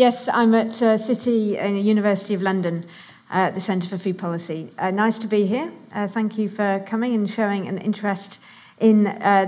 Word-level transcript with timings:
Yes, 0.00 0.30
I'm 0.32 0.54
at 0.54 0.80
uh, 0.80 0.96
City 0.96 1.58
and 1.58 1.78
University 1.78 2.32
of 2.32 2.40
London, 2.40 2.86
uh, 3.30 3.50
the 3.50 3.60
Centre 3.60 3.86
for 3.86 3.98
Food 3.98 4.16
Policy. 4.16 4.72
Uh, 4.78 4.90
nice 4.90 5.18
to 5.18 5.28
be 5.28 5.44
here. 5.44 5.70
Uh, 5.94 6.06
thank 6.06 6.38
you 6.38 6.48
for 6.48 6.82
coming 6.86 7.12
and 7.12 7.28
showing 7.28 7.68
an 7.68 7.76
interest 7.76 8.42
in 8.78 9.02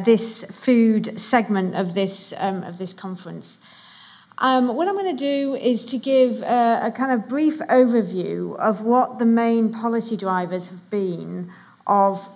this 0.04 0.44
food 0.44 1.18
segment 1.18 1.74
of 1.74 1.94
this, 1.94 2.34
um, 2.36 2.64
of 2.64 2.76
this 2.76 2.92
conference. 2.92 3.60
Um, 4.36 4.76
what 4.76 4.88
I'm 4.88 4.94
going 4.94 5.16
to 5.16 5.24
do 5.24 5.54
is 5.54 5.86
to 5.86 5.96
give 5.96 6.42
uh, 6.42 6.80
a 6.82 6.90
kind 6.90 7.18
of 7.18 7.30
brief 7.30 7.60
overview 7.60 8.54
of 8.58 8.84
what 8.84 9.18
the 9.18 9.24
main 9.24 9.72
policy 9.72 10.18
drivers 10.18 10.68
have 10.68 10.90
been 10.90 11.50
of 11.86 12.28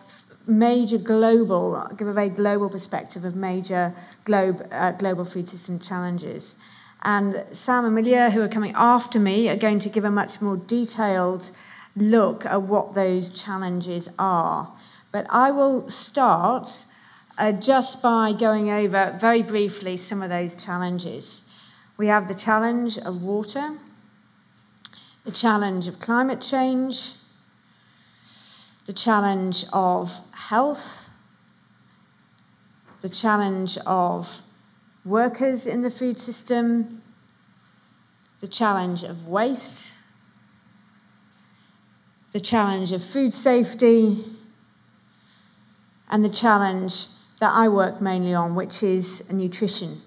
major 0.46 0.96
global, 0.96 1.86
give 1.98 2.08
a 2.08 2.14
very 2.14 2.30
global 2.30 2.70
perspective 2.70 3.26
of 3.26 3.36
major 3.36 3.92
globe, 4.24 4.66
global 4.98 5.26
food 5.26 5.50
system 5.50 5.78
challenges. 5.78 6.56
And 7.08 7.44
Sam 7.52 7.84
and 7.84 7.94
Malia, 7.94 8.30
who 8.30 8.42
are 8.42 8.48
coming 8.48 8.72
after 8.74 9.20
me, 9.20 9.48
are 9.48 9.56
going 9.56 9.78
to 9.78 9.88
give 9.88 10.04
a 10.04 10.10
much 10.10 10.42
more 10.42 10.56
detailed 10.56 11.52
look 11.94 12.44
at 12.44 12.62
what 12.62 12.94
those 12.94 13.30
challenges 13.30 14.10
are. 14.18 14.74
But 15.12 15.24
I 15.30 15.52
will 15.52 15.88
start 15.88 16.84
uh, 17.38 17.52
just 17.52 18.02
by 18.02 18.32
going 18.32 18.70
over 18.70 19.16
very 19.20 19.40
briefly 19.40 19.96
some 19.96 20.20
of 20.20 20.30
those 20.30 20.56
challenges. 20.56 21.48
We 21.96 22.08
have 22.08 22.26
the 22.26 22.34
challenge 22.34 22.98
of 22.98 23.22
water, 23.22 23.76
the 25.22 25.30
challenge 25.30 25.86
of 25.86 26.00
climate 26.00 26.40
change, 26.40 27.12
the 28.86 28.92
challenge 28.92 29.64
of 29.72 30.22
health, 30.34 31.16
the 33.00 33.08
challenge 33.08 33.78
of 33.86 34.42
workers 35.06 35.68
in 35.68 35.82
the 35.82 35.90
food 35.90 36.18
system, 36.18 37.00
the 38.40 38.48
challenge 38.48 39.02
of 39.02 39.26
waste, 39.28 39.94
the 42.32 42.40
challenge 42.40 42.92
of 42.92 43.02
food 43.02 43.32
safety, 43.32 44.18
and 46.10 46.24
the 46.24 46.28
challenge 46.28 47.06
that 47.40 47.52
I 47.52 47.68
work 47.68 48.00
mainly 48.00 48.34
on, 48.34 48.54
which 48.54 48.82
is 48.82 49.32
nutrition, 49.32 49.98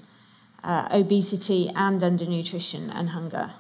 uh, 0.64 0.88
obesity, 0.92 1.70
and 1.76 2.02
undernutrition 2.02 2.90
and 2.94 3.10
hunger. 3.10 3.52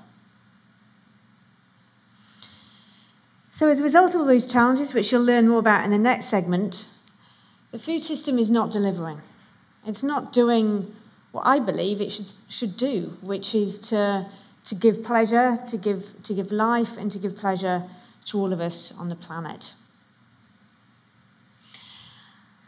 So, 3.51 3.67
as 3.67 3.79
a 3.79 3.83
result 3.83 4.13
of 4.15 4.21
all 4.21 4.27
those 4.27 4.47
challenges, 4.47 4.93
which 4.93 5.11
you'll 5.11 5.23
learn 5.23 5.47
more 5.47 5.59
about 5.59 5.83
in 5.83 5.91
the 5.91 5.97
next 5.97 6.25
segment, 6.25 6.89
the 7.71 7.79
food 7.79 8.01
system 8.01 8.39
is 8.39 8.49
not 8.49 8.71
delivering. 8.71 9.21
It's 9.85 10.03
not 10.03 10.31
doing 10.31 10.95
what 11.31 11.45
I 11.45 11.59
believe 11.59 12.01
it 12.01 12.11
should, 12.11 12.27
should 12.47 12.77
do, 12.77 13.17
which 13.21 13.53
is 13.53 13.77
to, 13.89 14.27
to 14.69 14.75
give 14.75 15.01
pleasure, 15.01 15.57
to 15.65 15.77
give, 15.77 16.13
to 16.21 16.33
give 16.35 16.51
life, 16.51 16.95
and 16.95 17.11
to 17.11 17.17
give 17.17 17.35
pleasure 17.35 17.81
to 18.25 18.37
all 18.37 18.53
of 18.53 18.61
us 18.61 18.95
on 18.99 19.09
the 19.09 19.15
planet. 19.15 19.73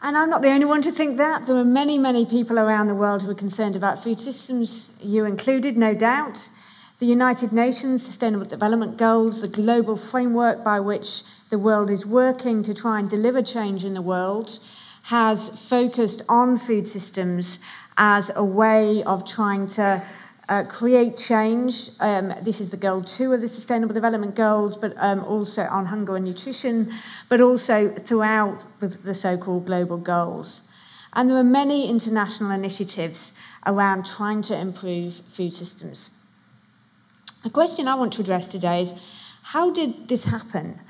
And 0.02 0.16
I'm 0.16 0.28
not 0.28 0.42
the 0.42 0.48
only 0.48 0.64
one 0.64 0.82
to 0.82 0.90
think 0.90 1.16
that. 1.18 1.46
There 1.46 1.54
are 1.54 1.64
many, 1.64 1.98
many 1.98 2.26
people 2.26 2.58
around 2.58 2.88
the 2.88 2.96
world 2.96 3.22
who 3.22 3.30
are 3.30 3.36
concerned 3.36 3.76
about 3.76 4.02
food 4.02 4.18
systems, 4.18 4.98
you 5.00 5.24
included, 5.24 5.76
no 5.76 5.94
doubt. 5.94 6.48
The 6.98 7.06
United 7.06 7.52
Nations 7.52 8.04
Sustainable 8.04 8.46
Development 8.46 8.98
Goals, 8.98 9.40
the 9.40 9.46
global 9.46 9.96
framework 9.96 10.64
by 10.64 10.80
which 10.80 11.22
the 11.50 11.58
world 11.58 11.88
is 11.88 12.04
working 12.04 12.64
to 12.64 12.74
try 12.74 12.98
and 12.98 13.08
deliver 13.08 13.42
change 13.42 13.84
in 13.84 13.94
the 13.94 14.02
world, 14.02 14.58
has 15.04 15.68
focused 15.68 16.22
on 16.28 16.56
food 16.56 16.88
systems 16.88 17.60
as 17.96 18.32
a 18.34 18.44
way 18.44 19.04
of 19.04 19.24
trying 19.24 19.68
to 19.68 20.02
uh, 20.48 20.64
create 20.64 21.16
change. 21.16 21.90
Um, 22.00 22.34
this 22.42 22.60
is 22.60 22.70
the 22.70 22.76
goal 22.76 23.02
two 23.02 23.32
of 23.32 23.40
the 23.40 23.48
Sustainable 23.48 23.94
Development 23.94 24.34
Goals, 24.34 24.76
but 24.76 24.94
um, 24.96 25.24
also 25.24 25.62
on 25.62 25.86
hunger 25.86 26.16
and 26.16 26.24
nutrition, 26.24 26.92
but 27.28 27.40
also 27.40 27.88
throughout 27.88 28.66
the, 28.80 28.88
the 28.88 29.14
so 29.14 29.36
called 29.36 29.66
global 29.66 29.98
goals. 29.98 30.68
And 31.12 31.28
there 31.28 31.36
are 31.36 31.44
many 31.44 31.88
international 31.88 32.50
initiatives 32.50 33.38
around 33.66 34.04
trying 34.04 34.42
to 34.42 34.58
improve 34.58 35.14
food 35.14 35.54
systems. 35.54 36.18
The 37.44 37.50
question 37.50 37.88
I 37.88 37.94
want 37.94 38.12
to 38.14 38.22
address 38.22 38.48
today 38.48 38.82
is 38.82 38.94
how 39.42 39.72
did 39.72 40.08
this 40.08 40.24
happen? 40.24 40.80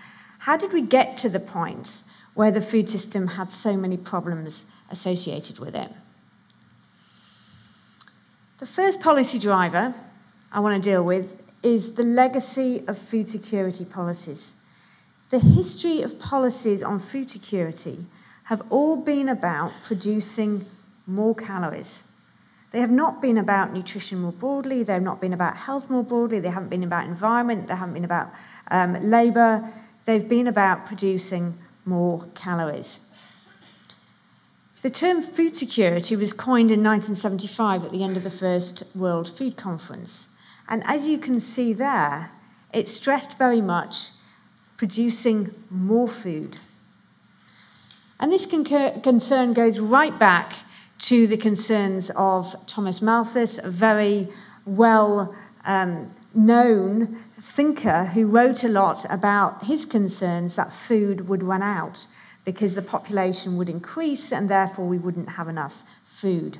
How 0.41 0.57
did 0.57 0.73
we 0.73 0.83
get 0.83 1.17
to 1.19 1.29
the 1.29 1.41
point 1.41 2.05
where 2.35 2.51
the 2.51 2.61
food 2.61 2.89
system 2.89 3.27
had 3.29 3.51
so 3.51 3.77
many 3.77 3.97
problems 3.97 4.67
associated 4.91 5.59
with 5.59 5.75
it? 5.75 5.91
The 8.63 8.69
first 8.69 9.01
policy 9.01 9.41
driver 9.41 9.93
I 10.53 10.61
want 10.61 10.81
to 10.81 10.89
deal 10.89 11.05
with 11.05 11.53
is 11.65 11.95
the 11.95 12.05
legacy 12.05 12.85
of 12.87 12.97
food 12.97 13.27
security 13.27 13.85
policies. 13.85 14.65
The 15.31 15.41
history 15.41 16.01
of 16.03 16.21
policies 16.21 16.81
on 16.81 17.01
food 17.01 17.29
security 17.29 18.07
have 18.45 18.63
all 18.71 18.97
been 18.97 19.29
about 19.29 19.73
producing 19.83 20.65
more 21.09 21.35
calories. 21.35 22.17
They 22.71 22.79
have 22.79 22.93
not 22.93 23.21
been 23.21 23.37
about 23.37 23.73
nutrition 23.73 24.21
more 24.21 24.31
broadly, 24.31 24.85
they 24.85 24.93
have 24.93 25.03
not 25.03 25.21
been 25.21 25.33
about 25.33 25.57
health 25.57 25.91
more 25.91 26.05
broadly, 26.05 26.39
they 26.39 26.51
haven't 26.51 26.69
been 26.69 26.85
about 26.85 27.09
environment, 27.09 27.67
they 27.67 27.75
haven't 27.75 27.95
been 27.95 28.05
about 28.05 28.31
um, 28.71 28.93
labour, 29.11 29.73
they've 30.05 30.29
been 30.29 30.47
about 30.47 30.87
producing 30.87 31.55
more 31.85 32.29
calories. 32.37 33.12
The 34.83 34.91
term 34.91 35.23
food 35.23 35.55
security 35.55 36.17
was 36.17 36.33
coined 36.33 36.73
in 36.73 36.83
1975 36.83 37.85
at 37.85 37.93
the 37.93 38.03
end 38.03 38.17
of 38.17 38.25
the 38.25 38.31
First 38.31 38.97
World 38.97 39.29
Food 39.29 39.57
Conference. 39.57 40.35
And 40.69 40.83
as 40.87 41.07
you 41.07 41.19
can 41.19 41.39
see 41.39 41.73
there, 41.73 42.33
it 42.75 42.89
stressed 42.89 43.39
very 43.39 43.61
much 43.61 44.11
producing 44.77 45.55
more 45.71 46.09
food. 46.09 46.59
And 48.19 48.33
this 48.33 48.45
concern 48.45 49.53
goes 49.53 49.79
right 49.79 50.19
back 50.19 50.55
to 51.03 51.29
the 51.29 51.37
concerns 51.37 52.11
of 52.17 52.57
Thomas 52.67 53.01
Malthus, 53.01 53.59
a 53.59 53.71
very 53.71 54.31
well 54.67 55.33
um, 55.65 56.13
known 56.35 57.23
thinker 57.39 58.07
who 58.07 58.27
wrote 58.27 58.65
a 58.65 58.69
lot 58.69 59.05
about 59.09 59.65
his 59.67 59.85
concerns 59.85 60.57
that 60.57 60.73
food 60.73 61.29
would 61.29 61.45
run 61.45 61.63
out 61.63 62.09
because 62.45 62.75
the 62.75 62.83
population 62.83 63.57
would 63.57 63.69
increase 63.69 64.33
and 64.33 64.49
therefore 64.49 64.87
we 64.87 64.99
wouldn't 64.99 65.31
have 65.31 65.49
enough 65.49 65.85
food. 66.05 66.59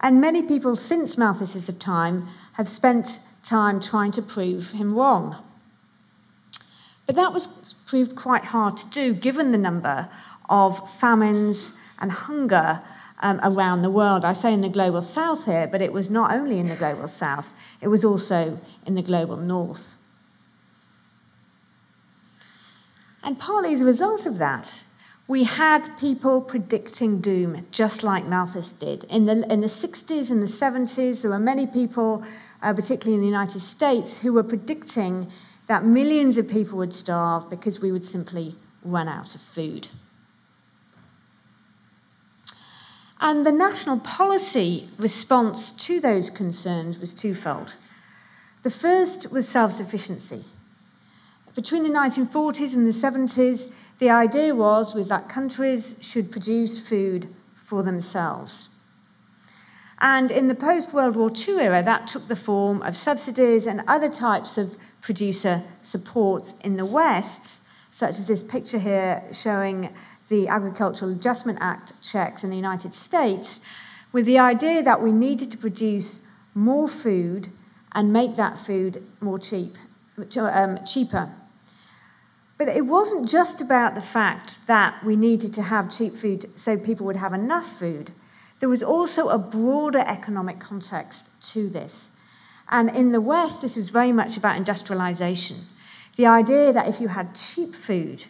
And 0.00 0.20
many 0.20 0.42
people 0.42 0.76
since 0.76 1.16
Malthus's 1.16 1.68
time 1.78 2.28
have 2.54 2.68
spent 2.68 3.20
time 3.44 3.80
trying 3.80 4.12
to 4.12 4.22
prove 4.22 4.72
him 4.72 4.94
wrong. 4.94 5.36
But 7.06 7.16
that 7.16 7.32
was 7.32 7.74
proved 7.86 8.16
quite 8.16 8.46
hard 8.46 8.76
to 8.78 8.86
do 8.86 9.14
given 9.14 9.52
the 9.52 9.58
number 9.58 10.08
of 10.48 10.90
famines 10.90 11.76
and 11.98 12.10
hunger 12.10 12.82
um, 13.20 13.40
around 13.42 13.82
the 13.82 13.90
world. 13.90 14.24
I 14.24 14.32
say 14.32 14.54
in 14.54 14.60
the 14.60 14.68
global 14.68 15.02
south 15.02 15.44
here, 15.44 15.68
but 15.70 15.82
it 15.82 15.92
was 15.92 16.08
not 16.08 16.32
only 16.32 16.58
in 16.58 16.68
the 16.68 16.76
global 16.76 17.08
south, 17.08 17.58
it 17.80 17.88
was 17.88 18.04
also 18.04 18.58
in 18.86 18.94
the 18.94 19.02
global 19.02 19.36
north. 19.36 19.99
And 23.22 23.38
partly 23.38 23.72
as 23.72 23.82
a 23.82 23.86
result 23.86 24.26
of 24.26 24.38
that, 24.38 24.84
we 25.28 25.44
had 25.44 25.88
people 25.98 26.40
predicting 26.40 27.20
doom, 27.20 27.66
just 27.70 28.02
like 28.02 28.24
Malthus 28.26 28.72
did. 28.72 29.04
In 29.04 29.24
the, 29.24 29.46
in 29.52 29.60
the 29.60 29.68
60s 29.68 30.30
and 30.30 30.42
the 30.42 30.46
70s, 30.46 31.22
there 31.22 31.30
were 31.30 31.38
many 31.38 31.66
people, 31.66 32.24
uh, 32.62 32.72
particularly 32.72 33.14
in 33.14 33.20
the 33.20 33.28
United 33.28 33.60
States, 33.60 34.22
who 34.22 34.32
were 34.32 34.42
predicting 34.42 35.28
that 35.68 35.84
millions 35.84 36.36
of 36.36 36.50
people 36.50 36.78
would 36.78 36.92
starve 36.92 37.48
because 37.48 37.80
we 37.80 37.92
would 37.92 38.04
simply 38.04 38.56
run 38.82 39.06
out 39.06 39.36
of 39.36 39.40
food. 39.40 39.88
And 43.20 43.44
the 43.44 43.52
national 43.52 44.00
policy 44.00 44.88
response 44.98 45.70
to 45.70 46.00
those 46.00 46.30
concerns 46.30 46.98
was 46.98 47.14
twofold. 47.14 47.74
The 48.62 48.70
first 48.70 49.32
was 49.32 49.48
self 49.48 49.72
sufficiency. 49.72 50.42
Between 51.60 51.82
the 51.82 51.90
1940s 51.90 52.74
and 52.74 52.86
the 52.86 52.90
70s, 52.90 53.98
the 53.98 54.08
idea 54.08 54.54
was, 54.54 54.94
was 54.94 55.08
that 55.08 55.28
countries 55.28 55.98
should 56.00 56.32
produce 56.32 56.88
food 56.88 57.28
for 57.52 57.82
themselves. 57.82 58.80
And 60.00 60.30
in 60.30 60.46
the 60.46 60.54
post 60.54 60.94
World 60.94 61.16
War 61.16 61.30
II 61.30 61.60
era, 61.60 61.82
that 61.82 62.08
took 62.08 62.28
the 62.28 62.34
form 62.34 62.80
of 62.80 62.96
subsidies 62.96 63.66
and 63.66 63.82
other 63.86 64.08
types 64.08 64.56
of 64.56 64.78
producer 65.02 65.62
supports 65.82 66.58
in 66.62 66.78
the 66.78 66.86
West, 66.86 67.68
such 67.92 68.18
as 68.18 68.26
this 68.26 68.42
picture 68.42 68.78
here 68.78 69.22
showing 69.30 69.92
the 70.30 70.48
Agricultural 70.48 71.12
Adjustment 71.12 71.58
Act 71.60 71.92
checks 72.02 72.42
in 72.42 72.48
the 72.48 72.56
United 72.56 72.94
States, 72.94 73.62
with 74.12 74.24
the 74.24 74.38
idea 74.38 74.82
that 74.82 75.02
we 75.02 75.12
needed 75.12 75.52
to 75.52 75.58
produce 75.58 76.34
more 76.54 76.88
food 76.88 77.48
and 77.92 78.14
make 78.14 78.36
that 78.36 78.58
food 78.58 79.02
more 79.20 79.38
cheap, 79.38 79.74
um, 80.38 80.78
cheaper. 80.86 81.30
But 82.60 82.68
it 82.68 82.84
wasn't 82.84 83.26
just 83.26 83.62
about 83.62 83.94
the 83.94 84.02
fact 84.02 84.66
that 84.66 85.02
we 85.02 85.16
needed 85.16 85.54
to 85.54 85.62
have 85.62 85.90
cheap 85.90 86.12
food 86.12 86.44
so 86.58 86.76
people 86.76 87.06
would 87.06 87.16
have 87.16 87.32
enough 87.32 87.64
food. 87.64 88.10
There 88.58 88.68
was 88.68 88.82
also 88.82 89.30
a 89.30 89.38
broader 89.38 90.00
economic 90.00 90.60
context 90.60 91.42
to 91.54 91.70
this. 91.70 92.20
And 92.68 92.90
in 92.90 93.12
the 93.12 93.20
West, 93.22 93.62
this 93.62 93.78
was 93.78 93.88
very 93.88 94.12
much 94.12 94.36
about 94.36 94.58
industrialization. 94.58 95.56
The 96.16 96.26
idea 96.26 96.70
that 96.74 96.86
if 96.86 97.00
you 97.00 97.08
had 97.08 97.34
cheap 97.34 97.74
food, 97.74 98.24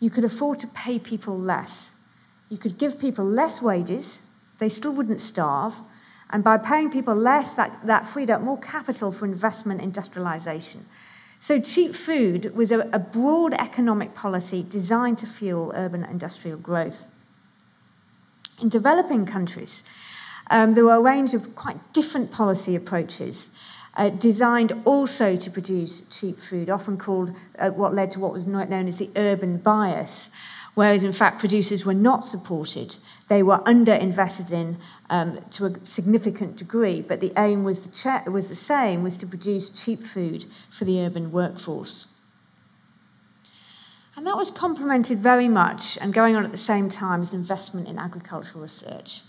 you 0.00 0.10
could 0.10 0.24
afford 0.24 0.58
to 0.58 0.66
pay 0.66 0.98
people 0.98 1.38
less. 1.38 2.14
You 2.50 2.58
could 2.58 2.76
give 2.76 3.00
people 3.00 3.24
less 3.24 3.62
wages, 3.62 4.36
they 4.58 4.68
still 4.68 4.94
wouldn't 4.94 5.22
starve, 5.22 5.76
and 6.28 6.44
by 6.44 6.58
paying 6.58 6.90
people 6.90 7.14
less, 7.14 7.54
that, 7.54 7.86
that 7.86 8.06
freed 8.06 8.28
up 8.28 8.42
more 8.42 8.58
capital 8.58 9.12
for 9.12 9.24
investment 9.24 9.80
in 9.80 9.86
industrialization. 9.86 10.82
So, 11.42 11.60
cheap 11.60 11.96
food 11.96 12.54
was 12.54 12.70
a, 12.70 12.88
a 12.92 13.00
broad 13.00 13.52
economic 13.54 14.14
policy 14.14 14.62
designed 14.62 15.18
to 15.18 15.26
fuel 15.26 15.72
urban 15.74 16.04
industrial 16.04 16.56
growth. 16.56 17.18
In 18.60 18.68
developing 18.68 19.26
countries, 19.26 19.82
um, 20.52 20.74
there 20.74 20.84
were 20.84 20.94
a 20.94 21.02
range 21.02 21.34
of 21.34 21.56
quite 21.56 21.92
different 21.92 22.30
policy 22.30 22.76
approaches 22.76 23.58
uh, 23.96 24.10
designed 24.10 24.72
also 24.84 25.36
to 25.36 25.50
produce 25.50 26.08
cheap 26.16 26.36
food, 26.36 26.70
often 26.70 26.96
called 26.96 27.34
uh, 27.58 27.70
what 27.70 27.92
led 27.92 28.12
to 28.12 28.20
what 28.20 28.32
was 28.32 28.46
known 28.46 28.70
as 28.86 28.98
the 28.98 29.10
urban 29.16 29.58
bias, 29.58 30.30
whereas 30.74 31.04
in 31.04 31.12
fact 31.12 31.38
producers 31.38 31.84
were 31.84 31.94
not 31.94 32.24
supported. 32.24 32.96
They 33.28 33.42
were 33.42 33.58
underinvested 33.58 34.52
in 34.52 34.78
um, 35.10 35.40
to 35.52 35.66
a 35.66 35.86
significant 35.86 36.56
degree, 36.56 37.02
but 37.02 37.20
the 37.20 37.32
aim 37.36 37.64
was 37.64 37.86
the, 37.86 37.92
che- 37.94 38.30
was 38.30 38.48
the 38.48 38.54
same, 38.54 39.02
was 39.02 39.16
to 39.18 39.26
produce 39.26 39.84
cheap 39.84 39.98
food 39.98 40.46
for 40.70 40.84
the 40.84 41.00
urban 41.00 41.32
workforce. 41.32 42.08
And 44.16 44.26
that 44.26 44.36
was 44.36 44.50
complemented 44.50 45.18
very 45.18 45.48
much 45.48 45.98
and 46.00 46.12
going 46.12 46.36
on 46.36 46.44
at 46.44 46.52
the 46.52 46.58
same 46.58 46.88
time 46.88 47.22
as 47.22 47.32
investment 47.32 47.88
in 47.88 47.98
agricultural 47.98 48.62
research. 48.62 49.22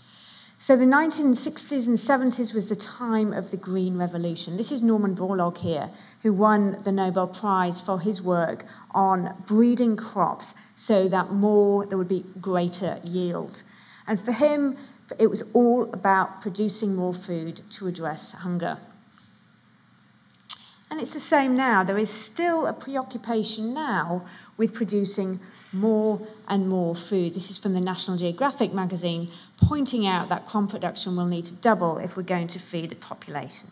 So 0.56 0.76
the 0.76 0.84
1960s 0.84 1.88
and 1.88 1.98
70s 1.98 2.54
was 2.54 2.68
the 2.68 2.76
time 2.76 3.32
of 3.32 3.50
the 3.50 3.56
Green 3.56 3.98
Revolution. 3.98 4.56
This 4.56 4.70
is 4.70 4.82
Norman 4.82 5.14
Borlaug 5.14 5.58
here, 5.58 5.90
who 6.22 6.32
won 6.32 6.78
the 6.84 6.92
Nobel 6.92 7.26
Prize 7.26 7.80
for 7.80 8.00
his 8.00 8.22
work 8.22 8.64
on 8.92 9.34
breeding 9.46 9.96
crops 9.96 10.54
so 10.74 11.08
that 11.08 11.30
more, 11.30 11.86
there 11.86 11.98
would 11.98 12.08
be 12.08 12.24
greater 12.40 12.98
yield. 13.04 13.62
And 14.06 14.18
for 14.18 14.32
him, 14.32 14.76
it 15.18 15.28
was 15.28 15.52
all 15.54 15.92
about 15.92 16.40
producing 16.40 16.94
more 16.94 17.14
food 17.14 17.60
to 17.70 17.86
address 17.86 18.32
hunger. 18.32 18.78
And 20.90 21.00
it's 21.00 21.12
the 21.12 21.20
same 21.20 21.56
now. 21.56 21.82
There 21.82 21.98
is 21.98 22.10
still 22.10 22.66
a 22.66 22.72
preoccupation 22.72 23.74
now 23.74 24.24
with 24.56 24.72
producing 24.72 25.40
more 25.74 26.26
and 26.48 26.68
more 26.68 26.94
food. 26.94 27.34
This 27.34 27.50
is 27.50 27.58
from 27.58 27.74
the 27.74 27.80
National 27.80 28.16
Geographic 28.16 28.72
magazine, 28.72 29.30
pointing 29.56 30.06
out 30.06 30.28
that 30.28 30.46
crop 30.46 30.70
production 30.70 31.16
will 31.16 31.26
need 31.26 31.44
to 31.46 31.54
double 31.54 31.98
if 31.98 32.16
we're 32.16 32.22
going 32.22 32.48
to 32.48 32.58
feed 32.58 32.90
the 32.90 32.96
population. 32.96 33.70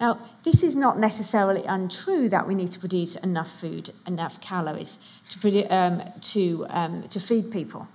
Now, 0.00 0.18
this 0.42 0.62
is 0.62 0.76
not 0.76 0.98
necessarily 0.98 1.64
untrue 1.64 2.28
that 2.28 2.46
we 2.46 2.54
need 2.54 2.70
to 2.72 2.78
produce 2.78 3.16
enough 3.16 3.50
food, 3.50 3.90
enough 4.06 4.40
calories 4.40 4.98
to, 5.30 5.64
um, 5.64 6.02
to, 6.20 6.66
um, 6.68 7.08
to 7.08 7.18
feed 7.18 7.50
people. 7.50 7.88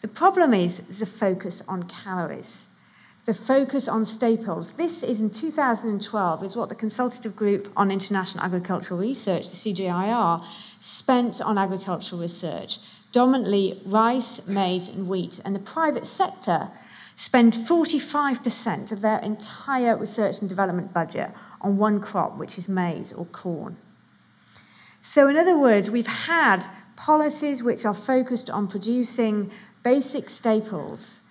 The 0.00 0.08
problem 0.08 0.54
is 0.54 0.78
the 0.78 1.06
focus 1.06 1.62
on 1.68 1.84
calories 1.84 2.71
the 3.24 3.34
focus 3.34 3.86
on 3.86 4.04
staples. 4.04 4.74
This 4.74 5.02
is 5.02 5.20
in 5.20 5.30
2012, 5.30 6.42
is 6.42 6.56
what 6.56 6.68
the 6.68 6.74
Consultative 6.74 7.36
Group 7.36 7.70
on 7.76 7.90
International 7.90 8.44
Agricultural 8.44 8.98
Research, 8.98 9.48
the 9.48 9.56
CGIAR, 9.56 10.44
spent 10.80 11.40
on 11.40 11.56
agricultural 11.56 12.20
research, 12.20 12.78
dominantly 13.12 13.80
rice, 13.84 14.48
maize, 14.48 14.88
and 14.88 15.08
wheat. 15.08 15.38
And 15.44 15.54
the 15.54 15.60
private 15.60 16.04
sector 16.04 16.70
spend 17.14 17.52
45% 17.52 18.90
of 18.90 19.02
their 19.02 19.20
entire 19.20 19.96
research 19.96 20.40
and 20.40 20.48
development 20.48 20.92
budget 20.92 21.30
on 21.60 21.76
one 21.76 22.00
crop, 22.00 22.36
which 22.36 22.58
is 22.58 22.68
maize 22.68 23.12
or 23.12 23.26
corn. 23.26 23.76
So, 25.00 25.28
in 25.28 25.36
other 25.36 25.58
words, 25.58 25.88
we've 25.90 26.06
had 26.06 26.64
policies 26.96 27.62
which 27.62 27.84
are 27.84 27.94
focused 27.94 28.50
on 28.50 28.66
producing 28.66 29.52
basic 29.84 30.28
staples 30.28 31.21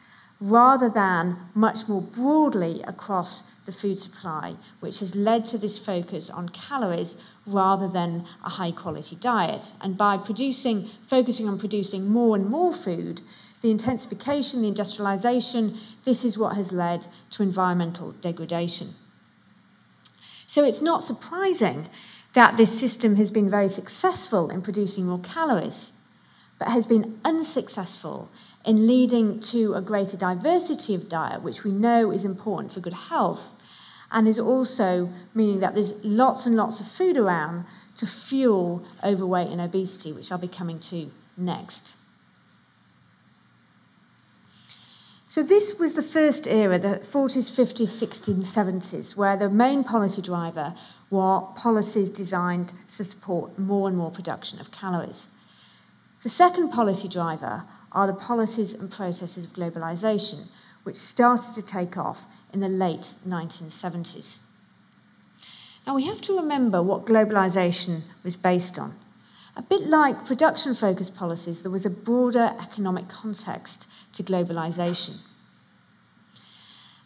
rather 0.42 0.90
than 0.90 1.38
much 1.54 1.88
more 1.88 2.02
broadly 2.02 2.82
across 2.88 3.54
the 3.66 3.72
food 3.72 3.98
supply, 4.00 4.56
which 4.80 5.00
has 5.00 5.16
led 5.16 5.46
to 5.46 5.58
this 5.58 5.78
focus 5.78 6.32
on 6.32 6.50
calories 6.50 7.16
rather 7.46 7.88
than 7.88 8.26
a 8.44 8.50
high 8.50 8.72
quality 8.72 9.16
diet. 9.16 9.72
And 9.82 9.96
by 9.96 10.18
producing, 10.18 10.88
focusing 11.08 11.48
on 11.48 11.60
producing 11.60 12.10
more 12.10 12.36
and 12.36 12.48
more 12.48 12.74
food, 12.74 13.22
the 13.62 13.70
intensification, 13.70 14.64
the 14.64 14.68
industrialization, 14.68 15.78
this 16.04 16.26
is 16.26 16.40
what 16.40 16.56
has 16.56 16.74
led 16.74 17.06
to 17.30 17.44
environmental 17.44 18.14
degradation. 18.14 18.90
So 20.48 20.66
it's 20.66 20.82
not 20.82 21.04
surprising 21.04 21.88
that 22.34 22.58
this 22.58 22.78
system 22.78 23.16
has 23.18 23.32
been 23.32 23.50
very 23.50 23.70
successful 23.70 24.50
in 24.50 24.64
producing 24.64 25.06
more 25.06 25.20
calories, 25.20 25.94
but 26.58 26.70
has 26.70 26.88
been 26.88 27.20
unsuccessful 27.24 28.32
in 28.66 28.88
leading 28.88 29.40
to 29.40 29.74
a 29.74 29.82
greater 29.82 30.18
diversity 30.18 30.94
of 30.94 31.10
diet, 31.10 31.42
which 31.42 31.64
we 31.64 31.72
know 31.72 32.12
is 32.12 32.26
important 32.26 32.72
for 32.72 32.80
good 32.80 32.94
health, 32.94 33.62
and 34.12 34.28
is 34.28 34.40
also 34.40 35.10
meaning 35.34 35.60
that 35.62 35.74
there's 35.74 36.04
lots 36.04 36.46
and 36.46 36.56
lots 36.56 36.80
of 36.80 36.88
food 36.88 37.18
around 37.18 37.66
to 37.96 38.06
fuel 38.06 38.86
overweight 39.04 39.48
and 39.48 39.62
obesity, 39.62 40.12
which 40.12 40.32
I'll 40.32 40.38
be 40.38 40.48
coming 40.48 40.80
to 40.80 41.12
next. 41.38 41.96
So, 45.28 45.42
this 45.42 45.80
was 45.80 45.96
the 45.96 46.04
first 46.04 46.46
era, 46.46 46.78
the 46.78 47.00
40s, 47.00 47.50
50s, 47.50 47.88
60s, 47.88 48.28
and 48.28 48.44
70s, 48.44 49.16
where 49.16 49.38
the 49.38 49.50
main 49.50 49.86
policy 49.86 50.22
driver 50.22 50.74
were 51.10 51.42
policies 51.56 52.10
designed 52.10 52.74
to 52.90 53.06
support 53.06 53.58
more 53.58 53.88
and 53.88 53.98
more 53.98 54.12
production 54.12 54.60
of 54.60 54.72
calories. 54.72 55.30
The 56.24 56.30
second 56.30 56.72
policy 56.72 57.08
driver 57.08 57.64
are 57.92 58.08
the 58.08 58.14
policies 58.14 58.74
and 58.74 58.92
processes 58.92 59.46
of 59.46 59.52
globalization, 59.52 60.50
which 60.84 60.96
started 60.96 61.54
to 61.54 61.66
take 61.66 61.98
off 61.98 62.26
in 62.54 62.60
the 62.60 62.70
late 62.70 63.16
1970s. 63.28 64.48
Now, 65.86 65.96
we 65.96 66.06
have 66.06 66.22
to 66.22 66.38
remember 66.38 66.82
what 66.82 67.06
globalization 67.06 68.02
was 68.24 68.36
based 68.36 68.78
on. 68.78 68.94
A 69.56 69.62
bit 69.62 69.82
like 69.82 70.26
production 70.26 70.76
focused 70.76 71.16
policies, 71.16 71.64
there 71.64 71.72
was 71.72 71.86
a 71.86 71.90
broader 71.90 72.56
economic 72.62 73.10
context 73.10 73.92
to 74.14 74.24
globalization. 74.24 75.22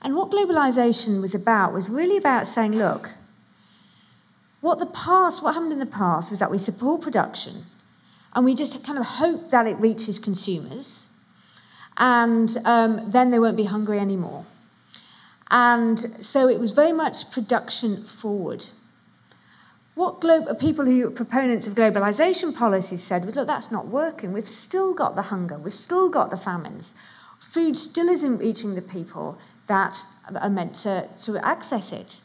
And 0.02 0.16
what 0.16 0.30
globalization 0.30 1.22
was 1.22 1.34
about 1.34 1.74
was 1.74 1.90
really 1.90 2.18
about 2.18 2.46
saying, 2.46 2.74
look, 2.74 3.16
what 4.62 4.78
the 4.78 4.86
past, 4.86 5.42
what 5.42 5.54
happened 5.54 5.74
in 5.74 5.80
the 5.80 5.86
past 5.86 6.30
was 6.30 6.40
that 6.40 6.52
we 6.52 6.58
support 6.58 7.02
production 7.02 7.66
and 8.36 8.44
we 8.44 8.54
just 8.54 8.84
kind 8.86 9.00
of 9.00 9.06
hope 9.06 9.50
that 9.50 9.66
it 9.66 9.78
reaches 9.80 10.20
consumers, 10.20 11.10
and 11.98 12.58
um, 12.66 13.10
then 13.10 13.32
they 13.32 13.40
won't 13.40 13.58
be 13.58 13.64
hungry 13.64 13.98
anymore. 13.98 14.46
And 15.50 15.98
so 16.00 16.50
it 16.50 16.60
was 16.60 16.72
very 16.72 16.92
much 16.92 17.32
production 17.32 18.04
forward. 18.04 18.66
What 19.94 20.20
glo- 20.20 20.54
people 20.56 20.86
who 20.86 21.08
are 21.08 21.12
proponents 21.12 21.68
of 21.68 21.76
globalization 21.76 22.54
policies 22.54 23.02
said 23.02 23.26
was, 23.26 23.38
look, 23.38 23.48
that's 23.48 23.72
not 23.72 23.88
working. 23.88 24.34
We've 24.34 24.44
still 24.44 24.94
got 24.94 25.16
the 25.16 25.22
hunger, 25.24 25.58
we've 25.58 25.74
still 25.74 26.10
got 26.10 26.30
the 26.30 26.38
famines. 26.38 26.94
Food 27.40 27.78
still 27.78 28.10
isn't 28.10 28.40
reaching 28.40 28.76
the 28.76 28.82
people 28.82 29.40
that 29.68 30.04
are 30.42 30.50
meant 30.50 30.76
to, 30.76 31.08
to 31.24 31.38
access 31.46 31.94
it. 31.94 32.20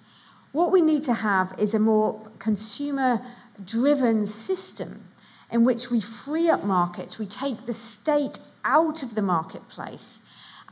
What 0.50 0.72
we 0.72 0.80
need 0.80 1.04
to 1.04 1.14
have 1.14 1.54
is 1.58 1.74
a 1.74 1.78
more 1.78 2.28
consumer 2.40 3.20
driven 3.64 4.26
system 4.26 5.04
in 5.50 5.64
which 5.64 5.90
we 5.90 6.00
free 6.00 6.48
up 6.48 6.64
markets, 6.64 7.18
we 7.18 7.26
take 7.26 7.66
the 7.66 7.72
state 7.72 8.38
out 8.64 9.02
of 9.02 9.14
the 9.14 9.22
marketplace, 9.22 10.22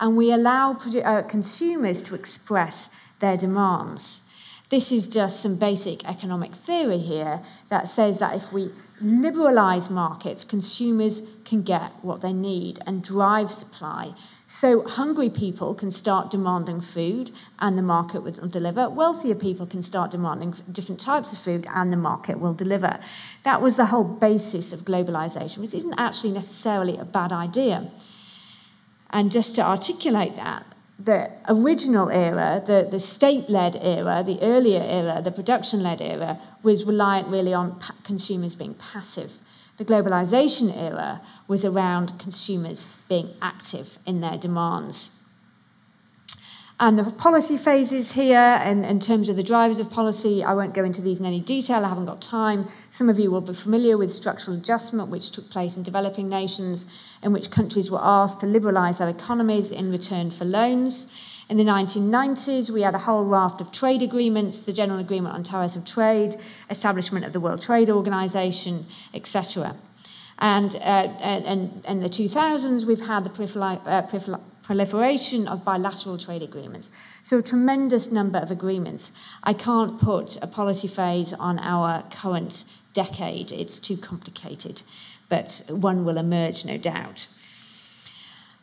and 0.01 0.17
we 0.17 0.33
allow 0.33 0.73
uh, 1.05 1.23
consumers 1.23 2.03
to 2.03 2.15
express 2.15 2.95
their 3.21 3.37
demands. 3.37 4.29
This 4.69 4.93
is 4.93 5.07
just 5.07 5.41
some 5.41 5.57
basic 5.57 6.05
economic 6.05 6.55
theory 6.55 6.99
here 6.99 7.41
that 7.69 7.89
says 7.89 8.19
that 8.19 8.37
if 8.37 8.53
we 8.53 8.71
liberalize 9.01 9.89
markets, 9.89 10.45
consumers 10.45 11.23
can 11.45 11.63
get 11.63 11.93
what 12.03 12.21
they 12.21 12.33
need 12.33 12.79
and 12.87 13.03
drive 13.03 13.51
supply. 13.51 14.13
So 14.51 14.89
hungry 14.89 15.29
people 15.29 15.75
can 15.75 15.91
start 15.91 16.31
demanding 16.31 16.81
food 16.81 17.33
and 17.59 17.77
the 17.77 17.83
market 17.83 18.23
will 18.23 18.49
deliver. 18.49 18.89
Wealthier 18.89 19.35
people 19.35 19.67
can 19.67 19.83
start 19.83 20.11
demanding 20.11 20.55
different 20.73 20.99
types 20.99 21.35
of 21.35 21.39
food 21.39 21.67
and 21.75 21.93
the 21.93 21.99
market 21.99 22.41
will 22.41 22.55
deliver. 22.55 22.99
That 23.43 23.61
was 23.61 23.77
the 23.77 23.85
whole 23.87 24.05
basis 24.05 24.73
of 24.73 24.81
globalization, 24.81 25.59
which 25.59 25.75
isn't 25.75 25.95
actually 25.99 26.33
necessarily 26.33 26.97
a 26.97 27.05
bad 27.05 27.31
idea. 27.31 27.91
And 29.11 29.31
just 29.31 29.55
to 29.57 29.61
articulate 29.61 30.35
that, 30.37 30.65
the 30.99 31.31
original 31.47 32.09
era, 32.09 32.63
the, 32.65 32.89
the 32.91 32.99
state 32.99 33.51
led 33.51 33.77
era, 33.83 34.23
the 34.25 34.39
earlier 34.41 34.81
era, 34.83 35.21
the 35.23 35.31
production 35.31 35.83
led 35.83 36.01
era, 36.01 36.41
was 36.63 36.87
reliant 36.87 37.29
really 37.29 37.53
on 37.53 37.79
pa- 37.79 37.95
consumers 38.03 38.55
being 38.55 38.73
passive. 38.73 39.41
The 39.79 39.85
globalization 39.85 40.77
era 40.77 41.23
was 41.47 41.65
around 41.65 42.19
consumers 42.19 42.85
being 43.09 43.31
active 43.41 43.99
in 44.05 44.21
their 44.21 44.37
demands. 44.37 45.25
And 46.81 46.97
the 46.97 47.11
policy 47.11 47.57
phases 47.57 48.13
here, 48.13 48.39
and 48.39 48.85
in 48.85 49.01
terms 49.01 49.29
of 49.29 49.35
the 49.35 49.43
drivers 49.43 49.81
of 49.81 49.91
policy, 49.91 50.45
I 50.45 50.53
won't 50.53 50.75
go 50.75 50.85
into 50.85 51.01
these 51.01 51.19
in 51.19 51.27
any 51.27 51.41
detail, 51.41 51.85
I 51.85 51.89
haven't 51.89 52.07
got 52.07 52.21
time. 52.21 52.69
Some 52.89 53.09
of 53.09 53.19
you 53.19 53.33
will 53.33 53.41
be 53.41 53.53
familiar 53.53 53.97
with 53.97 54.13
structural 54.13 54.57
adjustment, 54.57 55.11
which 55.11 55.31
took 55.31 55.51
place 55.51 55.77
in 55.77 55.83
developing 55.83 56.29
nations, 56.29 56.87
in 57.21 57.33
which 57.33 57.51
countries 57.51 57.91
were 57.91 58.01
asked 58.01 58.41
to 58.41 58.47
liberalise 58.47 58.99
their 58.99 59.09
economies 59.09 59.73
in 59.73 59.91
return 59.91 60.31
for 60.31 60.45
loans. 60.45 61.13
In 61.49 61.57
the 61.57 61.65
1990s, 61.65 62.69
we 62.69 62.83
had 62.83 62.95
a 62.95 62.99
whole 62.99 63.25
raft 63.25 63.63
of 63.63 63.73
trade 63.73 64.03
agreements, 64.03 64.61
the 64.61 64.73
General 64.73 64.99
Agreement 64.99 65.35
on 65.35 65.43
Tariffs 65.43 65.77
of 65.77 65.87
Trade, 65.87 66.37
establishment 66.69 67.25
of 67.25 67.33
the 67.33 67.41
World 67.41 67.63
Trade 67.63 67.89
Organization, 67.89 68.85
etc. 69.15 69.75
And 70.39 70.77
uh, 70.77 71.09
in, 71.23 71.83
in 71.89 72.01
the 72.01 72.11
2000s, 72.11 72.85
we've 72.85 73.07
had 73.07 73.25
the 73.25 73.71
uh, 73.87 74.39
proliferation 74.63 75.49
of 75.49 75.65
bilateral 75.65 76.19
trade 76.19 76.43
agreements. 76.43 76.91
So, 77.23 77.39
a 77.39 77.43
tremendous 77.43 78.13
number 78.13 78.39
of 78.39 78.51
agreements. 78.51 79.11
I 79.43 79.55
can't 79.55 79.99
put 79.99 80.37
a 80.43 80.47
policy 80.47 80.87
phase 80.87 81.33
on 81.33 81.59
our 81.61 82.03
current 82.11 82.67
decade, 82.93 83.53
it's 83.53 83.79
too 83.79 83.97
complicated, 83.97 84.83
but 85.31 85.63
one 85.71 86.05
will 86.05 86.19
emerge, 86.19 86.67
no 86.67 86.77
doubt. 86.77 87.27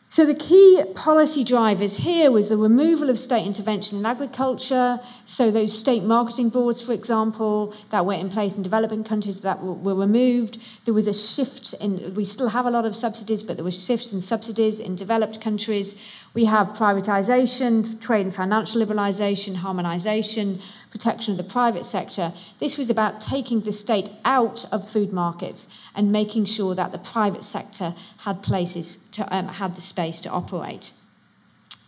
So 0.08 0.24
the 0.24 0.36
key 0.36 0.82
policy 0.94 1.42
drivers 1.42 1.96
here 1.98 2.30
was 2.30 2.48
the 2.48 2.56
removal 2.56 3.10
of 3.10 3.18
state 3.18 3.44
intervention 3.44 3.98
in 3.98 4.06
agriculture. 4.06 5.00
So 5.24 5.50
those 5.50 5.76
state 5.76 6.04
marketing 6.04 6.50
boards, 6.50 6.80
for 6.80 6.92
example, 6.92 7.74
that 7.90 8.06
were 8.06 8.14
in 8.14 8.28
place 8.28 8.56
in 8.56 8.62
developing 8.62 9.02
countries 9.02 9.40
that 9.40 9.60
were, 9.62 9.94
removed. 9.96 10.58
There 10.84 10.94
was 10.94 11.08
a 11.08 11.12
shift 11.12 11.74
in, 11.80 12.14
we 12.14 12.24
still 12.24 12.50
have 12.50 12.66
a 12.66 12.70
lot 12.70 12.86
of 12.86 12.94
subsidies, 12.94 13.42
but 13.42 13.56
there 13.56 13.64
were 13.64 13.72
shifts 13.72 14.12
in 14.12 14.20
subsidies 14.20 14.78
in 14.78 14.94
developed 14.94 15.40
countries. 15.40 15.96
We 16.34 16.44
have 16.44 16.68
privatization, 16.68 18.00
trade 18.00 18.26
and 18.26 18.34
financial 18.34 18.80
liberalization, 18.80 19.56
harmonization, 19.56 20.60
protection 20.96 21.32
of 21.32 21.36
the 21.36 21.44
private 21.44 21.84
sector. 21.84 22.32
This 22.58 22.78
was 22.78 22.88
about 22.88 23.20
taking 23.20 23.60
the 23.60 23.72
state 23.72 24.08
out 24.24 24.64
of 24.72 24.88
food 24.88 25.12
markets 25.12 25.68
and 25.94 26.10
making 26.10 26.46
sure 26.46 26.74
that 26.74 26.92
the 26.92 26.98
private 26.98 27.44
sector 27.44 27.94
had 28.20 28.42
places 28.42 28.96
to 29.10 29.22
um, 29.34 29.48
had 29.48 29.74
the 29.74 29.80
space 29.80 30.20
to 30.20 30.30
operate. 30.30 30.92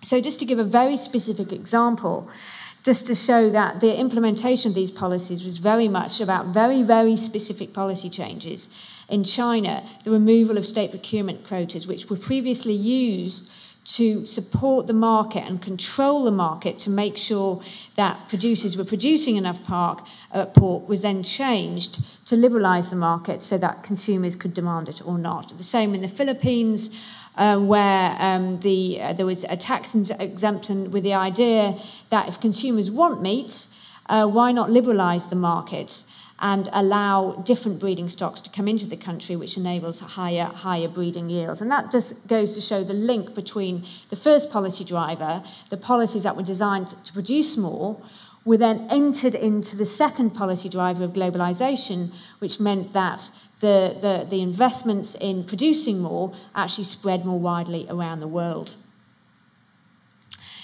So, 0.03 0.21
just 0.21 0.39
to 0.41 0.45
give 0.45 0.59
a 0.59 0.65
very 0.65 0.97
specific 0.97 1.53
example, 1.53 2.29
just 2.85 3.07
to 3.07 3.15
show 3.15 3.51
that 3.51 3.81
the 3.81 3.99
implementation 3.99 4.71
of 4.71 4.75
these 4.75 4.91
policies 4.91 5.43
was 5.43 5.59
very 5.59 5.89
much 5.89 6.21
about 6.21 6.47
very, 6.47 6.83
very 6.83 7.17
specific 7.17 7.73
policy 7.73 8.11
changes. 8.11 8.69
In 9.09 9.25
China, 9.25 9.85
the 10.05 10.11
removal 10.11 10.59
of 10.59 10.67
state 10.67 10.91
procurement 10.91 11.47
quotas, 11.47 11.87
which 11.87 12.11
were 12.11 12.17
previously 12.17 12.75
used 12.75 13.51
to 13.89 14.27
support 14.27 14.87
the 14.87 14.93
market 14.93 15.43
and 15.45 15.63
control 15.63 16.25
the 16.25 16.31
market 16.31 16.79
to 16.79 16.91
make 16.91 17.17
sure 17.17 17.63
that 17.97 18.29
producers 18.29 18.77
were 18.77 18.85
producing 18.85 19.37
enough 19.37 19.65
park, 19.65 20.07
uh, 20.33 20.45
pork 20.45 20.87
was 20.87 21.01
then 21.01 21.23
changed 21.23 21.99
to 22.27 22.35
liberalise 22.35 22.91
the 22.91 22.97
market 22.97 23.43
so 23.43 23.57
that 23.57 23.83
consumers 23.83 24.37
could 24.37 24.53
demand 24.53 24.91
it 24.91 25.01
or 25.07 25.17
not. 25.17 25.57
The 25.57 25.63
same 25.63 25.95
in 25.95 26.03
the 26.03 26.09
Philippines, 26.09 26.91
um, 27.37 27.67
where 27.67 28.15
um, 28.21 28.61
the, 28.61 29.01
uh, 29.01 29.13
there 29.15 29.25
was 29.25 29.45
a 29.45 29.57
tax 29.57 29.95
exemption 29.95 30.91
with 30.91 31.03
the 31.03 31.15
idea 31.15 31.75
that 32.11 32.29
if 32.29 32.39
consumers 32.39 32.91
want 32.91 33.23
meat, 33.23 33.69
uh, 34.11 34.27
why 34.27 34.53
not 34.53 34.69
liberalise 34.69 35.31
the 35.31 35.37
market? 35.37 36.03
And 36.41 36.69
allow 36.73 37.33
different 37.45 37.81
breeding 37.81 38.09
stocks 38.09 38.41
to 38.41 38.51
come 38.51 38.69
into 38.69 38.87
the 38.87 38.97
country, 38.97 39.35
which 39.35 39.57
enables 39.57 40.01
higher, 40.01 40.45
higher 40.45 40.89
breeding 40.89 41.29
yields. 41.29 41.61
And 41.61 41.71
that 41.71 41.91
just 41.91 42.29
goes 42.29 42.55
to 42.55 42.61
show 42.61 42.85
the 42.85 42.95
link 42.95 43.35
between 43.35 43.85
the 44.09 44.17
first 44.17 44.51
policy 44.51 44.85
driver, 44.85 45.43
the 45.71 45.77
policies 45.77 46.23
that 46.23 46.37
were 46.37 46.43
designed 46.43 46.89
to 47.05 47.13
produce 47.13 47.57
more, 47.57 48.01
were 48.45 48.57
then 48.57 48.87
entered 48.91 49.35
into 49.35 49.77
the 49.77 49.85
second 49.85 50.31
policy 50.31 50.69
driver 50.69 51.05
of 51.05 51.13
globalization, 51.13 52.13
which 52.39 52.61
meant 52.61 52.93
that 52.93 53.31
the, 53.61 53.97
the, 54.01 54.27
the 54.29 54.41
investments 54.41 55.17
in 55.17 55.45
producing 55.45 55.99
more 55.99 56.33
actually 56.55 56.85
spread 56.85 57.25
more 57.25 57.39
widely 57.39 57.87
around 57.91 58.21
the 58.21 58.29
world. 58.29 58.77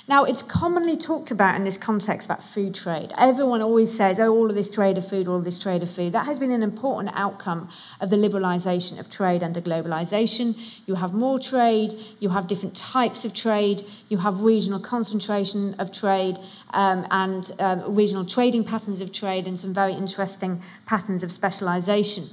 Now, 0.06 0.25
it's 0.25 0.42
commonly 0.42 0.99
talked 0.99 1.30
about 1.30 1.56
in 1.56 1.64
this 1.64 1.78
context 1.78 2.26
about 2.26 2.44
food 2.44 2.75
trade. 2.75 3.11
Everyone 3.16 3.62
always 3.62 3.90
says, 3.90 4.20
oh, 4.20 4.30
all 4.30 4.50
of 4.50 4.54
this 4.54 4.68
trade 4.68 4.99
of 4.99 5.08
food, 5.08 5.26
all 5.26 5.37
of 5.37 5.46
this 5.46 5.58
trade 5.58 5.82
of 5.82 5.90
food. 5.90 6.12
That 6.12 6.26
has 6.26 6.38
been 6.38 6.50
an 6.50 6.62
important 6.62 7.11
outcome 7.14 7.70
of 8.02 8.11
the 8.11 8.16
liberalisation 8.16 9.00
of 9.00 9.08
trade 9.08 9.42
under 9.42 9.62
globalisation. 9.62 10.58
You 10.87 10.96
have 10.96 11.14
more 11.14 11.38
trade, 11.38 11.94
you 12.20 12.28
have 12.30 12.46
different 12.46 12.76
types 12.76 13.25
of 13.25 13.32
trade, 13.32 13.84
you 14.11 14.18
have 14.18 14.42
regional 14.42 14.78
concentration 14.78 15.75
of 15.78 15.90
trade, 15.90 16.37
um, 16.75 17.06
and 17.11 17.50
um, 17.58 17.94
regional 17.94 18.26
trading 18.26 18.62
patterns 18.62 19.00
of 19.00 19.11
trade, 19.11 19.46
and 19.46 19.58
some 19.58 19.73
very 19.73 19.94
interesting 19.94 20.61
patterns 20.84 21.23
of 21.23 21.32
specialisation. 21.32 22.25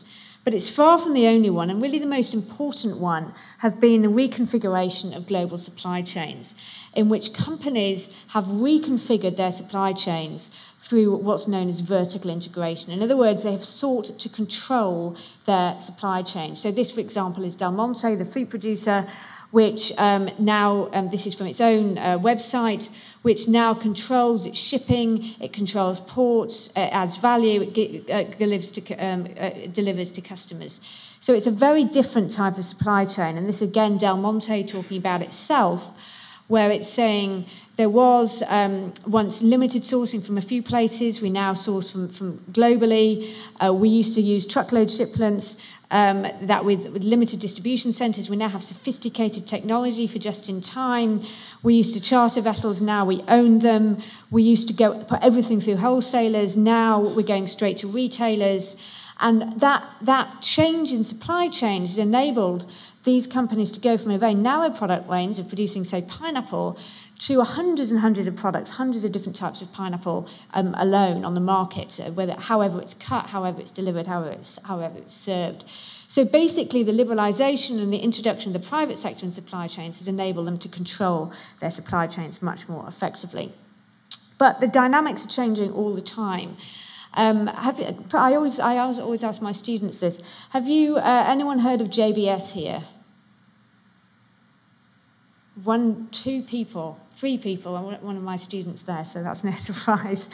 But 0.44 0.56
it's 0.56 0.72
far 0.72 0.98
from 0.98 1.14
the 1.14 1.28
only 1.28 1.52
one, 1.52 1.70
and 1.70 1.82
really 1.82 2.00
the 2.00 2.08
most 2.08 2.34
important 2.34 2.98
one 2.98 3.34
have 3.60 3.80
been 3.80 4.02
the 4.02 4.08
reconfiguration 4.08 5.16
of 5.16 5.28
global 5.28 5.60
supply 5.60 6.02
chains, 6.02 6.56
in 6.96 7.10
which 7.10 7.32
companies 7.32 8.26
have 8.30 8.46
reconfigured 8.46 9.38
their 9.38 9.52
supply 9.52 9.94
chains 9.94 10.50
through 10.80 11.16
what's 11.18 11.48
known 11.48 11.70
as 11.70 11.82
vertical 11.82 12.32
integration. 12.32 12.92
In 12.92 13.04
other 13.04 13.16
words, 13.16 13.44
they 13.44 13.52
have 13.52 13.64
sought 13.64 14.18
to 14.18 14.30
control 14.30 15.16
their 15.46 15.78
supply 15.78 16.24
chain. 16.24 16.56
So, 16.56 16.72
this, 16.72 16.92
for 16.92 17.02
example, 17.02 17.44
is 17.44 17.56
Del 17.56 17.72
Monte, 17.72 18.16
the 18.16 18.26
food 18.26 18.50
producer, 18.50 19.08
which 19.52 19.92
um, 20.00 20.32
now, 20.40 20.90
um, 20.94 21.10
this 21.12 21.28
is 21.28 21.36
from 21.36 21.48
its 21.48 21.62
own 21.62 22.00
uh, 22.00 22.18
website, 22.18 22.90
which 23.22 23.48
now 23.48 23.74
controls 23.74 24.46
its 24.46 24.60
shipping, 24.60 25.36
it 25.40 25.54
controls 25.54 26.00
ports, 26.00 26.70
it 26.76 26.90
adds 26.92 27.18
value, 27.18 27.72
it 27.76 28.10
uh, 28.10 28.24
delivers, 28.38 28.72
to, 28.72 28.96
um, 28.96 29.28
uh, 29.40 29.52
delivers 29.72 30.12
to 30.12 30.22
customers. 30.22 30.80
So 31.20 31.34
it's 31.34 31.46
a 31.46 31.52
very 31.52 31.84
different 31.84 32.32
type 32.32 32.58
of 32.58 32.66
supply 32.66 33.06
chain. 33.06 33.38
And 33.38 33.46
this 33.46 33.62
again, 33.62 33.98
Del 33.98 34.18
Monte 34.18 34.64
talking 34.64 34.98
about 34.98 35.22
itself, 35.22 35.96
where 36.48 36.72
it's 36.72 36.88
saying 36.88 37.46
there 37.78 37.90
was 37.90 38.44
um, 38.48 38.94
once 39.08 39.42
limited 39.42 39.84
sourcing 39.84 40.26
from 40.26 40.38
a 40.38 40.42
few 40.42 40.64
places. 40.64 41.22
We 41.22 41.30
now 41.30 41.54
source 41.54 41.92
from, 41.92 42.10
from 42.10 42.40
globally. 42.52 43.34
Uh, 43.64 43.74
we 43.74 43.90
used 43.90 44.16
to 44.16 44.22
use 44.22 44.46
truckload 44.46 44.90
shipments 44.92 45.62
um, 45.92 46.26
that 46.42 46.64
with, 46.64 46.90
with 46.90 47.04
limited 47.04 47.40
distribution 47.40 47.92
centres, 47.92 48.30
we 48.30 48.38
now 48.38 48.48
have 48.48 48.64
sophisticated 48.64 49.46
technology 49.46 50.08
for 50.08 50.20
just 50.20 50.50
in 50.50 50.62
time. 50.62 51.22
We 51.62 51.76
used 51.76 51.94
to 51.96 52.02
charter 52.02 52.42
vessels, 52.42 52.82
now 52.82 53.06
we 53.06 53.24
own 53.28 53.60
them. 53.60 54.02
We 54.32 54.42
used 54.42 54.68
to 54.70 54.74
go 54.74 55.04
put 55.04 55.22
everything 55.22 55.60
through 55.60 55.78
wholesalers, 55.78 56.56
now 56.56 57.00
we're 57.00 57.24
going 57.24 57.48
straight 57.48 57.78
to 57.78 57.88
retailers. 57.88 58.82
And 59.20 59.60
that, 59.60 59.88
that 60.02 60.42
change 60.42 60.92
in 60.92 61.04
supply 61.04 61.48
chains 61.48 61.92
is 61.92 61.98
enabled 62.00 62.66
these 63.04 63.26
companies 63.26 63.72
to 63.72 63.80
go 63.80 63.98
from 63.98 64.12
a 64.12 64.18
very 64.18 64.36
narrow 64.36 64.70
product 64.70 65.10
range 65.10 65.40
of 65.40 65.48
producing, 65.48 65.84
say, 65.84 66.04
pineapple 66.08 66.78
to 67.20 67.44
hundreds 67.44 67.92
and 67.92 68.00
hundreds 68.00 68.28
of 68.28 68.36
products, 68.36 68.72
hundreds 68.72 69.04
of 69.04 69.12
different 69.12 69.36
types 69.36 69.62
of 69.62 69.72
pineapple 69.72 70.28
um, 70.54 70.74
alone 70.78 71.24
on 71.24 71.36
the 71.36 71.42
market, 71.42 72.00
uh, 72.00 72.10
whether, 72.12 72.34
however 72.34 72.82
it's 72.82 72.96
cut, 72.96 73.28
however 73.28 73.62
it's 73.62 73.72
delivered, 73.72 74.08
however 74.08 74.32
it's, 74.32 74.60
however 74.66 74.98
it's 74.98 75.14
served. 75.14 75.64
So 76.08 76.26
basically, 76.26 76.84
the 76.84 76.92
liberalisation 76.92 77.82
and 77.82 77.94
the 77.94 78.00
introduction 78.00 78.56
of 78.56 78.62
the 78.62 78.68
private 78.68 78.98
sector 78.98 79.26
in 79.26 79.32
supply 79.32 79.68
chains 79.68 80.00
has 80.00 80.08
enabled 80.08 80.48
them 80.48 80.58
to 80.60 80.68
control 80.68 81.32
their 81.60 81.72
supply 81.72 82.08
chains 82.08 82.42
much 82.42 82.68
more 82.68 82.88
effectively. 82.88 83.54
But 84.38 84.60
the 84.60 84.68
dynamics 84.68 85.24
are 85.26 85.30
changing 85.30 85.72
all 85.72 85.94
the 85.94 86.02
time. 86.02 86.58
Um, 87.14 87.48
have 87.48 87.80
you, 87.80 88.06
I 88.14 88.36
always 88.36 88.60
I 88.60 88.78
always 88.78 89.24
ask 89.24 89.42
my 89.42 89.52
students 89.52 90.00
this: 90.00 90.22
Have 90.52 90.68
you 90.68 90.98
uh, 90.98 91.26
anyone 91.28 91.60
heard 91.60 91.82
of 91.82 91.90
JBS 91.90 92.54
here? 92.54 92.86
One, 95.64 96.08
two 96.12 96.42
people, 96.42 97.00
three 97.06 97.38
people, 97.38 97.76
one 98.02 98.16
of 98.16 98.24
my 98.24 98.36
students 98.36 98.84
there, 98.84 99.06
so 99.06 99.22
that's 99.22 99.44
no 99.44 99.52
surprise. 99.58 100.30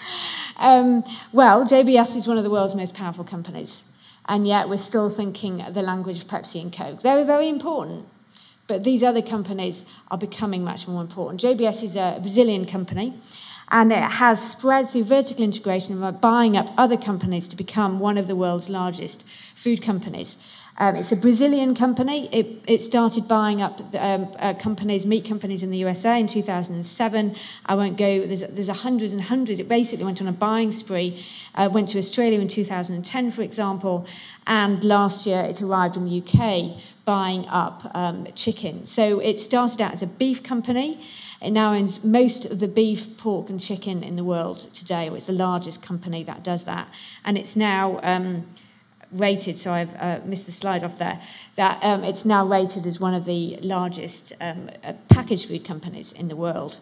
Um, 0.59 1.03
well, 1.31 1.65
JBS 1.65 2.15
is 2.15 2.27
one 2.27 2.37
of 2.37 2.43
the 2.43 2.49
world's 2.49 2.75
most 2.75 2.95
powerful 2.95 3.23
companies, 3.23 3.97
and 4.27 4.47
yet 4.47 4.69
we're 4.69 4.77
still 4.77 5.09
thinking 5.09 5.65
the 5.71 5.81
language 5.81 6.19
of 6.19 6.27
Pepsi 6.27 6.61
and 6.61 6.71
Coke. 6.71 7.01
They 7.01 7.13
were 7.13 7.25
very 7.25 7.49
important, 7.49 8.05
but 8.67 8.83
these 8.83 9.03
other 9.03 9.21
companies 9.21 9.85
are 10.09 10.17
becoming 10.17 10.63
much 10.63 10.87
more 10.87 11.01
important. 11.01 11.41
JBS 11.41 11.83
is 11.83 11.95
a 11.95 12.19
Brazilian 12.21 12.65
company, 12.65 13.13
and 13.69 13.91
it 13.91 14.03
has 14.03 14.51
spread 14.51 14.87
through 14.87 15.03
vertical 15.03 15.43
integration 15.43 15.99
by 15.99 16.11
buying 16.11 16.55
up 16.55 16.73
other 16.77 16.95
companies 16.95 17.47
to 17.49 17.55
become 17.55 17.99
one 17.99 18.17
of 18.17 18.27
the 18.27 18.35
world's 18.35 18.69
largest 18.69 19.27
food 19.55 19.81
companies. 19.81 20.41
Um, 20.79 20.95
it's 20.95 21.11
a 21.11 21.15
Brazilian 21.15 21.73
company. 21.73 22.29
It, 22.31 22.63
it 22.67 22.81
started 22.81 23.27
buying 23.27 23.63
up 23.63 23.81
um, 23.95 24.31
uh, 24.37 24.53
companies, 24.53 25.07
meat 25.07 25.25
companies 25.25 25.63
in 25.63 25.71
the 25.71 25.77
USA 25.79 26.19
in 26.19 26.27
2007. 26.27 27.35
I 27.65 27.75
won't 27.75 27.97
go, 27.97 28.27
there's, 28.27 28.41
there's 28.41 28.69
hundreds 28.69 29.11
and 29.11 29.23
hundreds. 29.23 29.59
It 29.59 29.67
basically 29.67 30.05
went 30.05 30.21
on 30.21 30.27
a 30.27 30.31
buying 30.31 30.71
spree, 30.71 31.25
uh, 31.55 31.69
went 31.71 31.89
to 31.89 31.97
Australia 31.97 32.39
in 32.39 32.47
2010, 32.47 33.31
for 33.31 33.41
example, 33.41 34.05
and 34.45 34.83
last 34.83 35.25
year 35.25 35.41
it 35.41 35.63
arrived 35.63 35.97
in 35.97 36.05
the 36.05 36.21
UK 36.21 36.79
buying 37.05 37.47
up 37.47 37.89
um, 37.95 38.27
chicken. 38.35 38.85
So 38.85 39.19
it 39.19 39.39
started 39.39 39.81
out 39.81 39.93
as 39.93 40.03
a 40.03 40.07
beef 40.07 40.43
company. 40.43 41.03
It 41.41 41.51
now 41.51 41.73
owns 41.73 42.03
most 42.03 42.45
of 42.45 42.59
the 42.59 42.67
beef, 42.67 43.17
pork, 43.17 43.49
and 43.49 43.59
chicken 43.59 44.03
in 44.03 44.15
the 44.15 44.23
world 44.23 44.71
today. 44.73 45.07
It's 45.07 45.25
the 45.25 45.33
largest 45.33 45.81
company 45.81 46.21
that 46.23 46.43
does 46.43 46.65
that. 46.65 46.87
And 47.25 47.35
it's 47.35 47.55
now. 47.55 48.43
Rated, 49.11 49.57
so 49.57 49.71
I've 49.71 49.95
uh, 49.95 50.19
missed 50.25 50.45
the 50.45 50.51
slide 50.51 50.83
off 50.83 50.97
there, 50.97 51.21
that 51.55 51.81
um, 51.83 52.03
it's 52.03 52.25
now 52.25 52.45
rated 52.45 52.85
as 52.85 52.99
one 52.99 53.13
of 53.13 53.25
the 53.25 53.57
largest 53.61 54.33
um, 54.41 54.69
uh, 54.83 54.93
packaged 55.09 55.47
food 55.47 55.63
companies 55.63 56.11
in 56.11 56.27
the 56.27 56.35
world. 56.35 56.79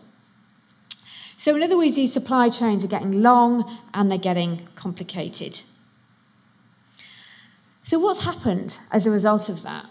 So, 1.37 1.55
in 1.55 1.61
other 1.61 1.77
words, 1.77 1.95
these 1.97 2.13
supply 2.13 2.49
chains 2.49 2.83
are 2.83 2.87
getting 2.87 3.21
long 3.21 3.79
and 3.93 4.09
they're 4.09 4.17
getting 4.17 4.67
complicated. 4.75 5.61
So, 7.83 7.99
what's 7.99 8.25
happened 8.25 8.79
as 8.91 9.05
a 9.05 9.11
result 9.11 9.49
of 9.49 9.61
that? 9.63 9.85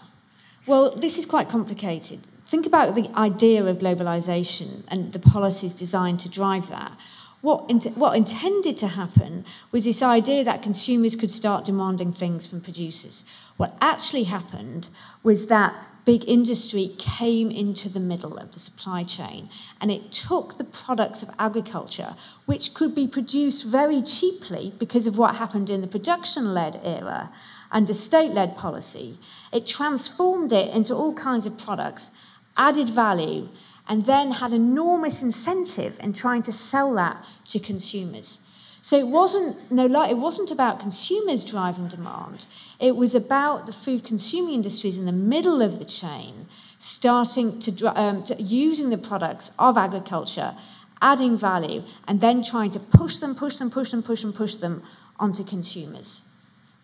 Well, 0.65 0.95
this 0.95 1.17
is 1.17 1.25
quite 1.25 1.47
complicated. 1.47 2.19
Think 2.45 2.65
about 2.65 2.95
the 2.95 3.09
idea 3.15 3.63
of 3.63 3.77
globalization 3.77 4.83
and 4.87 5.13
the 5.13 5.19
policies 5.19 5.73
designed 5.73 6.19
to 6.21 6.29
drive 6.29 6.69
that. 6.69 6.97
What, 7.45 7.69
what 7.95 8.17
intended 8.17 8.75
to 8.77 8.87
happen 8.87 9.45
was 9.71 9.85
this 9.85 10.01
idea 10.01 10.43
that 10.43 10.63
consumers 10.63 11.15
could 11.15 11.29
start 11.29 11.63
demanding 11.63 12.11
things 12.11 12.47
from 12.47 12.59
producers. 12.59 13.23
What 13.55 13.77
actually 13.79 14.23
happened 14.23 14.89
was 15.21 15.45
that 15.45 15.75
big 16.05 16.27
industry 16.27 16.95
came 16.97 17.51
into 17.51 17.87
the 17.87 17.99
middle 17.99 18.35
of 18.37 18.53
the 18.53 18.59
supply 18.59 19.03
chain 19.03 19.47
and 19.79 19.91
it 19.91 20.11
took 20.11 20.57
the 20.57 20.63
products 20.63 21.21
of 21.21 21.29
agriculture, 21.37 22.15
which 22.47 22.73
could 22.73 22.95
be 22.95 23.05
produced 23.05 23.67
very 23.67 24.01
cheaply 24.01 24.73
because 24.79 25.05
of 25.05 25.19
what 25.19 25.35
happened 25.35 25.69
in 25.69 25.81
the 25.81 25.87
production 25.87 26.51
led 26.51 26.81
era 26.83 27.31
under 27.71 27.93
state 27.93 28.31
led 28.31 28.55
policy, 28.55 29.19
it 29.53 29.67
transformed 29.67 30.51
it 30.51 30.73
into 30.73 30.95
all 30.95 31.13
kinds 31.13 31.45
of 31.45 31.59
products, 31.59 32.09
added 32.57 32.89
value, 32.89 33.49
and 33.87 34.05
then 34.05 34.31
had 34.31 34.53
enormous 34.53 35.21
incentive 35.21 35.99
in 36.01 36.13
trying 36.13 36.41
to 36.41 36.51
sell 36.51 36.95
that 36.95 37.23
to 37.49 37.59
consumers. 37.59 38.41
So 38.81 38.97
it 38.97 39.07
wasn't 39.07 39.71
no 39.71 39.85
it 40.03 40.17
wasn't 40.17 40.51
about 40.51 40.79
consumers 40.79 41.43
driving 41.43 41.87
demand. 41.87 42.45
It 42.79 42.95
was 42.95 43.15
about 43.15 43.65
the 43.65 43.73
food 43.73 44.03
consuming 44.03 44.53
industries 44.53 44.99
in 44.99 45.05
the 45.05 45.11
middle 45.11 45.61
of 45.61 45.79
the 45.79 45.85
chain 45.85 46.45
starting 46.77 47.59
to, 47.61 47.99
um, 47.99 48.23
to 48.25 48.39
using 48.39 48.91
the 48.91 48.97
products 48.97 49.51
of 49.57 49.75
agriculture, 49.75 50.53
adding 51.01 51.35
value, 51.35 51.83
and 52.07 52.21
then 52.21 52.43
trying 52.43 52.69
to 52.69 52.79
push 52.79 53.17
them, 53.17 53.33
push 53.33 53.57
them, 53.57 53.71
push 53.71 53.89
them, 53.89 54.03
push 54.03 54.21
them, 54.21 54.31
push 54.31 54.55
them 54.55 54.83
onto 55.19 55.43
consumers. 55.43 56.29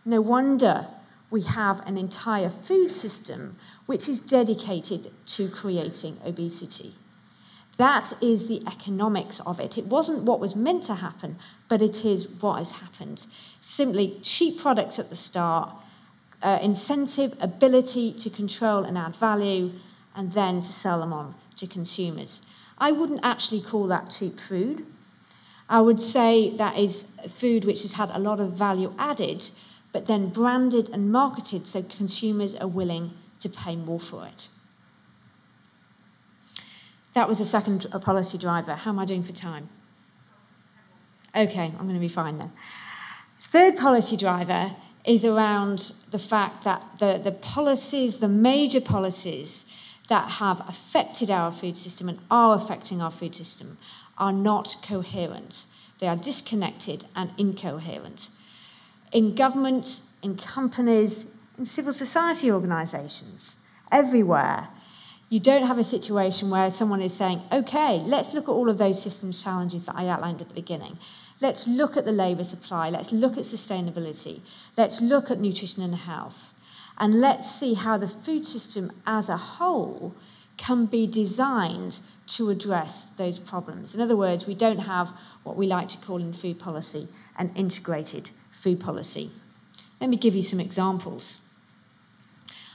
No 0.03 0.21
wonder 0.21 0.87
we 1.29 1.43
have 1.43 1.85
an 1.87 1.97
entire 1.97 2.49
food 2.49 2.91
system 2.91 3.57
which 3.85 4.09
is 4.09 4.19
dedicated 4.19 5.11
to 5.25 5.49
creating 5.49 6.17
obesity. 6.25 6.93
That 7.81 8.13
is 8.21 8.47
the 8.47 8.61
economics 8.67 9.39
of 9.39 9.59
it. 9.59 9.75
It 9.75 9.87
wasn't 9.87 10.21
what 10.21 10.39
was 10.39 10.55
meant 10.55 10.83
to 10.83 10.93
happen, 10.93 11.37
but 11.67 11.81
it 11.81 12.05
is 12.05 12.29
what 12.29 12.59
has 12.59 12.73
happened. 12.73 13.25
Simply 13.59 14.19
cheap 14.21 14.59
products 14.59 14.99
at 14.99 15.09
the 15.09 15.15
start, 15.15 15.73
uh, 16.43 16.59
incentive, 16.61 17.33
ability 17.41 18.13
to 18.13 18.29
control 18.29 18.83
and 18.83 18.99
add 18.99 19.15
value, 19.15 19.71
and 20.15 20.33
then 20.33 20.61
to 20.61 20.71
sell 20.71 20.99
them 20.99 21.11
on 21.11 21.33
to 21.55 21.65
consumers. 21.65 22.45
I 22.77 22.91
wouldn't 22.91 23.21
actually 23.23 23.61
call 23.61 23.87
that 23.87 24.11
cheap 24.11 24.33
food. 24.33 24.85
I 25.67 25.81
would 25.81 25.99
say 25.99 26.55
that 26.57 26.77
is 26.77 27.17
food 27.27 27.65
which 27.65 27.81
has 27.81 27.93
had 27.93 28.11
a 28.11 28.19
lot 28.19 28.39
of 28.39 28.53
value 28.53 28.93
added, 28.99 29.49
but 29.91 30.05
then 30.05 30.29
branded 30.29 30.87
and 30.93 31.11
marketed 31.11 31.65
so 31.65 31.81
consumers 31.81 32.53
are 32.53 32.67
willing 32.67 33.13
to 33.39 33.49
pay 33.49 33.75
more 33.75 33.99
for 33.99 34.27
it. 34.27 34.49
That 37.13 37.27
was 37.27 37.39
a 37.39 37.45
second 37.45 37.85
policy 38.01 38.37
driver. 38.37 38.73
How 38.73 38.91
am 38.91 38.99
I 38.99 39.05
doing 39.05 39.23
for 39.23 39.33
time? 39.33 39.69
Okay, 41.35 41.65
I'm 41.65 41.83
going 41.83 41.93
to 41.93 41.99
be 41.99 42.07
fine 42.07 42.37
then. 42.37 42.51
Third 43.39 43.77
policy 43.77 44.17
driver 44.17 44.71
is 45.05 45.25
around 45.25 45.93
the 46.09 46.19
fact 46.19 46.63
that 46.63 46.83
the, 46.99 47.19
the 47.21 47.31
policies, 47.31 48.19
the 48.19 48.27
major 48.27 48.81
policies 48.81 49.75
that 50.07 50.33
have 50.33 50.61
affected 50.67 51.29
our 51.29 51.51
food 51.51 51.77
system 51.77 52.09
and 52.09 52.19
are 52.29 52.55
affecting 52.55 53.01
our 53.01 53.11
food 53.11 53.35
system, 53.35 53.77
are 54.17 54.33
not 54.33 54.75
coherent. 54.83 55.65
They 55.99 56.07
are 56.07 56.15
disconnected 56.15 57.05
and 57.15 57.31
incoherent 57.37 58.29
in 59.11 59.35
government, 59.35 59.99
in 60.21 60.35
companies, 60.35 61.41
in 61.57 61.65
civil 61.65 61.93
society 61.93 62.51
organisations, 62.51 63.65
everywhere. 63.91 64.69
You 65.31 65.39
don't 65.39 65.65
have 65.65 65.77
a 65.77 65.83
situation 65.85 66.49
where 66.49 66.69
someone 66.69 67.01
is 67.01 67.13
saying, 67.13 67.41
okay, 67.53 67.99
let's 67.99 68.33
look 68.33 68.49
at 68.49 68.51
all 68.51 68.67
of 68.67 68.77
those 68.77 69.01
systems 69.01 69.41
challenges 69.41 69.85
that 69.85 69.95
I 69.95 70.09
outlined 70.09 70.41
at 70.41 70.49
the 70.49 70.53
beginning. 70.53 70.97
Let's 71.39 71.69
look 71.69 71.95
at 71.95 72.03
the 72.03 72.11
labour 72.11 72.43
supply, 72.43 72.89
let's 72.89 73.13
look 73.13 73.37
at 73.37 73.45
sustainability, 73.45 74.41
let's 74.75 74.99
look 74.99 75.31
at 75.31 75.39
nutrition 75.39 75.83
and 75.83 75.95
health, 75.95 76.53
and 76.97 77.21
let's 77.21 77.49
see 77.49 77.75
how 77.75 77.95
the 77.97 78.09
food 78.09 78.45
system 78.45 78.91
as 79.07 79.29
a 79.29 79.37
whole 79.37 80.13
can 80.57 80.85
be 80.85 81.07
designed 81.07 82.01
to 82.27 82.49
address 82.49 83.07
those 83.07 83.39
problems. 83.39 83.95
In 83.95 84.01
other 84.01 84.17
words, 84.17 84.45
we 84.45 84.53
don't 84.53 84.79
have 84.79 85.13
what 85.43 85.55
we 85.55 85.65
like 85.65 85.87
to 85.87 85.97
call 85.99 86.17
in 86.17 86.33
food 86.33 86.59
policy 86.59 87.07
an 87.37 87.53
integrated 87.55 88.31
food 88.49 88.81
policy. 88.81 89.31
Let 90.01 90.09
me 90.09 90.17
give 90.17 90.35
you 90.35 90.41
some 90.41 90.59
examples. 90.59 91.40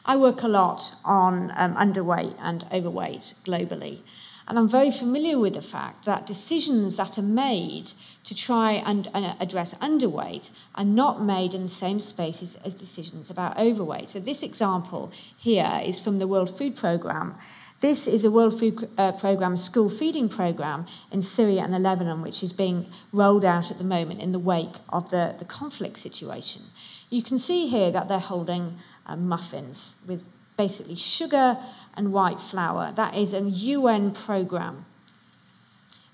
I 0.09 0.15
work 0.15 0.45
a 0.45 0.49
lot 0.49 0.95
on 1.05 1.53
um, 1.57 1.75
underweight 1.75 2.37
and 2.39 2.65
overweight 2.73 3.35
globally, 3.45 4.03
and 4.47 4.57
I'm 4.57 4.69
very 4.69 4.93
familiar 4.93 5.37
with 5.37 5.55
the 5.55 5.63
fact 5.63 6.05
that 6.05 6.27
decisions 6.27 6.95
that 6.95 7.19
are 7.19 7.23
made 7.23 7.91
to 8.23 8.33
try 8.33 8.75
and, 8.75 9.09
address 9.41 9.75
underweight 9.75 10.53
are 10.77 10.85
not 10.85 11.21
made 11.21 11.55
in 11.55 11.63
the 11.65 11.69
same 11.69 11.99
spaces 11.99 12.55
as 12.65 12.77
decisions 12.77 13.31
about 13.31 13.59
overweight. 13.59 14.11
So, 14.11 14.21
this 14.21 14.45
example 14.45 15.11
here 15.37 15.83
is 15.85 15.99
from 15.99 16.21
the 16.21 16.29
World 16.29 16.57
Food 16.57 16.77
Programme. 16.77 17.35
This 17.81 18.07
is 18.07 18.25
a 18.25 18.31
World 18.31 18.59
Food 18.59 18.89
uh, 18.97 19.11
Programme 19.13 19.57
school 19.57 19.91
feeding 19.91 20.29
programme 20.29 20.87
in 21.11 21.21
Syria 21.21 21.65
and 21.65 21.83
Lebanon, 21.83 22.23
which 22.23 22.45
is 22.45 22.53
being 22.53 22.87
rolled 23.13 23.45
out 23.45 23.73
at 23.73 23.79
the 23.79 23.85
moment 23.85 24.23
in 24.23 24.31
the 24.31 24.39
wake 24.39 24.77
of 24.89 25.09
the, 25.11 25.35
the 25.37 25.45
conflict 25.45 25.99
situation. 25.99 26.63
You 27.11 27.23
can 27.23 27.39
see 27.39 27.67
here 27.69 27.91
that 27.91 28.09
they're 28.09 28.19
holding 28.19 28.79
uh, 29.07 29.17
muffins 29.17 30.03
with 30.07 30.33
basically 30.57 30.97
sugar 30.97 31.59
and 31.97 32.13
white 32.13 32.41
flour. 32.41 32.93
That 32.93 33.15
is 33.15 33.33
a 33.33 33.41
UN 33.41 34.13
programme. 34.13 34.87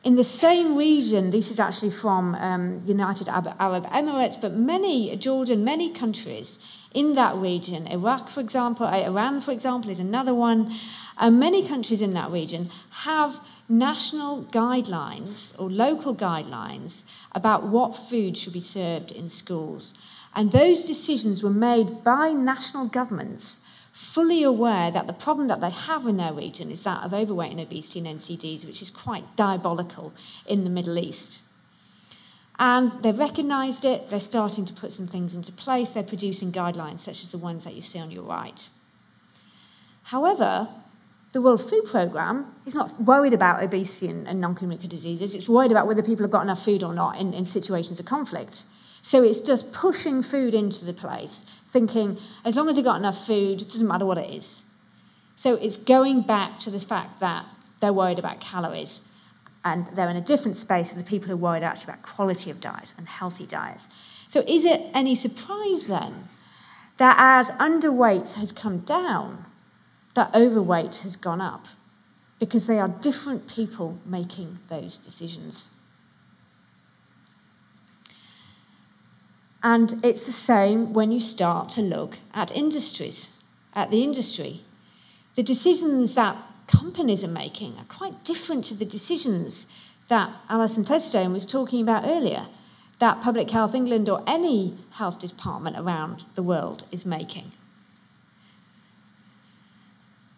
In 0.05 0.17
the 0.17 0.25
same 0.25 0.77
region, 0.77 1.31
this 1.31 1.49
is 1.49 1.61
actually 1.61 1.93
from 1.93 2.35
um, 2.35 2.83
United 2.85 3.29
Arab 3.29 3.87
Emirates, 3.87 4.41
but 4.41 4.53
many, 4.53 5.15
Jordan, 5.17 5.65
many 5.65 5.93
countries 5.93 6.59
in 6.93 7.15
that 7.15 7.37
region, 7.37 7.87
Iraq, 7.87 8.29
for 8.29 8.41
example, 8.41 8.85
uh, 8.85 8.97
Iran, 8.97 9.41
for 9.41 9.53
example, 9.53 9.93
is 9.93 10.01
another 10.01 10.35
one, 10.35 10.75
and 11.19 11.39
many 11.39 11.67
countries 11.67 12.03
in 12.03 12.15
that 12.15 12.33
region 12.33 12.71
have 13.05 13.41
national 13.69 14.43
guidelines 14.47 15.59
or 15.61 15.71
local 15.71 16.17
guidelines 16.17 17.09
about 17.31 17.63
what 17.63 17.97
food 17.97 18.37
should 18.37 18.53
be 18.53 18.61
served 18.61 19.13
in 19.13 19.31
schools. 19.31 19.95
And 20.35 20.53
those 20.53 20.83
decisions 20.83 21.43
were 21.43 21.51
made 21.51 22.03
by 22.03 22.31
national 22.31 22.87
governments 22.87 23.67
fully 23.93 24.43
aware 24.43 24.91
that 24.91 25.07
the 25.07 25.13
problem 25.13 25.49
that 25.49 25.61
they 25.61 25.71
have 25.71 26.07
in 26.07 26.17
their 26.17 26.33
region 26.33 26.71
is 26.71 26.83
that 26.85 27.05
of 27.05 27.13
overweight 27.13 27.51
and 27.51 27.61
obesity 27.61 27.99
and 27.99 28.19
NCDs, 28.19 28.65
which 28.65 28.81
is 28.81 28.91
quite 28.91 29.37
diabolical 29.37 30.13
in 30.47 30.65
the 30.65 30.71
Middle 30.71 30.99
East. 30.99 31.45
And 32.59 32.93
they've 33.03 33.19
recognised 33.19 33.85
it, 33.85 34.09
they're 34.09 34.21
starting 34.21 34.65
to 34.65 34.73
put 34.73 34.93
some 34.93 35.07
things 35.07 35.35
into 35.35 35.53
place, 35.53 35.91
they're 35.91 36.03
producing 36.03 36.53
guidelines 36.53 37.01
such 37.01 37.23
as 37.23 37.31
the 37.31 37.39
ones 37.39 37.65
that 37.65 37.75
you 37.75 37.83
see 37.83 37.99
on 37.99 38.11
your 38.11 38.23
right. 38.23 38.69
However, 40.05 40.69
the 41.33 41.41
World 41.41 41.69
Food 41.69 41.85
Programme 41.85 42.55
is 42.67 42.75
not 42.75 43.01
worried 43.01 43.33
about 43.33 43.63
obesity 43.63 44.13
and, 44.13 44.29
and 44.29 44.41
non 44.41 44.55
communicable 44.55 44.89
diseases, 44.89 45.35
it's 45.35 45.49
worried 45.49 45.71
about 45.71 45.87
whether 45.87 46.03
people 46.03 46.25
have 46.25 46.31
got 46.31 46.43
enough 46.43 46.65
food 46.65 46.83
or 46.83 46.95
not 46.95 47.19
in, 47.19 47.35
in 47.35 47.45
situations 47.45 48.01
of 48.01 48.07
conflict. 48.07 48.65
So 49.03 49.23
it's 49.23 49.41
just 49.41 49.73
pushing 49.73 50.23
food 50.23 50.55
into 50.55 50.85
the 50.85 50.93
place, 50.93 51.41
thinking 51.65 52.19
as 52.45 52.57
long 52.57 52.69
as 52.69 52.77
they've 52.77 52.85
got 52.85 52.97
enough 52.97 53.27
food, 53.27 53.61
it 53.61 53.69
doesn't 53.69 53.87
matter 53.87 54.07
what 54.07 54.19
it 54.19 54.31
is. 54.31 54.75
So 55.35 55.57
it's 55.57 55.77
going 55.77 56.23
back 56.23 56.61
to 56.61 56.71
the 56.71 56.79
fact 56.79 57.19
that 57.21 57.45
they're 57.81 57.93
worried 57.93 58.21
about 58.21 58.41
calories 58.41 59.13
and 59.65 59.89
they're 59.89 60.09
in 60.09 60.17
a 60.17 60.21
different 60.21 60.57
space 60.57 60.91
to 60.91 60.99
the 60.99 61.05
people 61.05 61.29
who 61.29 61.35
are 61.35 61.37
worried 61.37 61.63
actually 61.63 61.93
about 61.93 62.03
quality 62.03 62.51
of 62.51 62.61
diet 62.61 62.93
and 62.97 63.09
healthy 63.09 63.47
diets. 63.47 63.89
So 64.29 64.45
is 64.47 64.65
it 64.65 64.81
any 64.95 65.15
surprise 65.15 65.89
then 65.89 66.29
that 66.99 67.17
as 67.19 67.51
underweight 67.53 68.35
has 68.35 68.53
come 68.53 68.79
down, 68.79 69.47
that 70.15 70.35
overweight 70.35 70.97
has 70.99 71.17
gone 71.17 71.41
up 71.41 71.67
because 72.39 72.67
they 72.67 72.79
are 72.79 72.89
different 72.89 73.49
people 73.49 73.99
making 74.05 74.59
those 74.69 74.99
decisions. 74.99 75.71
And 79.63 79.95
it's 80.05 80.27
the 80.27 80.33
same 80.33 80.93
when 80.93 81.13
you 81.13 81.21
start 81.21 81.71
to 81.71 81.83
look 81.83 82.19
at 82.35 82.51
industries, 82.51 83.45
at 83.75 83.91
the 83.91 84.03
industry. 84.03 84.63
The 85.35 85.43
decisions 85.43 86.15
that 86.15 86.37
companies 86.67 87.23
are 87.23 87.29
making 87.29 87.79
are 87.79 87.85
quite 87.85 88.25
different 88.25 88.65
to 88.67 88.75
the 88.75 88.85
decisions 88.85 89.79
that 90.09 90.31
Alison 90.49 90.85
Tedstone 90.85 91.33
was 91.33 91.47
talking 91.47 91.81
about 91.81 92.05
earlier, 92.05 92.47
that 92.99 93.21
Public 93.21 93.51
Health 93.51 93.75
England 93.75 94.09
or 94.09 94.23
any 94.27 94.77
health 94.93 95.21
department 95.21 95.77
around 95.79 96.25
the 96.35 96.43
world 96.43 96.85
is 96.91 97.07
making. 97.07 97.53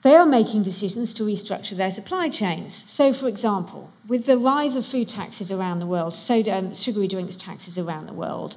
They 0.03 0.15
are 0.15 0.27
making 0.27 0.65
decisions 0.65 1.15
to 1.15 1.25
restructure 1.25 1.77
their 1.77 1.91
supply 1.91 2.29
chains. 2.29 2.75
So, 2.75 3.15
for 3.15 3.27
example, 3.27 3.91
with 4.07 4.27
the 4.27 4.37
rise 4.37 4.77
of 4.77 4.85
food 4.85 5.09
taxes 5.09 5.51
around 5.51 5.79
the 5.79 5.87
world, 5.87 6.13
soda, 6.13 6.59
um, 6.59 6.75
sugary 6.75 7.09
drinks 7.09 7.37
taxes 7.37 7.79
around 7.79 8.07
the 8.07 8.13
world, 8.13 8.57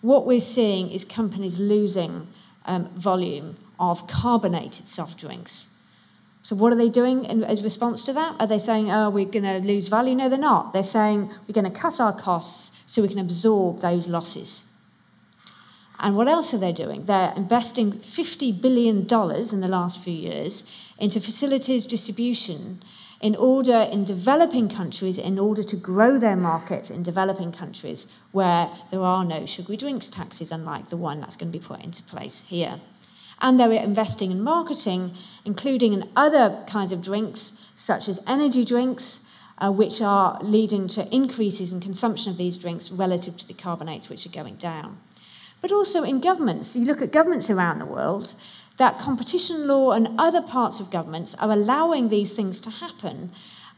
what 0.00 0.26
we're 0.26 0.40
seeing 0.40 0.90
is 0.90 1.04
companies 1.04 1.60
losing 1.60 2.28
um, 2.66 2.88
volume 2.90 3.56
of 3.78 4.06
carbonated 4.06 4.86
soft 4.86 5.18
drinks. 5.18 5.74
So, 6.42 6.56
what 6.56 6.72
are 6.72 6.76
they 6.76 6.88
doing 6.88 7.24
in, 7.24 7.44
as 7.44 7.64
response 7.64 8.02
to 8.04 8.12
that? 8.12 8.36
Are 8.40 8.46
they 8.46 8.58
saying, 8.58 8.90
oh, 8.90 9.10
we're 9.10 9.26
going 9.26 9.44
to 9.44 9.58
lose 9.58 9.88
value? 9.88 10.14
No, 10.14 10.28
they're 10.28 10.38
not. 10.38 10.72
They're 10.72 10.82
saying, 10.82 11.30
we're 11.46 11.52
going 11.52 11.70
to 11.70 11.80
cut 11.80 12.00
our 12.00 12.12
costs 12.12 12.82
so 12.86 13.02
we 13.02 13.08
can 13.08 13.18
absorb 13.18 13.80
those 13.80 14.08
losses. 14.08 14.64
And 16.00 16.16
what 16.16 16.28
else 16.28 16.54
are 16.54 16.58
they 16.58 16.72
doing? 16.72 17.04
They're 17.04 17.32
investing 17.36 17.92
$50 17.92 18.60
billion 18.62 18.98
in 19.00 19.60
the 19.60 19.68
last 19.68 20.02
few 20.02 20.14
years 20.14 20.64
into 20.98 21.20
facilities 21.20 21.86
distribution 21.86 22.82
in 23.20 23.34
order 23.34 23.88
in 23.90 24.04
developing 24.04 24.68
countries 24.68 25.18
in 25.18 25.38
order 25.38 25.62
to 25.62 25.76
grow 25.76 26.18
their 26.18 26.36
markets 26.36 26.90
in 26.90 27.02
developing 27.02 27.50
countries 27.50 28.06
where 28.30 28.70
there 28.90 29.00
are 29.00 29.24
no 29.24 29.44
sugary 29.44 29.76
drinks 29.76 30.08
taxes 30.08 30.52
unlike 30.52 30.88
the 30.88 30.96
one 30.96 31.20
that's 31.20 31.36
going 31.36 31.50
to 31.50 31.58
be 31.58 31.64
put 31.64 31.82
into 31.82 32.02
place 32.04 32.46
here. 32.48 32.80
And 33.40 33.58
they're 33.58 33.72
investing 33.72 34.30
in 34.30 34.42
marketing 34.42 35.14
including 35.44 35.92
in 35.92 36.08
other 36.14 36.62
kinds 36.68 36.92
of 36.92 37.02
drinks 37.02 37.72
such 37.74 38.08
as 38.08 38.22
energy 38.26 38.64
drinks 38.64 39.26
uh, 39.58 39.72
which 39.72 40.00
are 40.00 40.38
leading 40.40 40.86
to 40.88 41.12
increases 41.12 41.72
in 41.72 41.80
consumption 41.80 42.30
of 42.30 42.36
these 42.38 42.56
drinks 42.56 42.92
relative 42.92 43.36
to 43.36 43.46
the 43.46 43.54
carbonates 43.54 44.08
which 44.08 44.24
are 44.26 44.30
going 44.30 44.54
down. 44.56 44.98
But 45.60 45.72
also 45.72 46.04
in 46.04 46.20
governments. 46.20 46.76
You 46.76 46.84
look 46.84 47.02
at 47.02 47.10
governments 47.10 47.50
around 47.50 47.80
the 47.80 47.86
world 47.86 48.34
that 48.78 48.98
competition 48.98 49.66
law 49.66 49.92
and 49.92 50.08
other 50.18 50.40
parts 50.40 50.80
of 50.80 50.90
governments 50.90 51.34
are 51.34 51.50
allowing 51.50 52.08
these 52.08 52.34
things 52.34 52.60
to 52.60 52.70
happen 52.70 53.30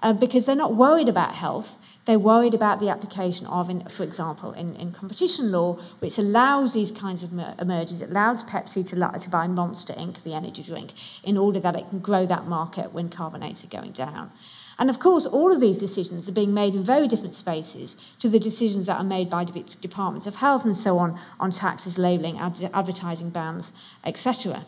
uh, 0.03 0.13
because 0.13 0.47
they're 0.47 0.55
not 0.55 0.75
worried 0.75 1.09
about 1.09 1.35
health. 1.35 1.85
They're 2.05 2.19
worried 2.19 2.55
about 2.55 2.81
the 2.81 2.89
application 2.89 3.47
of, 3.47 3.69
in, 3.69 3.85
for 3.89 4.03
example, 4.03 4.53
in, 4.53 4.75
in 4.77 4.93
competition 4.93 5.53
law, 5.53 5.75
which 6.01 6.19
allows 6.19 6.75
these 6.75 6.91
kinds 6.91 7.23
of 7.23 7.33
mergers. 7.33 8.01
It 8.01 8.11
allows 8.11 8.43
Pepsi 8.45 8.87
to, 8.89 9.19
to 9.19 9.31
buy 9.31 9.47
Monster 9.47 9.93
Inc., 9.95 10.23
the 10.23 10.35
energy 10.35 10.63
drink, 10.63 10.93
in 11.23 11.37
order 11.37 11.61
that 11.61 11.77
it 11.77 11.89
can 11.89 12.01
grow 12.01 12.27
that 12.27 12.47
market 12.47 12.93
when 12.93 13.09
carbonates 13.11 13.65
are 13.65 13.69
going 13.69 13.93
down. 13.93 14.31
And 14.79 14.89
of 14.89 14.99
course, 14.99 15.27
all 15.27 15.53
of 15.53 15.61
these 15.61 15.79
decisions 15.79 16.27
are 16.27 16.33
being 16.33 16.55
made 16.55 16.75
in 16.75 16.83
very 16.83 17.07
different 17.07 17.35
spaces 17.35 17.97
to 18.19 18.31
the 18.31 18.41
decisions 18.41 18.87
that 18.87 18.97
are 18.97 19.05
made 19.05 19.29
by 19.29 19.45
departments 19.45 20.27
of 20.27 20.37
health 20.37 20.65
and 20.65 20.75
so 20.75 20.97
on 20.97 21.21
on 21.39 21.51
taxes, 21.51 21.99
labelling, 21.99 22.39
ad- 22.39 22.71
advertising 22.73 23.29
bans, 23.29 23.75
etc. 24.05 24.65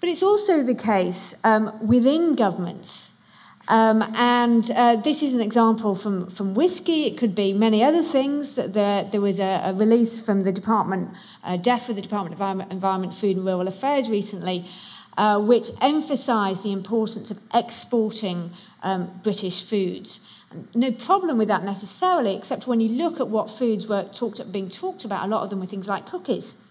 But 0.00 0.08
it's 0.08 0.22
also 0.22 0.62
the 0.62 0.74
case 0.74 1.44
um, 1.44 1.72
within 1.86 2.34
governments. 2.34 3.16
Um, 3.68 4.02
and 4.14 4.70
uh, 4.70 4.96
this 4.96 5.22
is 5.22 5.34
an 5.34 5.40
example 5.40 5.94
from, 5.94 6.28
from 6.28 6.54
whiskey. 6.54 7.06
It 7.06 7.18
could 7.18 7.34
be 7.34 7.52
many 7.52 7.82
other 7.82 8.02
things. 8.02 8.54
There, 8.54 9.02
there 9.02 9.20
was 9.20 9.40
a, 9.40 9.60
a 9.64 9.72
release 9.72 10.24
from 10.24 10.44
the 10.44 10.52
Department, 10.52 11.10
uh, 11.42 11.56
DEFRA, 11.56 11.94
the 11.96 12.02
Department 12.02 12.40
of 12.40 12.70
Environment, 12.70 13.12
Food 13.12 13.36
and 13.36 13.46
Rural 13.46 13.66
Affairs 13.66 14.08
recently, 14.08 14.66
uh, 15.16 15.40
which 15.40 15.70
emphasised 15.80 16.62
the 16.62 16.72
importance 16.72 17.30
of 17.30 17.40
exporting 17.52 18.52
um, 18.82 19.10
British 19.24 19.64
foods. 19.64 20.20
No 20.74 20.92
problem 20.92 21.36
with 21.36 21.48
that 21.48 21.64
necessarily, 21.64 22.36
except 22.36 22.68
when 22.68 22.80
you 22.80 22.88
look 22.88 23.18
at 23.18 23.28
what 23.28 23.50
foods 23.50 23.88
were 23.88 24.04
talked, 24.04 24.40
being 24.52 24.68
talked 24.68 25.04
about, 25.04 25.24
a 25.24 25.28
lot 25.28 25.42
of 25.42 25.50
them 25.50 25.58
were 25.58 25.66
things 25.66 25.88
like 25.88 26.06
cookies. 26.06 26.65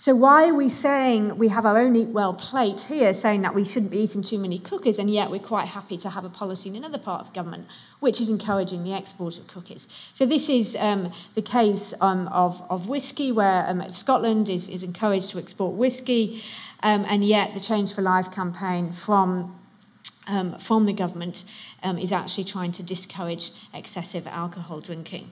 So, 0.00 0.14
why 0.14 0.48
are 0.48 0.54
we 0.54 0.70
saying 0.70 1.36
we 1.36 1.48
have 1.48 1.66
our 1.66 1.76
own 1.76 1.94
eat 1.94 2.08
well 2.08 2.32
plate 2.32 2.86
here, 2.88 3.12
saying 3.12 3.42
that 3.42 3.54
we 3.54 3.66
shouldn't 3.66 3.92
be 3.92 3.98
eating 3.98 4.22
too 4.22 4.38
many 4.38 4.58
cookies, 4.58 4.98
and 4.98 5.10
yet 5.10 5.30
we're 5.30 5.40
quite 5.40 5.66
happy 5.66 5.98
to 5.98 6.08
have 6.08 6.24
a 6.24 6.30
policy 6.30 6.70
in 6.70 6.76
another 6.76 6.96
part 6.96 7.20
of 7.20 7.34
government 7.34 7.68
which 7.98 8.18
is 8.18 8.30
encouraging 8.30 8.82
the 8.82 8.94
export 8.94 9.36
of 9.36 9.46
cookies? 9.46 9.86
So, 10.14 10.24
this 10.24 10.48
is 10.48 10.74
um, 10.76 11.12
the 11.34 11.42
case 11.42 11.92
um, 12.00 12.28
of, 12.28 12.62
of 12.70 12.88
whisky, 12.88 13.30
where 13.30 13.68
um, 13.68 13.86
Scotland 13.90 14.48
is, 14.48 14.70
is 14.70 14.82
encouraged 14.82 15.32
to 15.32 15.38
export 15.38 15.74
whisky, 15.74 16.42
um, 16.82 17.04
and 17.06 17.22
yet 17.22 17.52
the 17.52 17.60
Change 17.60 17.92
for 17.92 18.00
Life 18.00 18.32
campaign 18.32 18.92
from 18.92 19.54
um, 20.26 20.58
from 20.58 20.86
the 20.86 20.94
government 20.94 21.44
um, 21.82 21.98
is 21.98 22.10
actually 22.10 22.44
trying 22.44 22.72
to 22.72 22.82
discourage 22.82 23.50
excessive 23.74 24.26
alcohol 24.26 24.80
drinking. 24.80 25.30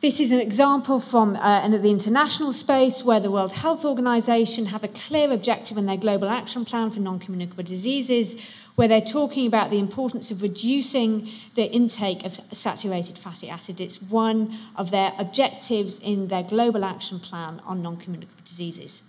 This 0.00 0.20
is 0.20 0.30
an 0.30 0.38
example 0.38 1.00
from 1.00 1.34
uh, 1.34 1.66
the 1.66 1.90
international 1.90 2.52
space 2.52 3.02
where 3.02 3.18
the 3.18 3.32
World 3.32 3.52
Health 3.52 3.84
Organization 3.84 4.66
have 4.66 4.84
a 4.84 4.88
clear 4.88 5.32
objective 5.32 5.76
in 5.76 5.86
their 5.86 5.96
global 5.96 6.28
action 6.28 6.64
plan 6.64 6.92
for 6.92 7.00
non-communicable 7.00 7.64
diseases, 7.64 8.40
where 8.76 8.86
they're 8.86 9.00
talking 9.00 9.44
about 9.44 9.70
the 9.70 9.80
importance 9.80 10.30
of 10.30 10.40
reducing 10.40 11.28
the 11.54 11.64
intake 11.72 12.24
of 12.24 12.34
saturated 12.52 13.18
fatty 13.18 13.50
acid. 13.50 13.80
It's 13.80 14.00
one 14.00 14.56
of 14.76 14.92
their 14.92 15.14
objectives 15.18 15.98
in 15.98 16.28
their 16.28 16.44
global 16.44 16.84
action 16.84 17.18
plan 17.18 17.60
on 17.64 17.82
non-communicable 17.82 18.44
diseases. 18.44 19.02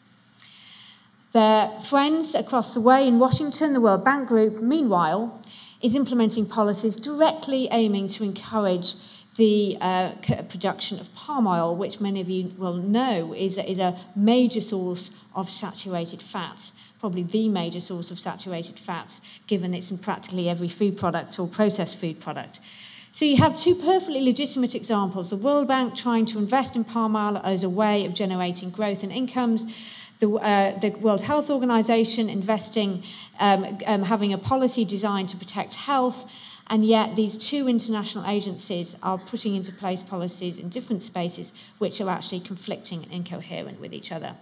Their 1.34 1.67
friends 1.82 2.34
across 2.34 2.73
the 2.73 2.82
way 2.82 3.08
in 3.08 3.19
Washington, 3.19 3.73
the 3.73 3.82
World 3.82 4.04
Bank 4.04 4.28
Group, 4.28 4.60
meanwhile, 4.60 5.39
is 5.84 5.95
implementing 5.95 6.47
policies 6.47 6.95
directly 6.95 7.67
aiming 7.69 8.08
to 8.08 8.23
encourage 8.23 8.95
the 9.39 9.78
uh, 9.80 10.12
production 10.49 10.99
of 10.99 11.15
palm 11.15 11.47
oil, 11.47 11.73
which 11.73 12.02
many 12.02 12.19
of 12.19 12.30
you 12.30 12.54
will 12.58 12.73
know 12.73 13.34
is 13.34 13.58
a, 13.58 13.63
is 13.71 13.80
a 13.80 13.97
major 14.13 14.60
source 14.60 15.17
of 15.34 15.49
saturated 15.49 16.21
fats, 16.21 16.73
probably 16.99 17.23
the 17.23 17.47
major 17.47 17.80
source 17.80 18.12
of 18.12 18.19
saturated 18.19 18.78
fats, 18.78 19.21
given 19.47 19.73
it's 19.73 19.91
in 19.91 19.97
practically 19.97 20.49
every 20.49 20.67
food 20.67 20.97
product 20.97 21.39
or 21.39 21.47
processed 21.47 21.97
food 21.97 22.19
product. 22.19 22.60
So 23.13 23.23
you 23.23 23.38
have 23.38 23.56
two 23.56 23.75
perfectly 23.75 24.21
legitimate 24.21 24.75
examples. 24.75 25.30
The 25.30 25.38
World 25.38 25.69
Bank 25.69 25.95
trying 25.95 26.25
to 26.28 26.38
invest 26.38 26.75
in 26.75 26.84
palm 26.84 27.15
oil 27.15 27.38
as 27.38 27.63
a 27.63 27.69
way 27.69 28.06
of 28.06 28.13
generating 28.13 28.69
growth 28.69 29.04
and 29.04 29.12
incomes, 29.12 29.65
the, 30.19 30.30
uh, 30.32 30.78
the 30.80 30.89
World 30.89 31.21
Health 31.21 31.49
Organization 31.49 32.30
investing, 32.30 33.04
um, 33.39 33.78
um, 33.88 34.04
having 34.04 34.34
a 34.34 34.38
policy 34.38 34.84
designed 34.84 35.30
to 35.30 35.38
protect 35.38 35.75
health 35.75 36.30
and 36.69 36.86
yet, 36.86 37.15
these 37.15 37.36
two 37.36 37.67
international 37.67 38.25
agencies 38.27 38.95
are 39.01 39.17
putting 39.17 39.55
into 39.55 39.71
place 39.71 40.03
policies 40.03 40.60
in 40.60 40.69
different 40.69 41.01
spaces 41.01 41.51
which 41.79 41.99
are 41.99 42.10
actually 42.10 42.41
conflicting 42.41 43.03
and 43.03 43.12
incoherent 43.12 43.82
with 43.82 43.91
each 43.91 44.12
other. 44.12 44.36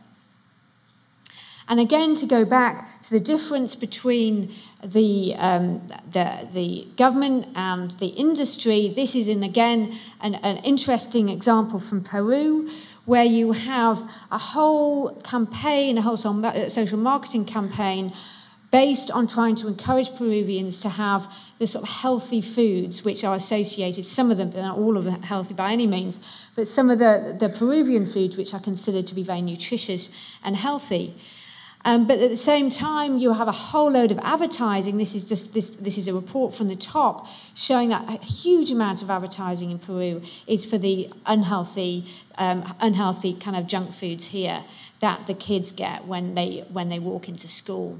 And 1.70 1.80
again, 1.80 2.16
to 2.16 2.26
go 2.26 2.46
back 2.46 3.02
to 3.04 3.10
the 3.12 3.20
difference 3.20 3.76
between 3.76 4.54
the, 4.84 5.36
um, 5.38 5.88
the, 6.12 6.48
the 6.52 6.88
government 6.96 7.48
and 7.56 7.92
the 7.92 8.08
industry, 8.08 8.88
this 8.88 9.16
is, 9.16 9.28
in, 9.28 9.44
again, 9.44 9.98
an, 10.22 10.36
an 10.36 10.58
interesting 10.58 11.30
example 11.30 11.80
from 11.80 12.04
Peru, 12.04 12.70
where 13.06 13.26
you 13.26 13.54
have 13.54 14.10
a 14.32 14.38
whole 14.38 15.12
campaign, 15.22 15.98
a 15.98 16.02
whole 16.02 16.18
social 16.18 16.98
marketing 16.98 17.46
campaign 17.46 18.14
based 18.78 19.10
on 19.10 19.26
trying 19.26 19.56
to 19.56 19.68
encourage 19.68 20.14
Peruvians 20.16 20.80
to 20.80 20.88
have 20.88 21.28
the 21.58 21.66
sort 21.66 21.82
of 21.82 21.90
healthy 21.90 22.40
foods 22.40 23.04
which 23.04 23.24
are 23.24 23.36
associated, 23.36 24.06
some 24.06 24.30
of 24.30 24.38
them, 24.38 24.52
not 24.52 24.78
all 24.78 24.98
of 24.98 25.04
them 25.04 25.24
healthy 25.24 25.56
by 25.56 25.72
any 25.72 25.88
means, 25.88 26.20
but 26.56 26.68
some 26.68 26.92
of 26.92 27.00
the, 27.00 27.36
the 27.40 27.50
Peruvian 27.50 28.06
foods 28.06 28.38
which 28.38 28.54
are 28.54 28.60
considered 28.60 29.08
to 29.08 29.16
be 29.16 29.24
very 29.24 29.42
nutritious 29.42 30.12
and 30.44 30.56
healthy. 30.56 31.16
Um, 31.86 32.06
but 32.06 32.20
at 32.20 32.30
the 32.30 32.36
same 32.36 32.70
time, 32.70 33.18
you 33.18 33.34
have 33.34 33.48
a 33.48 33.60
whole 33.72 33.90
load 33.90 34.12
of 34.12 34.20
advertising. 34.20 34.98
This 34.98 35.16
is 35.16 35.28
just 35.28 35.56
this, 35.56 35.72
this 35.72 35.98
is 35.98 36.08
a 36.08 36.14
report 36.14 36.54
from 36.54 36.68
the 36.68 36.76
top 36.76 37.28
showing 37.56 37.90
that 37.90 38.08
a 38.08 38.24
huge 38.24 38.70
amount 38.70 39.02
of 39.02 39.10
advertising 39.10 39.72
in 39.72 39.80
Peru 39.80 40.22
is 40.46 40.68
for 40.68 40.78
the 40.78 41.10
unhealthy, 41.26 42.06
um, 42.38 42.76
unhealthy 42.80 43.34
kind 43.34 43.58
of 43.58 43.66
junk 43.66 43.92
foods 43.92 44.28
here 44.28 44.64
that 45.00 45.26
the 45.26 45.34
kids 45.34 45.72
get 45.72 46.06
when 46.06 46.36
they 46.36 46.64
when 46.70 46.90
they 46.90 47.00
walk 47.00 47.28
into 47.28 47.48
school. 47.48 48.00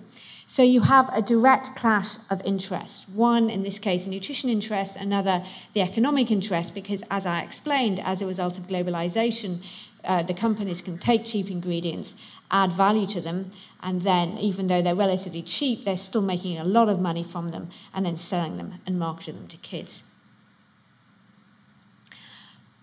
So 0.50 0.64
you 0.64 0.82
have 0.82 1.14
a 1.14 1.22
direct 1.22 1.76
clash 1.76 2.16
of 2.32 2.42
interest. 2.46 3.10
One, 3.10 3.50
in 3.50 3.64
this 3.64 3.80
case, 3.80 4.08
a 4.08 4.10
nutrition 4.10 4.50
interest, 4.50 4.96
another, 4.96 5.44
the 5.74 5.82
economic 5.82 6.32
interest, 6.32 6.74
because 6.74 7.04
as 7.12 7.26
I 7.26 7.42
explained, 7.42 8.00
as 8.00 8.22
a 8.22 8.26
result 8.26 8.58
of 8.58 8.66
globalization, 8.66 9.62
uh, 10.06 10.24
the 10.24 10.34
companies 10.34 10.82
can 10.82 10.98
take 11.00 11.26
cheap 11.26 11.52
ingredients, 11.52 12.16
add 12.50 12.72
value 12.72 13.06
to 13.08 13.20
them, 13.20 13.52
and 13.84 14.04
then, 14.04 14.38
even 14.38 14.68
though 14.68 14.82
they're 14.82 14.96
relatively 14.96 15.42
cheap, 15.42 15.84
they're 15.84 15.98
still 15.98 16.22
making 16.22 16.58
a 16.58 16.64
lot 16.64 16.88
of 16.88 17.02
money 17.02 17.26
from 17.26 17.52
them 17.52 17.70
and 17.94 18.06
then 18.06 18.16
selling 18.16 18.56
them 18.56 18.76
and 18.86 18.98
marketing 18.98 19.36
them 19.36 19.48
to 19.50 19.58
kids. 19.58 20.16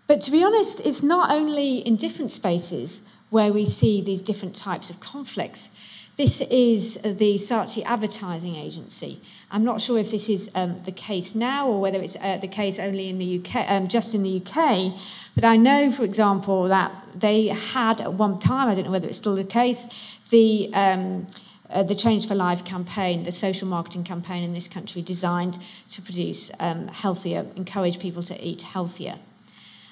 But 0.07 0.21
to 0.21 0.31
be 0.31 0.45
honest, 0.45 0.81
it's 0.85 1.03
not 1.03 1.31
only 1.31 1.79
in 1.79 1.97
different 1.97 2.31
spaces 2.31 3.09
where 3.31 3.55
we 3.55 3.65
see 3.65 4.03
these 4.03 4.21
different 4.21 4.55
types 4.55 4.91
of 4.91 5.01
conflicts. 5.01 5.81
This 6.17 6.43
is 6.43 7.03
the 7.03 7.35
Saatchi 7.35 7.83
Advertising 7.85 8.55
Agency. 8.55 9.19
I'm 9.51 9.65
not 9.65 9.81
sure 9.81 9.99
if 9.99 10.13
this 10.13 10.29
is 10.29 10.49
um, 10.55 10.81
the 10.85 10.93
case 10.93 11.35
now 11.35 11.67
or 11.67 11.81
whether 11.81 12.01
it's 12.01 12.15
uh, 12.21 12.37
the 12.37 12.47
case 12.47 12.79
only 12.79 13.09
in 13.09 13.19
the 13.19 13.41
UK, 13.41 13.69
um, 13.69 13.89
just 13.89 14.15
in 14.15 14.23
the 14.23 14.41
UK. 14.41 14.93
But 15.35 15.43
I 15.43 15.57
know, 15.57 15.91
for 15.91 16.05
example, 16.05 16.69
that 16.69 16.93
they 17.17 17.49
had 17.49 18.01
at 18.01 18.13
one 18.13 18.39
time, 18.39 18.69
I 18.69 18.77
don't 18.77 18.85
know 18.85 18.93
whether 18.93 19.09
it's 19.09 19.17
still 19.17 19.35
the 19.35 19.43
case, 19.43 19.89
the 20.31 20.71
um, 20.73 21.27
uh, 21.69 21.83
the 21.83 21.97
Change 21.97 22.29
for 22.29 22.37
Life 22.37 22.65
campaign, 22.65 23.25
the 23.25 23.33
social 23.33 23.67
marketing 23.67 24.05
campaign 24.05 24.45
in 24.45 24.53
this 24.53 24.69
country 24.69 25.03
designed 25.03 25.59
to 25.89 26.01
produce 26.01 26.53
um, 26.61 26.87
healthier, 26.87 27.45
encourage 27.57 27.99
people 27.99 28.23
to 28.23 28.41
eat 28.41 28.63
healthier. 28.63 29.17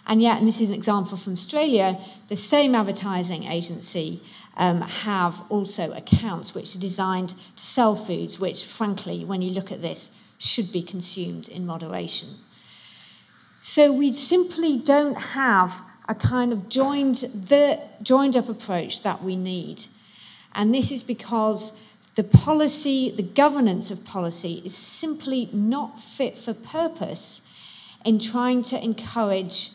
And 0.07 0.23
yet, 0.23 0.39
and 0.39 0.47
this 0.47 0.61
is 0.61 0.69
an 0.69 0.75
example 0.75 1.17
from 1.17 1.33
Australia, 1.33 1.99
the 2.29 2.37
same 2.37 2.75
advertising 2.75 3.45
agency 3.45 4.23
um, 4.57 4.83
have 4.83 5.43
also 5.49 5.93
accounts 5.93 6.55
which 6.55 6.77
are 6.77 6.81
designed 6.81 7.31
to 7.31 7.65
sell 7.65 7.95
foods 7.95 8.38
which, 8.38 8.65
frankly, 8.65 9.25
when 9.25 9.43
you 9.43 9.51
look 9.51 9.73
at 9.73 9.81
this, 9.81 10.19
should 10.38 10.73
be 10.73 10.83
consumed 10.83 11.49
in 11.49 11.65
moderation. 11.65 12.29
So 13.61 13.93
we 13.93 14.12
simply 14.12 14.77
don't 14.79 15.17
have 15.17 15.83
a 16.09 16.15
kind 16.15 16.53
of 16.53 16.69
joined, 16.69 17.17
the, 17.17 17.81
joined 18.03 18.37
up 18.37 18.49
approach 18.49 19.03
that 19.03 19.23
we 19.23 19.37
need. 19.37 19.85
And 20.55 20.75
this 20.75 20.91
is 20.91 21.03
because 21.03 21.81
the 22.17 22.25
policy, 22.25 23.11
the 23.11 23.23
governance 23.23 23.91
of 23.91 24.05
policy, 24.05 24.62
is 24.65 24.77
simply 24.77 25.49
not 25.53 26.01
fit 26.01 26.37
for 26.37 26.53
purpose 26.53 27.49
in 28.05 28.19
trying 28.19 28.62
to 28.65 28.83
encourage 28.83 29.71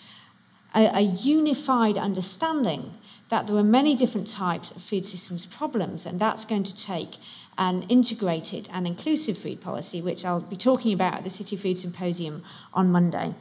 a, 0.75 0.85
a 0.93 1.01
unified 1.01 1.97
understanding 1.97 2.93
that 3.29 3.47
there 3.47 3.55
are 3.57 3.63
many 3.63 3.95
different 3.95 4.27
types 4.27 4.71
of 4.71 4.81
food 4.81 5.05
systems 5.05 5.45
problems, 5.45 6.05
and 6.05 6.19
that's 6.19 6.45
going 6.45 6.63
to 6.63 6.75
take 6.75 7.17
an 7.57 7.83
integrated 7.89 8.69
and 8.71 8.85
inclusive 8.85 9.37
food 9.37 9.61
policy, 9.61 10.01
which 10.01 10.23
I'll 10.23 10.41
be 10.41 10.55
talking 10.55 10.93
about 10.93 11.15
at 11.15 11.23
the 11.23 11.29
City 11.29 11.55
Food 11.55 11.77
Symposium 11.77 12.43
on 12.73 12.91
Monday. 12.91 13.33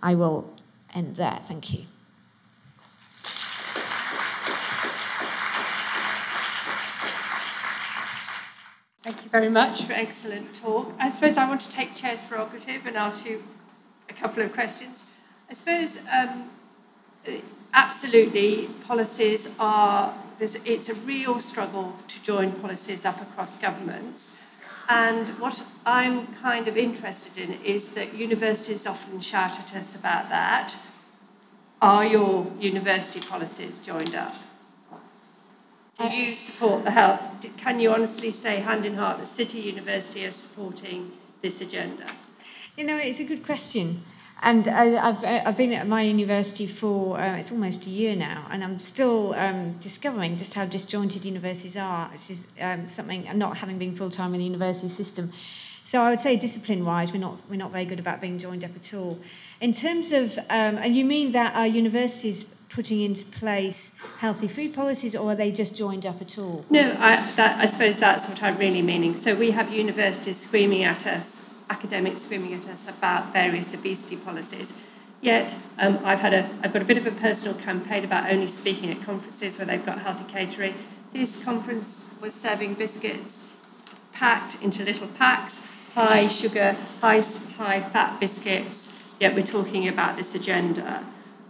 I 0.00 0.14
will 0.14 0.52
end 0.94 1.16
there. 1.16 1.38
Thank 1.40 1.72
you. 1.72 1.86
Thank 9.02 9.24
you 9.24 9.30
very 9.30 9.48
much 9.48 9.84
for 9.84 9.92
excellent 9.92 10.54
talk. 10.54 10.92
I 10.98 11.10
suppose 11.10 11.36
I 11.36 11.48
want 11.48 11.62
to 11.62 11.70
take 11.70 11.94
chair's 11.94 12.20
prerogative 12.20 12.86
and 12.86 12.96
ask 12.96 13.24
you 13.24 13.42
a 14.08 14.12
couple 14.12 14.42
of 14.42 14.52
questions. 14.52 15.04
I 15.48 15.54
suppose 15.54 15.98
um, 16.12 16.50
absolutely, 17.72 18.66
policies 18.86 19.56
are, 19.58 20.14
it's 20.40 20.88
a 20.88 20.94
real 21.06 21.40
struggle 21.40 21.94
to 22.08 22.22
join 22.22 22.52
policies 22.52 23.04
up 23.04 23.20
across 23.20 23.56
governments. 23.56 24.46
And 24.88 25.28
what 25.38 25.62
I'm 25.86 26.26
kind 26.34 26.66
of 26.66 26.76
interested 26.76 27.38
in 27.38 27.60
is 27.62 27.94
that 27.94 28.14
universities 28.14 28.86
often 28.86 29.20
shout 29.20 29.60
at 29.60 29.74
us 29.76 29.94
about 29.94 30.28
that. 30.30 30.76
Are 31.80 32.04
your 32.04 32.50
university 32.58 33.20
policies 33.20 33.80
joined 33.80 34.14
up? 34.14 34.34
Do 35.96 36.06
uh, 36.06 36.12
you 36.12 36.34
support 36.34 36.84
the 36.84 36.90
help? 36.90 37.20
Can 37.56 37.78
you 37.78 37.92
honestly 37.92 38.30
say, 38.30 38.60
hand 38.60 38.86
in 38.86 38.94
heart, 38.94 39.18
that 39.18 39.28
City 39.28 39.60
University 39.60 40.24
is 40.24 40.34
supporting 40.34 41.12
this 41.42 41.60
agenda? 41.60 42.06
You 42.76 42.84
know, 42.84 42.96
it's 42.96 43.20
a 43.20 43.24
good 43.24 43.44
question. 43.44 44.00
And 44.42 44.66
I, 44.68 44.84
have 44.84 45.24
I've 45.24 45.56
been 45.56 45.74
at 45.74 45.86
my 45.86 46.02
university 46.02 46.66
for 46.66 47.20
uh, 47.20 47.36
it's 47.36 47.52
almost 47.52 47.86
a 47.86 47.90
year 47.90 48.16
now, 48.16 48.46
and 48.50 48.64
I'm 48.64 48.78
still 48.78 49.34
um, 49.34 49.72
discovering 49.74 50.36
just 50.36 50.54
how 50.54 50.64
disjointed 50.64 51.26
universities 51.26 51.76
are, 51.76 52.08
which 52.08 52.30
is 52.30 52.46
um, 52.60 52.88
something 52.88 53.28
not 53.36 53.58
having 53.58 53.78
been 53.78 53.94
full 53.94 54.08
time 54.08 54.32
in 54.32 54.38
the 54.38 54.46
university 54.46 54.88
system. 54.88 55.30
So 55.84 56.00
I 56.00 56.08
would 56.08 56.20
say 56.20 56.36
discipline 56.36 56.86
wise, 56.86 57.12
we're 57.12 57.18
not 57.18 57.38
we're 57.50 57.56
not 57.56 57.70
very 57.70 57.84
good 57.84 58.00
about 58.00 58.22
being 58.22 58.38
joined 58.38 58.64
up 58.64 58.74
at 58.74 58.94
all. 58.94 59.18
In 59.60 59.72
terms 59.72 60.10
of, 60.10 60.38
um, 60.48 60.78
and 60.78 60.96
you 60.96 61.04
mean 61.04 61.32
that 61.32 61.54
our 61.54 61.66
universities 61.66 62.44
putting 62.70 63.00
into 63.00 63.26
place 63.26 64.00
healthy 64.20 64.48
food 64.48 64.72
policies, 64.72 65.14
or 65.14 65.32
are 65.32 65.34
they 65.34 65.52
just 65.52 65.76
joined 65.76 66.06
up 66.06 66.22
at 66.22 66.38
all? 66.38 66.64
No, 66.70 66.96
I, 66.98 67.30
that, 67.36 67.60
I 67.60 67.66
suppose 67.66 67.98
that's 67.98 68.26
what 68.26 68.42
I'm 68.42 68.56
really 68.56 68.80
meaning. 68.80 69.16
So 69.16 69.34
we 69.34 69.50
have 69.50 69.70
universities 69.70 70.38
screaming 70.38 70.84
at 70.84 71.06
us 71.06 71.59
academics 71.70 72.22
screaming 72.22 72.52
at 72.52 72.68
us 72.68 72.88
about 72.88 73.32
various 73.32 73.72
obesity 73.72 74.16
policies. 74.16 74.86
Yet, 75.22 75.56
um, 75.78 76.00
I've 76.04 76.20
had 76.20 76.34
a, 76.34 76.50
I've 76.62 76.72
got 76.72 76.82
a 76.82 76.84
bit 76.84 76.98
of 76.98 77.06
a 77.06 77.12
personal 77.12 77.54
campaign 77.54 78.04
about 78.04 78.30
only 78.30 78.46
speaking 78.46 78.90
at 78.90 79.02
conferences 79.02 79.56
where 79.56 79.66
they've 79.66 79.84
got 79.84 80.00
healthy 80.00 80.24
catering. 80.24 80.74
This 81.12 81.44
conference 81.44 82.14
was 82.20 82.34
serving 82.34 82.74
biscuits 82.74 83.54
packed 84.12 84.62
into 84.62 84.84
little 84.84 85.08
packs, 85.08 85.66
high 85.94 86.28
sugar, 86.28 86.76
high, 87.00 87.20
high 87.56 87.80
fat 87.80 88.20
biscuits. 88.20 89.00
Yet 89.18 89.34
we're 89.34 89.42
talking 89.42 89.88
about 89.88 90.16
this 90.16 90.34
agenda. 90.34 91.04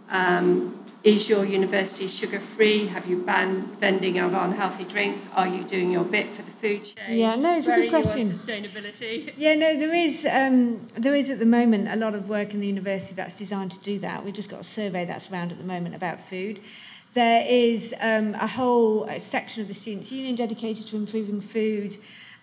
Um, 0.09 0.80
is 1.03 1.29
your 1.29 1.45
university 1.45 2.07
sugar 2.07 2.39
free? 2.39 2.87
Have 2.87 3.07
you 3.07 3.17
banned 3.23 3.79
vending 3.79 4.19
of 4.19 4.33
unhealthy 4.33 4.83
drinks? 4.83 5.27
Are 5.35 5.47
you 5.47 5.63
doing 5.63 5.91
your 5.91 6.03
bit 6.03 6.31
for 6.31 6.43
the 6.43 6.51
food 6.51 6.85
chain? 6.85 7.17
Yeah, 7.17 7.35
no, 7.35 7.57
it's 7.57 7.67
Where 7.67 7.79
a 7.79 7.81
good 7.83 7.89
question. 7.89 8.27
sustainability. 8.27 9.33
Yeah, 9.35 9.55
no, 9.55 9.79
there 9.79 9.93
is 9.93 10.27
um, 10.29 10.85
there 10.95 11.15
is 11.15 11.29
at 11.29 11.39
the 11.39 11.45
moment 11.45 11.87
a 11.87 11.95
lot 11.95 12.13
of 12.13 12.29
work 12.29 12.53
in 12.53 12.59
the 12.59 12.67
university 12.67 13.15
that's 13.15 13.35
designed 13.35 13.71
to 13.71 13.79
do 13.79 13.97
that. 13.99 14.23
We've 14.23 14.33
just 14.33 14.49
got 14.49 14.59
a 14.59 14.63
survey 14.63 15.05
that's 15.05 15.31
around 15.31 15.51
at 15.51 15.57
the 15.57 15.63
moment 15.63 15.95
about 15.95 16.19
food. 16.19 16.59
There 17.13 17.45
is 17.47 17.93
um, 17.99 18.35
a 18.35 18.47
whole 18.47 19.09
section 19.17 19.61
of 19.61 19.67
the 19.67 19.73
Students' 19.73 20.11
Union 20.11 20.35
dedicated 20.35 20.87
to 20.87 20.95
improving 20.95 21.41
food. 21.41 21.97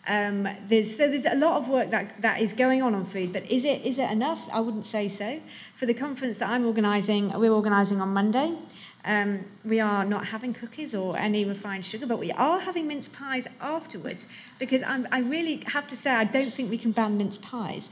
Um, 0.09 0.49
there's, 0.65 0.97
so 0.97 1.09
there's 1.09 1.27
a 1.27 1.35
lot 1.35 1.59
of 1.59 1.69
work 1.69 1.91
that, 1.91 2.23
that 2.23 2.41
is 2.41 2.55
going 2.55 2.83
on 2.83 2.95
on 2.95 3.05
food, 3.05 3.33
but 3.33 3.49
is 3.51 3.67
it, 3.67 3.85
is 3.85 3.99
it 3.99 4.11
enough? 4.11 4.49
I 4.51 4.61
wouldn't 4.61 4.87
say 4.87 5.09
so. 5.09 5.41
For 5.75 5.85
the 5.85 5.93
conference 5.93 6.39
that 6.39 6.49
I'm 6.49 6.65
organising, 6.65 7.39
we're 7.39 7.53
organising 7.53 8.01
on 8.01 8.15
Monday. 8.15 8.57
Um, 9.05 9.45
we 9.65 9.81
are 9.81 10.05
not 10.05 10.29
having 10.29 10.55
cookies 10.55 10.95
or 10.95 11.17
any 11.19 11.45
refined 11.45 11.85
sugar, 11.85 12.07
but 12.07 12.19
we 12.19 12.33
are 12.33 12.59
having 12.59 12.89
mince 12.89 13.09
pies 13.09 13.47
afterwards 13.61 14.29
because 14.59 14.83
I'm, 14.83 15.07
I 15.13 15.21
really 15.21 15.63
have 15.69 15.87
to 15.89 15.97
say 15.97 16.11
I 16.11 16.25
don't 16.25 16.53
think 16.53 16.71
we 16.71 16.79
can 16.79 16.93
ban 16.93 17.17
mince 17.17 17.39
pies. 17.39 17.91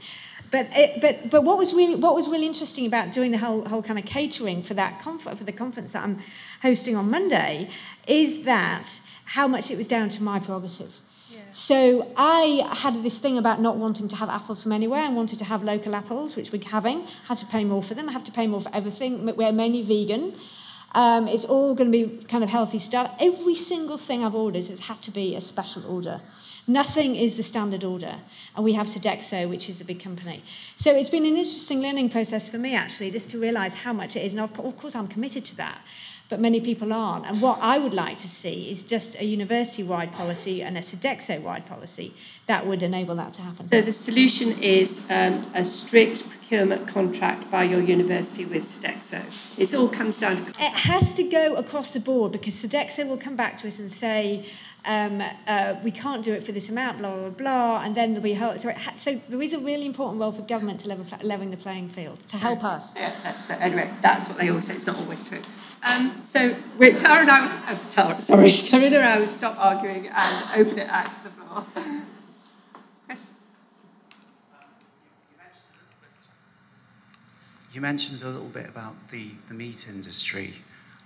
But, 0.49 0.67
it, 0.71 1.01
but, 1.01 1.29
but 1.29 1.43
what 1.43 1.57
was 1.57 1.73
really 1.73 1.95
what 1.95 2.15
was 2.15 2.29
really 2.29 2.45
interesting 2.45 2.85
about 2.85 3.13
doing 3.13 3.31
the 3.31 3.37
whole, 3.37 3.67
whole 3.67 3.83
kind 3.83 3.99
of 3.99 4.05
catering 4.05 4.63
for 4.63 4.73
that 4.75 5.01
for 5.01 5.43
the 5.43 5.51
conference 5.51 5.93
that 5.93 6.03
I'm 6.03 6.19
hosting 6.61 6.95
on 6.95 7.09
Monday 7.09 7.69
is 8.07 8.45
that 8.45 9.01
how 9.25 9.47
much 9.47 9.69
it 9.69 9.77
was 9.77 9.87
down 9.87 10.09
to 10.09 10.23
my 10.23 10.39
prerogative. 10.39 11.01
So 11.51 12.11
I 12.17 12.69
had 12.73 13.01
this 13.03 13.19
thing 13.19 13.37
about 13.37 13.61
not 13.61 13.77
wanting 13.77 14.07
to 14.09 14.15
have 14.17 14.29
apples 14.29 14.63
from 14.63 14.71
anywhere 14.71 15.01
and 15.01 15.15
wanted 15.15 15.39
to 15.39 15.45
have 15.45 15.63
local 15.63 15.95
apples, 15.95 16.35
which 16.35 16.51
we're 16.51 16.67
having. 16.69 17.07
Had 17.27 17.37
to 17.37 17.45
pay 17.45 17.63
more 17.63 17.81
for 17.81 17.93
them. 17.93 18.09
I 18.09 18.11
have 18.11 18.23
to 18.25 18.31
pay 18.31 18.47
more 18.47 18.61
for 18.61 18.73
everything. 18.73 19.25
We're 19.35 19.51
mainly 19.51 19.81
vegan. 19.81 20.33
Um, 20.93 21.27
it's 21.27 21.45
all 21.45 21.75
going 21.75 21.91
to 21.91 22.07
be 22.07 22.23
kind 22.25 22.43
of 22.43 22.49
healthy 22.49 22.79
stuff. 22.79 23.15
Every 23.19 23.55
single 23.55 23.97
thing 23.97 24.23
I've 24.23 24.35
ordered 24.35 24.65
has 24.67 24.87
had 24.87 25.01
to 25.03 25.11
be 25.11 25.35
a 25.35 25.41
special 25.41 25.85
order. 25.85 26.21
Nothing 26.69 27.15
is 27.15 27.37
the 27.37 27.43
standard 27.43 27.83
order. 27.83 28.15
And 28.55 28.65
we 28.65 28.73
have 28.73 28.87
Sodexo, 28.87 29.49
which 29.49 29.69
is 29.69 29.79
the 29.79 29.85
big 29.85 30.03
company. 30.03 30.43
So 30.75 30.93
it's 30.93 31.09
been 31.09 31.25
an 31.25 31.37
interesting 31.37 31.81
learning 31.81 32.09
process 32.09 32.49
for 32.49 32.57
me, 32.57 32.75
actually, 32.75 33.11
just 33.11 33.29
to 33.31 33.39
realise 33.39 33.75
how 33.75 33.93
much 33.93 34.15
it 34.15 34.23
is. 34.23 34.33
And 34.33 34.41
of 34.41 34.53
course, 34.77 34.95
I'm 34.95 35.07
committed 35.07 35.45
to 35.45 35.55
that 35.57 35.79
but 36.29 36.39
many 36.39 36.59
people 36.59 36.91
aren't. 36.91 37.25
And 37.25 37.41
what 37.41 37.59
I 37.61 37.77
would 37.77 37.93
like 37.93 38.17
to 38.17 38.27
see 38.27 38.69
is 38.69 38.83
just 38.83 39.19
a 39.19 39.25
university 39.25 39.83
wide 39.83 40.11
policy 40.11 40.61
and 40.61 40.77
a 40.77 40.81
Sodexo 40.81 41.41
wide 41.41 41.65
policy 41.65 42.13
that 42.47 42.65
would 42.65 42.83
enable 42.83 43.15
that 43.15 43.33
to 43.33 43.41
happen. 43.41 43.55
So 43.55 43.81
the 43.81 43.93
solution 43.93 44.57
is 44.61 45.09
um, 45.09 45.49
a 45.53 45.63
strict 45.63 46.29
procurement 46.29 46.87
contract 46.87 47.49
by 47.49 47.63
your 47.63 47.81
university 47.81 48.45
with 48.45 48.63
Sodexo. 48.63 49.23
It 49.57 49.73
all 49.73 49.89
comes 49.89 50.19
down 50.19 50.37
to. 50.37 50.49
It 50.51 50.73
has 50.73 51.13
to 51.15 51.23
go 51.23 51.55
across 51.55 51.93
the 51.93 51.99
board 51.99 52.31
because 52.31 52.55
Sodexo 52.55 53.07
will 53.07 53.17
come 53.17 53.35
back 53.35 53.57
to 53.59 53.67
us 53.67 53.79
and 53.79 53.91
say, 53.91 54.45
um, 54.85 55.21
uh, 55.47 55.75
we 55.83 55.91
can't 55.91 56.23
do 56.23 56.33
it 56.33 56.43
for 56.43 56.51
this 56.51 56.69
amount, 56.69 56.99
blah, 56.99 57.15
blah, 57.15 57.29
blah, 57.29 57.81
and 57.83 57.95
then 57.95 58.13
there'll 58.13 58.23
be... 58.23 58.35
So, 58.59 58.71
ha- 58.71 58.93
so 58.95 59.15
there 59.15 59.41
is 59.41 59.53
a 59.53 59.59
really 59.59 59.85
important 59.85 60.21
role 60.21 60.31
for 60.31 60.43
government 60.43 60.79
to 60.81 60.87
level, 60.87 61.05
leveling 61.23 61.51
the 61.51 61.57
playing 61.57 61.89
field, 61.89 62.19
to 62.27 62.37
so, 62.37 62.37
help 62.37 62.63
us. 62.63 62.95
Yeah, 62.95 63.11
that's, 63.21 63.49
uh, 63.49 63.57
anyway, 63.59 63.91
that's 64.01 64.29
what 64.29 64.37
they 64.37 64.49
all 64.49 64.61
say. 64.61 64.75
It's 64.75 64.87
not 64.87 64.97
always 64.97 65.23
true. 65.23 65.41
Um, 65.83 66.21
so 66.23 66.53
Tara 66.53 67.21
and 67.21 67.31
I 67.31 67.41
was... 67.41 67.51
Uh, 67.51 67.77
Tara, 67.89 68.21
sorry, 68.21 68.51
Karina 68.69 68.97
and 68.97 69.05
I 69.05 69.19
will 69.19 69.27
stop 69.27 69.57
arguing 69.59 70.07
and 70.07 70.45
open 70.55 70.79
it 70.79 70.89
out 70.89 71.05
to 71.05 71.19
the 71.23 71.29
floor. 71.29 71.65
Yes. 73.09 73.27
You 77.73 77.81
mentioned 77.81 78.21
a 78.21 78.29
little 78.29 78.47
bit 78.47 78.69
about 78.69 79.09
the, 79.09 79.31
the 79.49 79.53
meat 79.53 79.85
industry 79.87 80.55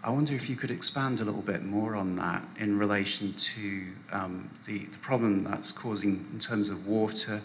I 0.03 0.09
wonder 0.09 0.33
if 0.33 0.49
you 0.49 0.55
could 0.55 0.71
expand 0.71 1.19
a 1.19 1.25
little 1.25 1.43
bit 1.43 1.63
more 1.63 1.95
on 1.95 2.15
that 2.15 2.41
in 2.57 2.79
relation 2.79 3.33
to 3.33 3.83
um, 4.11 4.49
the, 4.65 4.79
the 4.79 4.97
problem 4.97 5.43
that's 5.43 5.71
causing 5.71 6.25
in 6.33 6.39
terms 6.39 6.69
of 6.69 6.87
water 6.87 7.41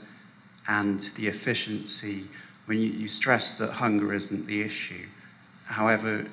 and 0.66 1.00
the 1.16 1.26
efficiency. 1.26 2.24
When 2.64 2.78
you, 2.78 2.88
you 2.88 3.08
stress 3.08 3.58
that 3.58 3.72
hunger 3.72 4.14
isn't 4.14 4.46
the 4.46 4.62
issue, 4.62 5.06
however, 5.66 6.26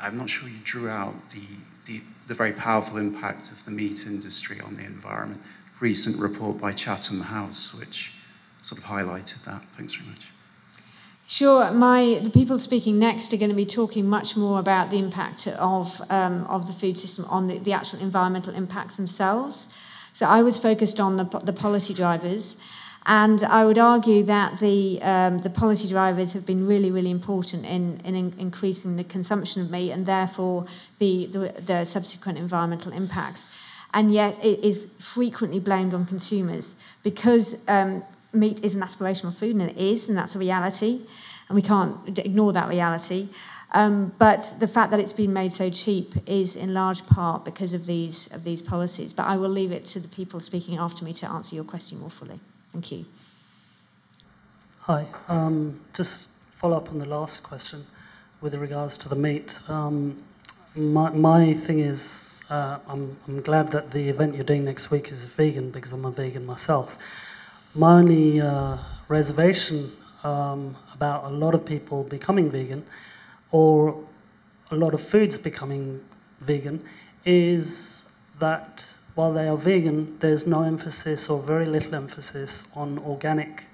I'm 0.00 0.16
not 0.16 0.30
sure 0.30 0.48
you 0.48 0.60
drew 0.62 0.88
out 0.88 1.30
the, 1.30 1.42
the, 1.86 2.00
the 2.28 2.34
very 2.34 2.52
powerful 2.52 2.96
impact 2.96 3.50
of 3.50 3.64
the 3.64 3.72
meat 3.72 4.06
industry 4.06 4.60
on 4.60 4.76
the 4.76 4.84
environment. 4.84 5.42
Recent 5.80 6.16
report 6.16 6.60
by 6.60 6.72
Chatham 6.72 7.22
House, 7.22 7.74
which 7.74 8.12
sort 8.62 8.78
of 8.78 8.86
highlighted 8.86 9.42
that. 9.44 9.62
Thanks 9.72 9.94
very 9.94 10.10
much. 10.10 10.28
Sure. 11.28 11.72
My 11.72 12.20
the 12.22 12.30
people 12.30 12.56
speaking 12.56 13.00
next 13.00 13.32
are 13.32 13.36
going 13.36 13.50
to 13.50 13.56
be 13.56 13.66
talking 13.66 14.08
much 14.08 14.36
more 14.36 14.60
about 14.60 14.90
the 14.90 14.98
impact 14.98 15.48
of 15.48 16.00
um, 16.08 16.44
of 16.44 16.68
the 16.68 16.72
food 16.72 16.96
system 16.96 17.24
on 17.24 17.48
the, 17.48 17.58
the 17.58 17.72
actual 17.72 17.98
environmental 17.98 18.54
impacts 18.54 18.96
themselves. 18.96 19.68
So 20.12 20.26
I 20.26 20.42
was 20.42 20.56
focused 20.56 21.00
on 21.00 21.16
the 21.16 21.24
the 21.24 21.52
policy 21.52 21.94
drivers, 21.94 22.56
and 23.06 23.42
I 23.42 23.64
would 23.64 23.76
argue 23.76 24.22
that 24.22 24.60
the 24.60 25.00
um, 25.02 25.40
the 25.40 25.50
policy 25.50 25.88
drivers 25.88 26.32
have 26.32 26.46
been 26.46 26.64
really 26.64 26.92
really 26.92 27.10
important 27.10 27.66
in 27.66 28.00
in 28.04 28.32
increasing 28.38 28.94
the 28.94 29.04
consumption 29.04 29.62
of 29.62 29.68
meat 29.68 29.90
and 29.90 30.06
therefore 30.06 30.66
the 30.98 31.26
the, 31.26 31.60
the 31.60 31.84
subsequent 31.84 32.38
environmental 32.38 32.92
impacts. 32.92 33.48
And 33.92 34.12
yet 34.12 34.36
it 34.44 34.62
is 34.62 34.94
frequently 35.00 35.58
blamed 35.58 35.94
on 35.94 36.04
consumers 36.04 36.76
because 37.02 37.66
um, 37.66 38.02
meat 38.36 38.64
is 38.64 38.74
an 38.74 38.82
aspirational 38.82 39.34
food, 39.34 39.56
and 39.56 39.70
it 39.70 39.76
is, 39.76 40.08
and 40.08 40.16
that's 40.16 40.36
a 40.36 40.38
reality, 40.38 41.00
and 41.48 41.56
we 41.56 41.62
can't 41.62 42.18
ignore 42.18 42.52
that 42.52 42.68
reality. 42.68 43.28
Um, 43.72 44.12
but 44.18 44.54
the 44.60 44.68
fact 44.68 44.90
that 44.92 45.00
it's 45.00 45.12
been 45.12 45.32
made 45.32 45.52
so 45.52 45.70
cheap 45.70 46.14
is 46.26 46.56
in 46.56 46.72
large 46.72 47.04
part 47.06 47.44
because 47.44 47.74
of 47.74 47.86
these 47.86 48.32
of 48.32 48.44
these 48.44 48.62
policies. 48.62 49.12
But 49.12 49.26
I 49.26 49.36
will 49.36 49.50
leave 49.50 49.72
it 49.72 49.84
to 49.86 50.00
the 50.00 50.08
people 50.08 50.40
speaking 50.40 50.78
after 50.78 51.04
me 51.04 51.12
to 51.14 51.28
answer 51.28 51.54
your 51.54 51.64
question 51.64 51.98
more 51.98 52.10
fully. 52.10 52.40
Thank 52.70 52.92
you. 52.92 53.06
Hi. 54.82 55.06
Um, 55.28 55.80
just 55.94 56.30
follow 56.54 56.76
up 56.76 56.90
on 56.90 57.00
the 57.00 57.06
last 57.08 57.42
question 57.42 57.86
with 58.40 58.54
regards 58.54 58.96
to 58.98 59.08
the 59.08 59.16
meat. 59.16 59.58
Um, 59.68 60.22
my, 60.76 61.10
my 61.10 61.54
thing 61.54 61.80
is, 61.80 62.44
uh, 62.50 62.78
I'm, 62.86 63.16
I'm 63.26 63.40
glad 63.40 63.72
that 63.72 63.90
the 63.90 64.08
event 64.08 64.34
you're 64.34 64.44
doing 64.44 64.64
next 64.64 64.90
week 64.90 65.10
is 65.10 65.26
vegan 65.26 65.70
because 65.70 65.92
I'm 65.92 66.04
a 66.04 66.10
vegan 66.10 66.46
myself. 66.46 66.96
My 67.78 67.98
only 67.98 68.40
uh, 68.40 68.78
reservation 69.06 69.92
um, 70.24 70.76
about 70.94 71.24
a 71.24 71.28
lot 71.28 71.54
of 71.54 71.66
people 71.66 72.04
becoming 72.04 72.50
vegan 72.50 72.86
or 73.50 74.02
a 74.70 74.76
lot 74.76 74.94
of 74.94 75.02
foods 75.02 75.36
becoming 75.36 76.02
vegan 76.40 76.82
is 77.26 78.10
that 78.38 78.96
while 79.14 79.34
they 79.34 79.46
are 79.46 79.58
vegan, 79.58 80.16
there's 80.20 80.46
no 80.46 80.62
emphasis 80.62 81.28
or 81.28 81.38
very 81.42 81.66
little 81.66 81.94
emphasis 81.94 82.74
on 82.74 82.98
organic. 82.98 83.64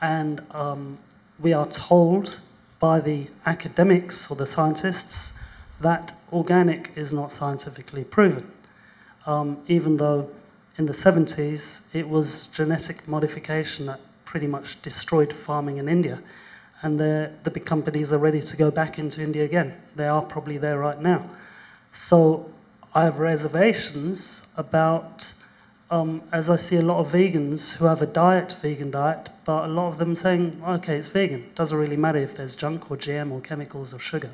And 0.00 0.40
um, 0.52 0.96
we 1.38 1.52
are 1.52 1.66
told 1.66 2.40
by 2.80 2.98
the 2.98 3.26
academics 3.44 4.30
or 4.30 4.38
the 4.38 4.46
scientists 4.46 5.78
that 5.80 6.14
organic 6.32 6.92
is 6.96 7.12
not 7.12 7.30
scientifically 7.30 8.04
proven, 8.04 8.50
um, 9.26 9.58
even 9.66 9.98
though 9.98 10.30
in 10.78 10.86
the 10.86 10.92
70s, 10.92 11.92
it 11.94 12.08
was 12.08 12.46
genetic 12.46 13.08
modification 13.08 13.86
that 13.86 14.00
pretty 14.24 14.46
much 14.46 14.80
destroyed 14.80 15.32
farming 15.32 15.78
in 15.78 15.88
India. 15.88 16.22
And 16.82 17.00
the 17.00 17.32
big 17.52 17.66
companies 17.66 18.12
are 18.12 18.18
ready 18.18 18.40
to 18.40 18.56
go 18.56 18.70
back 18.70 18.98
into 18.98 19.20
India 19.20 19.44
again. 19.44 19.74
They 19.96 20.06
are 20.06 20.22
probably 20.22 20.56
there 20.56 20.78
right 20.78 21.00
now. 21.00 21.28
So 21.90 22.50
I 22.94 23.02
have 23.04 23.18
reservations 23.18 24.52
about, 24.56 25.32
um, 25.90 26.22
as 26.30 26.48
I 26.48 26.54
see 26.54 26.76
a 26.76 26.82
lot 26.82 27.00
of 27.00 27.12
vegans 27.12 27.78
who 27.78 27.86
have 27.86 28.00
a 28.00 28.06
diet, 28.06 28.54
vegan 28.62 28.92
diet, 28.92 29.30
but 29.44 29.64
a 29.64 29.68
lot 29.68 29.88
of 29.88 29.98
them 29.98 30.14
saying, 30.14 30.62
okay, 30.64 30.96
it's 30.96 31.08
vegan. 31.08 31.40
It 31.40 31.56
doesn't 31.56 31.76
really 31.76 31.96
matter 31.96 32.18
if 32.18 32.36
there's 32.36 32.54
junk 32.54 32.90
or 32.90 32.96
GM 32.96 33.32
or 33.32 33.40
chemicals 33.40 33.92
or 33.92 33.98
sugar. 33.98 34.30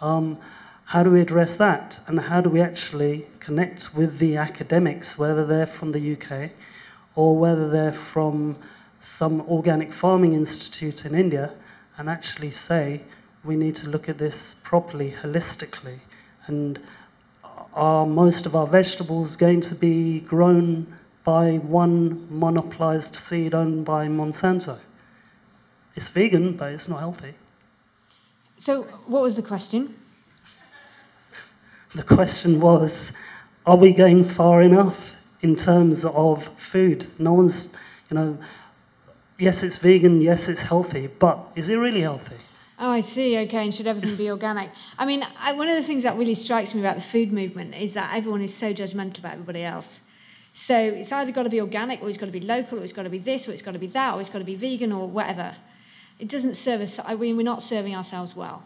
Um, 0.00 0.38
how 0.86 1.02
do 1.02 1.10
we 1.10 1.20
address 1.20 1.56
that? 1.56 1.98
And 2.06 2.20
how 2.20 2.40
do 2.40 2.48
we 2.48 2.60
actually 2.60 3.26
connect 3.40 3.94
with 3.94 4.18
the 4.18 4.36
academics, 4.36 5.18
whether 5.18 5.44
they're 5.44 5.66
from 5.66 5.90
the 5.92 6.12
UK 6.12 6.50
or 7.16 7.36
whether 7.36 7.68
they're 7.68 7.92
from 7.92 8.56
some 9.00 9.40
organic 9.42 9.92
farming 9.92 10.32
institute 10.32 11.04
in 11.04 11.14
India, 11.14 11.54
and 11.98 12.08
actually 12.08 12.50
say 12.50 13.02
we 13.42 13.56
need 13.56 13.74
to 13.76 13.88
look 13.88 14.08
at 14.08 14.18
this 14.18 14.54
properly, 14.64 15.14
holistically? 15.22 16.00
And 16.46 16.78
are 17.74 18.06
most 18.06 18.46
of 18.46 18.54
our 18.54 18.66
vegetables 18.66 19.34
going 19.36 19.60
to 19.62 19.74
be 19.74 20.20
grown 20.20 20.86
by 21.24 21.56
one 21.56 22.28
monopolized 22.30 23.16
seed 23.16 23.54
owned 23.54 23.84
by 23.84 24.06
Monsanto? 24.06 24.78
It's 25.96 26.08
vegan, 26.08 26.56
but 26.56 26.72
it's 26.72 26.88
not 26.88 27.00
healthy. 27.00 27.34
So, 28.58 28.82
what 29.06 29.22
was 29.22 29.34
the 29.34 29.42
question? 29.42 29.94
The 31.94 32.02
question 32.02 32.60
was, 32.60 33.18
are 33.64 33.76
we 33.76 33.92
going 33.92 34.24
far 34.24 34.60
enough 34.62 35.16
in 35.40 35.54
terms 35.54 36.04
of 36.04 36.44
food? 36.58 37.06
No 37.18 37.32
one's, 37.32 37.78
you 38.10 38.16
know, 38.16 38.38
yes, 39.38 39.62
it's 39.62 39.78
vegan, 39.78 40.20
yes, 40.20 40.48
it's 40.48 40.62
healthy, 40.62 41.06
but 41.06 41.38
is 41.54 41.68
it 41.68 41.76
really 41.76 42.02
healthy? 42.02 42.36
Oh, 42.78 42.90
I 42.90 43.00
see. 43.00 43.38
Okay, 43.38 43.64
and 43.64 43.74
should 43.74 43.86
everything 43.86 44.18
be 44.18 44.30
organic? 44.30 44.70
I 44.98 45.06
mean, 45.06 45.26
I, 45.40 45.52
one 45.52 45.68
of 45.68 45.76
the 45.76 45.82
things 45.82 46.02
that 46.02 46.16
really 46.16 46.34
strikes 46.34 46.74
me 46.74 46.80
about 46.80 46.96
the 46.96 47.02
food 47.02 47.32
movement 47.32 47.74
is 47.74 47.94
that 47.94 48.14
everyone 48.14 48.42
is 48.42 48.54
so 48.54 48.74
judgmental 48.74 49.20
about 49.20 49.32
everybody 49.32 49.62
else. 49.62 50.02
So 50.52 50.76
it's 50.78 51.10
either 51.10 51.32
got 51.32 51.44
to 51.44 51.50
be 51.50 51.60
organic, 51.60 52.02
or 52.02 52.08
it's 52.08 52.18
got 52.18 52.26
to 52.26 52.32
be 52.32 52.40
local, 52.40 52.80
or 52.80 52.82
it's 52.82 52.92
got 52.92 53.04
to 53.04 53.10
be 53.10 53.18
this, 53.18 53.48
or 53.48 53.52
it's 53.52 53.62
got 53.62 53.72
to 53.72 53.78
be 53.78 53.86
that, 53.88 54.14
or 54.14 54.20
it's 54.20 54.30
got 54.30 54.40
to 54.40 54.44
be 54.44 54.54
vegan, 54.54 54.92
or 54.92 55.08
whatever. 55.08 55.56
It 56.18 56.28
doesn't 56.28 56.54
serve 56.54 56.82
us. 56.82 57.00
I 57.02 57.14
mean, 57.14 57.36
we're 57.36 57.42
not 57.42 57.62
serving 57.62 57.94
ourselves 57.94 58.36
well. 58.36 58.62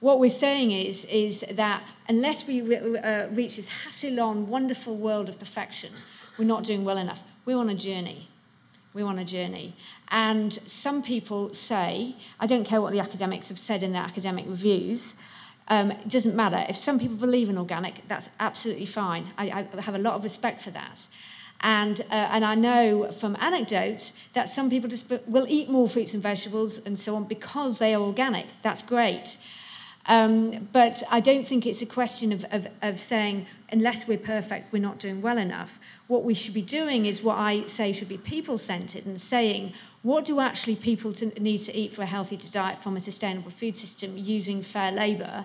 What 0.00 0.18
we're 0.20 0.30
saying 0.30 0.72
is, 0.72 1.04
is 1.06 1.44
that 1.52 1.82
unless 2.08 2.46
we 2.46 2.60
re- 2.60 2.98
uh, 2.98 3.28
reach 3.28 3.56
this 3.56 3.68
Hassilon 3.68 4.46
wonderful 4.46 4.94
world 4.94 5.28
of 5.28 5.38
perfection, 5.38 5.92
we're 6.38 6.44
not 6.44 6.64
doing 6.64 6.84
well 6.84 6.98
enough. 6.98 7.22
We're 7.46 7.56
on 7.56 7.70
a 7.70 7.74
journey. 7.74 8.28
We're 8.92 9.06
on 9.06 9.18
a 9.18 9.24
journey. 9.24 9.74
And 10.08 10.52
some 10.52 11.02
people 11.02 11.54
say, 11.54 12.14
I 12.38 12.46
don't 12.46 12.64
care 12.64 12.80
what 12.80 12.92
the 12.92 13.00
academics 13.00 13.48
have 13.48 13.58
said 13.58 13.82
in 13.82 13.92
their 13.92 14.02
academic 14.02 14.44
reviews, 14.46 15.20
um, 15.68 15.90
it 15.90 16.08
doesn't 16.08 16.36
matter. 16.36 16.64
If 16.68 16.76
some 16.76 16.98
people 16.98 17.16
believe 17.16 17.48
in 17.48 17.58
organic, 17.58 18.06
that's 18.06 18.30
absolutely 18.38 18.86
fine. 18.86 19.32
I, 19.36 19.66
I 19.76 19.80
have 19.80 19.94
a 19.94 19.98
lot 19.98 20.14
of 20.14 20.22
respect 20.22 20.60
for 20.60 20.70
that. 20.70 21.08
And, 21.62 22.02
uh, 22.10 22.28
and 22.30 22.44
I 22.44 22.54
know 22.54 23.10
from 23.10 23.36
anecdotes 23.40 24.12
that 24.34 24.48
some 24.48 24.70
people 24.70 24.88
just 24.88 25.10
will 25.26 25.46
eat 25.48 25.68
more 25.68 25.88
fruits 25.88 26.14
and 26.14 26.22
vegetables 26.22 26.78
and 26.78 26.98
so 26.98 27.16
on 27.16 27.24
because 27.24 27.78
they 27.78 27.94
are 27.94 28.00
organic. 28.00 28.46
That's 28.62 28.82
great. 28.82 29.38
Um, 30.08 30.68
but 30.72 31.02
I 31.10 31.18
don't 31.20 31.46
think 31.46 31.66
it's 31.66 31.82
a 31.82 31.86
question 31.86 32.32
of, 32.32 32.44
of, 32.52 32.68
of 32.80 33.00
saying, 33.00 33.46
unless 33.72 34.06
we're 34.06 34.18
perfect, 34.18 34.72
we're 34.72 34.82
not 34.82 35.00
doing 35.00 35.20
well 35.20 35.36
enough. 35.36 35.80
What 36.06 36.22
we 36.22 36.32
should 36.32 36.54
be 36.54 36.62
doing 36.62 37.06
is 37.06 37.22
what 37.22 37.38
I 37.38 37.64
say 37.66 37.92
should 37.92 38.08
be 38.08 38.18
people 38.18 38.56
centered 38.56 39.04
and 39.04 39.20
saying, 39.20 39.72
what 40.02 40.24
do 40.24 40.38
actually 40.38 40.76
people 40.76 41.12
to, 41.14 41.26
need 41.40 41.58
to 41.58 41.76
eat 41.76 41.92
for 41.92 42.02
a 42.02 42.06
healthy 42.06 42.36
diet 42.36 42.80
from 42.80 42.96
a 42.96 43.00
sustainable 43.00 43.50
food 43.50 43.76
system 43.76 44.16
using 44.16 44.62
fair 44.62 44.92
labour? 44.92 45.44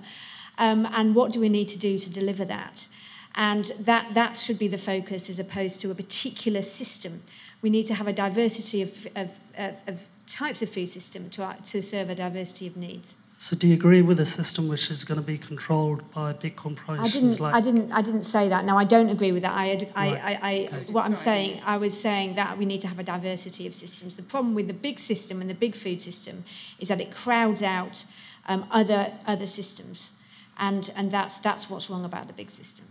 Um, 0.59 0.87
and 0.93 1.15
what 1.15 1.33
do 1.33 1.39
we 1.39 1.49
need 1.49 1.67
to 1.69 1.79
do 1.79 1.97
to 1.97 2.09
deliver 2.09 2.45
that? 2.45 2.87
And 3.33 3.65
that, 3.79 4.13
that 4.13 4.37
should 4.37 4.59
be 4.59 4.67
the 4.67 4.77
focus 4.77 5.29
as 5.29 5.39
opposed 5.39 5.81
to 5.81 5.89
a 5.89 5.95
particular 5.95 6.61
system. 6.61 7.23
We 7.63 7.71
need 7.71 7.87
to 7.87 7.95
have 7.95 8.07
a 8.07 8.13
diversity 8.13 8.83
of, 8.83 9.07
of, 9.15 9.39
of, 9.57 9.75
of 9.87 10.07
types 10.27 10.61
of 10.61 10.69
food 10.69 10.89
system 10.89 11.29
to, 11.31 11.55
to 11.65 11.81
serve 11.81 12.09
a 12.09 12.15
diversity 12.15 12.67
of 12.67 12.77
needs. 12.77 13.17
So 13.41 13.55
do 13.55 13.67
you 13.67 13.73
agree 13.73 14.03
with 14.03 14.19
a 14.19 14.25
system 14.25 14.67
which 14.67 14.91
is 14.91 15.03
going 15.03 15.19
to 15.19 15.25
be 15.25 15.35
controlled 15.35 16.11
by 16.11 16.31
big 16.31 16.55
corporations? 16.55 17.01
I 17.01 17.11
didn't. 17.11 17.39
Like... 17.39 17.55
I 17.55 17.59
didn't. 17.59 17.91
I 17.91 18.01
didn't 18.03 18.21
say 18.21 18.47
that. 18.49 18.65
No, 18.65 18.77
I 18.77 18.83
don't 18.83 19.09
agree 19.09 19.31
with 19.31 19.41
that. 19.41 19.53
I. 19.53 19.89
I. 19.95 20.11
Right. 20.11 20.21
I, 20.23 20.39
I 20.43 20.53
okay. 20.67 20.91
What 20.91 21.05
I'm 21.05 21.15
saying, 21.15 21.59
I 21.65 21.77
was 21.77 21.99
saying 21.99 22.35
that 22.35 22.59
we 22.59 22.65
need 22.65 22.81
to 22.81 22.87
have 22.87 22.99
a 22.99 23.03
diversity 23.03 23.65
of 23.65 23.73
systems. 23.73 24.15
The 24.15 24.21
problem 24.21 24.53
with 24.53 24.67
the 24.67 24.75
big 24.75 24.99
system 24.99 25.41
and 25.41 25.49
the 25.49 25.55
big 25.55 25.75
food 25.75 26.03
system 26.03 26.43
is 26.77 26.89
that 26.89 27.01
it 27.01 27.11
crowds 27.15 27.63
out 27.63 28.05
um, 28.47 28.67
other 28.69 29.11
other 29.25 29.47
systems, 29.47 30.11
and 30.59 30.91
and 30.95 31.11
that's 31.11 31.39
that's 31.39 31.67
what's 31.67 31.89
wrong 31.89 32.05
about 32.05 32.27
the 32.27 32.33
big 32.33 32.51
system. 32.51 32.85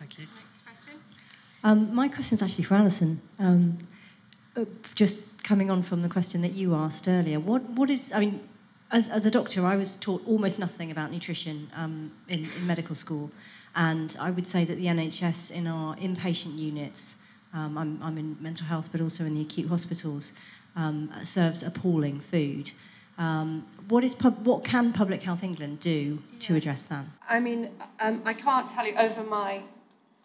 Thank 0.00 0.18
you. 0.18 0.26
Next 0.34 0.66
question. 0.66 0.94
Um, 1.62 1.94
my 1.94 2.08
question 2.08 2.34
is 2.34 2.42
actually 2.42 2.64
for 2.64 2.74
Alison. 2.74 3.20
Um, 3.38 3.78
uh, 4.56 4.64
just 4.96 5.44
coming 5.44 5.70
on 5.70 5.84
from 5.84 6.02
the 6.02 6.08
question 6.08 6.42
that 6.42 6.54
you 6.54 6.74
asked 6.74 7.06
earlier, 7.06 7.38
what 7.38 7.62
what 7.70 7.90
is? 7.90 8.10
I 8.10 8.18
mean 8.18 8.40
as, 8.94 9.08
as 9.08 9.26
a 9.26 9.30
doctor, 9.30 9.66
I 9.66 9.76
was 9.76 9.96
taught 9.96 10.22
almost 10.24 10.60
nothing 10.60 10.92
about 10.92 11.10
nutrition 11.10 11.68
um, 11.74 12.12
in, 12.28 12.48
in, 12.56 12.66
medical 12.66 12.94
school. 12.94 13.32
And 13.74 14.16
I 14.20 14.30
would 14.30 14.46
say 14.46 14.64
that 14.64 14.76
the 14.76 14.86
NHS 14.86 15.50
in 15.50 15.66
our 15.66 15.96
inpatient 15.96 16.56
units, 16.56 17.16
um, 17.52 17.76
I'm, 17.76 18.00
I'm, 18.00 18.16
in 18.16 18.36
mental 18.40 18.66
health, 18.66 18.90
but 18.92 19.00
also 19.00 19.24
in 19.24 19.34
the 19.34 19.40
acute 19.40 19.68
hospitals, 19.68 20.32
um, 20.76 21.10
serves 21.24 21.64
appalling 21.64 22.20
food. 22.20 22.70
Um, 23.18 23.66
what, 23.88 24.04
is 24.04 24.14
pub- 24.14 24.46
what 24.46 24.62
can 24.62 24.92
Public 24.92 25.24
Health 25.24 25.42
England 25.42 25.80
do 25.80 26.22
to 26.40 26.54
address 26.54 26.82
that? 26.82 27.04
I 27.28 27.40
mean, 27.40 27.70
um, 27.98 28.22
I 28.24 28.32
can't 28.32 28.68
tell 28.68 28.86
you 28.86 28.94
over 28.94 29.24
my 29.24 29.62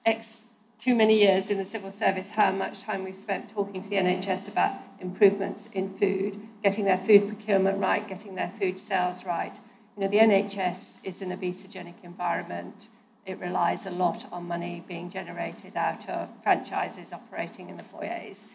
ex 0.06 0.44
too 0.78 0.94
many 0.94 1.20
years 1.20 1.50
in 1.50 1.58
the 1.58 1.66
civil 1.66 1.92
service 1.92 2.32
how 2.32 2.52
much 2.52 2.84
time 2.84 3.04
we've 3.04 3.18
spent 3.18 3.50
talking 3.50 3.82
to 3.82 3.90
the 3.90 3.96
NHS 3.96 4.52
about 4.52 4.74
improvements 5.02 5.68
in 5.68 5.94
food, 5.94 6.40
getting 6.64 6.86
their 6.86 6.98
food 6.98 7.28
procurement 7.28 7.80
right, 7.80 8.08
getting 8.08 8.36
their 8.36 8.52
food 8.60 8.80
sales 8.80 9.26
right. 9.26 9.60
You 9.96 10.04
know, 10.04 10.08
the 10.10 10.18
NHS 10.18 11.06
is 11.06 11.22
an 11.22 11.32
obesogenic 11.32 11.96
environment. 12.04 12.90
It 13.26 13.40
relies 13.40 13.86
a 13.86 13.92
lot 13.92 14.26
on 14.32 14.48
money 14.48 14.84
being 14.88 15.10
generated 15.10 15.76
out 15.76 16.08
of 16.10 16.30
franchises 16.42 17.14
operating 17.14 17.70
in 17.70 17.78
the 17.78 17.84
foyers, 17.84 18.48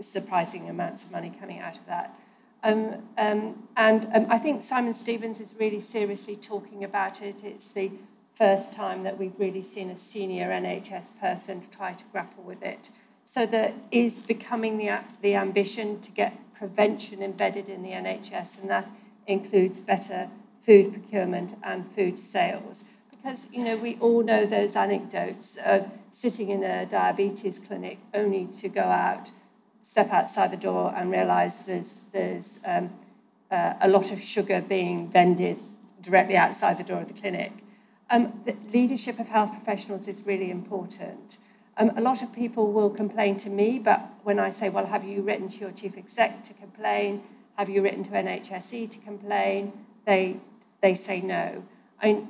surprising 0.00 0.68
amounts 0.68 1.04
of 1.04 1.12
money 1.12 1.32
coming 1.40 1.58
out 1.58 1.78
of 1.78 1.86
that. 1.86 2.14
Um, 2.62 3.02
um, 3.16 3.68
and 3.76 4.06
um, 4.14 4.26
I 4.28 4.38
think 4.38 4.62
Simon 4.62 4.92
Stevens 4.92 5.40
is 5.40 5.54
really 5.58 5.80
seriously 5.80 6.36
talking 6.36 6.84
about 6.84 7.22
it. 7.22 7.42
It's 7.42 7.66
the 7.66 7.90
first 8.34 8.72
time 8.72 9.02
that 9.02 9.18
we've 9.18 9.38
really 9.38 9.62
seen 9.62 9.90
a 9.90 9.96
senior 9.96 10.48
NHS 10.48 11.18
person 11.18 11.62
try 11.70 11.92
to 11.92 12.04
grapple 12.12 12.42
with 12.42 12.62
it. 12.62 12.90
So 13.30 13.46
there 13.46 13.74
is 13.92 14.18
becoming 14.18 14.76
the, 14.76 14.98
the 15.22 15.36
ambition 15.36 16.00
to 16.00 16.10
get 16.10 16.36
prevention 16.52 17.22
embedded 17.22 17.68
in 17.68 17.84
the 17.84 17.90
NHS, 17.90 18.60
and 18.60 18.68
that 18.68 18.90
includes 19.28 19.78
better 19.78 20.28
food 20.62 20.92
procurement 20.92 21.54
and 21.62 21.88
food 21.92 22.18
sales. 22.18 22.86
Because, 23.08 23.46
you 23.52 23.62
know, 23.62 23.76
we 23.76 23.96
all 24.00 24.24
know 24.24 24.46
those 24.46 24.74
anecdotes 24.74 25.58
of 25.64 25.86
sitting 26.10 26.48
in 26.48 26.64
a 26.64 26.86
diabetes 26.86 27.60
clinic 27.60 27.98
only 28.14 28.46
to 28.46 28.68
go 28.68 28.82
out, 28.82 29.30
step 29.82 30.10
outside 30.10 30.50
the 30.50 30.56
door 30.56 30.92
and 30.96 31.12
realize 31.12 31.66
there's, 31.66 31.98
there's 32.10 32.58
um, 32.66 32.90
uh, 33.52 33.74
a 33.80 33.86
lot 33.86 34.10
of 34.10 34.20
sugar 34.20 34.60
being 34.60 35.08
vended 35.08 35.56
directly 36.00 36.36
outside 36.36 36.78
the 36.78 36.82
door 36.82 37.02
of 37.02 37.06
the 37.06 37.14
clinic. 37.14 37.52
Um, 38.10 38.40
the 38.44 38.56
leadership 38.72 39.20
of 39.20 39.28
health 39.28 39.52
professionals 39.52 40.08
is 40.08 40.26
really 40.26 40.50
important. 40.50 41.38
Um, 41.76 41.92
a 41.96 42.00
lot 42.00 42.22
of 42.22 42.32
people 42.32 42.72
will 42.72 42.90
complain 42.90 43.36
to 43.38 43.50
me, 43.50 43.78
but 43.78 44.00
when 44.22 44.38
I 44.38 44.50
say, 44.50 44.68
well, 44.68 44.86
have 44.86 45.04
you 45.04 45.22
written 45.22 45.48
to 45.48 45.58
your 45.58 45.72
chief 45.72 45.96
exec 45.96 46.44
to 46.44 46.54
complain? 46.54 47.22
Have 47.56 47.68
you 47.68 47.82
written 47.82 48.04
to 48.04 48.10
NHSE 48.10 48.90
to 48.90 48.98
complain? 48.98 49.72
They, 50.04 50.38
they 50.80 50.94
say 50.94 51.20
no. 51.20 51.62
I 52.02 52.24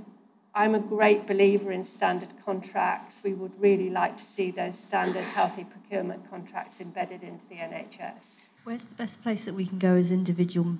I'm 0.54 0.74
a 0.74 0.80
great 0.80 1.26
believer 1.26 1.70
in 1.70 1.84
standard 1.84 2.30
contracts. 2.44 3.20
We 3.22 3.34
would 3.34 3.52
really 3.60 3.88
like 3.88 4.16
to 4.16 4.24
see 4.24 4.50
those 4.50 4.76
standard 4.76 5.24
healthy 5.24 5.64
procurement 5.64 6.28
contracts 6.28 6.80
embedded 6.80 7.22
into 7.22 7.46
the 7.46 7.56
NHS. 7.56 8.46
Where's 8.64 8.84
the 8.84 8.94
best 8.94 9.22
place 9.22 9.44
that 9.44 9.54
we 9.54 9.66
can 9.66 9.78
go 9.78 9.94
as 9.94 10.10
individual 10.10 10.76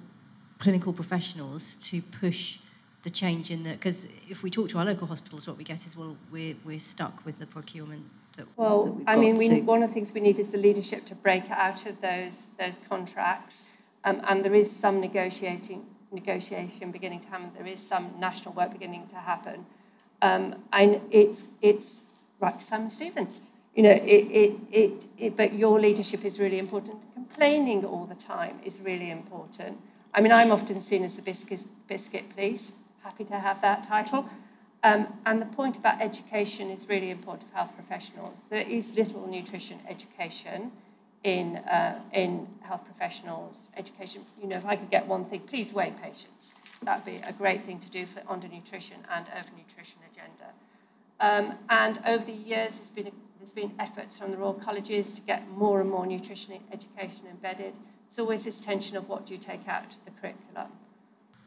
clinical 0.58 0.92
professionals 0.92 1.76
to 1.82 2.02
push 2.02 2.58
the 3.02 3.10
change 3.10 3.50
in 3.50 3.62
the 3.62 3.70
because 3.70 4.06
if 4.28 4.42
we 4.42 4.50
talk 4.50 4.68
to 4.70 4.78
our 4.78 4.84
local 4.84 5.06
hospitals, 5.06 5.46
what 5.46 5.56
we 5.56 5.64
get 5.64 5.86
is 5.86 5.96
well, 5.96 6.16
we're 6.30 6.56
we're 6.64 6.78
stuck 6.78 7.24
with 7.24 7.38
the 7.38 7.46
procurement. 7.46 8.04
That, 8.36 8.46
well, 8.56 8.86
that 8.86 9.08
I 9.08 9.16
mean, 9.16 9.36
we, 9.36 9.60
one 9.60 9.82
of 9.82 9.90
the 9.90 9.94
things 9.94 10.12
we 10.12 10.20
need 10.20 10.38
is 10.38 10.50
the 10.50 10.58
leadership 10.58 11.04
to 11.06 11.14
break 11.14 11.50
out 11.50 11.86
of 11.86 12.00
those 12.00 12.46
those 12.58 12.78
contracts, 12.88 13.70
um, 14.04 14.20
and 14.28 14.44
there 14.44 14.54
is 14.54 14.70
some 14.70 15.00
negotiating 15.00 15.84
negotiation 16.12 16.90
beginning 16.90 17.20
to 17.20 17.28
happen. 17.28 17.50
There 17.56 17.66
is 17.66 17.80
some 17.80 18.14
national 18.18 18.54
work 18.54 18.72
beginning 18.72 19.06
to 19.08 19.16
happen, 19.16 19.66
um, 20.22 20.56
and 20.72 21.00
it's 21.10 21.46
it's 21.60 22.12
right 22.40 22.58
to 22.58 22.64
Simon 22.64 22.90
Stevens. 22.90 23.42
You 23.74 23.84
know, 23.84 23.90
it, 23.90 24.26
it, 24.42 24.56
it, 24.72 25.06
it, 25.16 25.36
but 25.36 25.52
your 25.52 25.78
leadership 25.78 26.24
is 26.24 26.40
really 26.40 26.58
important. 26.58 26.96
Complaining 27.14 27.84
all 27.84 28.04
the 28.04 28.16
time 28.16 28.58
is 28.64 28.80
really 28.80 29.10
important. 29.10 29.78
I 30.12 30.20
mean, 30.20 30.32
I'm 30.32 30.50
often 30.50 30.80
seen 30.80 31.04
as 31.04 31.14
the 31.14 31.22
biscuit, 31.22 31.64
biscuit 31.86 32.34
police 32.34 32.72
happy 33.02 33.24
to 33.24 33.38
have 33.38 33.62
that 33.62 33.86
title. 33.86 34.28
Um, 34.82 35.08
and 35.26 35.42
the 35.42 35.46
point 35.46 35.76
about 35.76 36.00
education 36.00 36.70
is 36.70 36.88
really 36.88 37.10
important 37.10 37.50
for 37.50 37.56
health 37.56 37.72
professionals. 37.74 38.40
There 38.48 38.62
is 38.62 38.96
little 38.96 39.26
nutrition 39.26 39.78
education 39.88 40.72
in, 41.22 41.56
uh, 41.58 42.00
in 42.12 42.48
health 42.62 42.84
professionals' 42.86 43.70
education. 43.76 44.22
You 44.40 44.48
know, 44.48 44.56
if 44.56 44.64
I 44.64 44.76
could 44.76 44.90
get 44.90 45.06
one 45.06 45.26
thing, 45.26 45.40
please 45.40 45.74
weigh 45.74 45.92
patients. 46.02 46.54
That 46.82 47.04
would 47.04 47.04
be 47.04 47.20
a 47.26 47.32
great 47.32 47.64
thing 47.64 47.78
to 47.80 47.90
do 47.90 48.06
for 48.06 48.20
undernutrition 48.20 49.04
and 49.10 49.26
overnutrition 49.26 50.00
agenda. 50.10 50.52
Um, 51.20 51.58
and 51.68 52.00
over 52.06 52.24
the 52.24 52.32
years, 52.32 52.78
there's 52.78 52.90
been, 52.90 53.12
there's 53.38 53.52
been 53.52 53.72
efforts 53.78 54.16
from 54.16 54.30
the 54.30 54.38
Royal 54.38 54.54
Colleges 54.54 55.12
to 55.12 55.20
get 55.20 55.46
more 55.50 55.82
and 55.82 55.90
more 55.90 56.06
nutrition 56.06 56.54
education 56.72 57.26
embedded. 57.30 57.74
It's 58.08 58.18
always 58.18 58.44
this 58.44 58.60
tension 58.60 58.96
of 58.96 59.10
what 59.10 59.26
do 59.26 59.34
you 59.34 59.38
take 59.38 59.68
out 59.68 59.94
of 59.94 60.04
the 60.06 60.10
curriculum. 60.10 60.72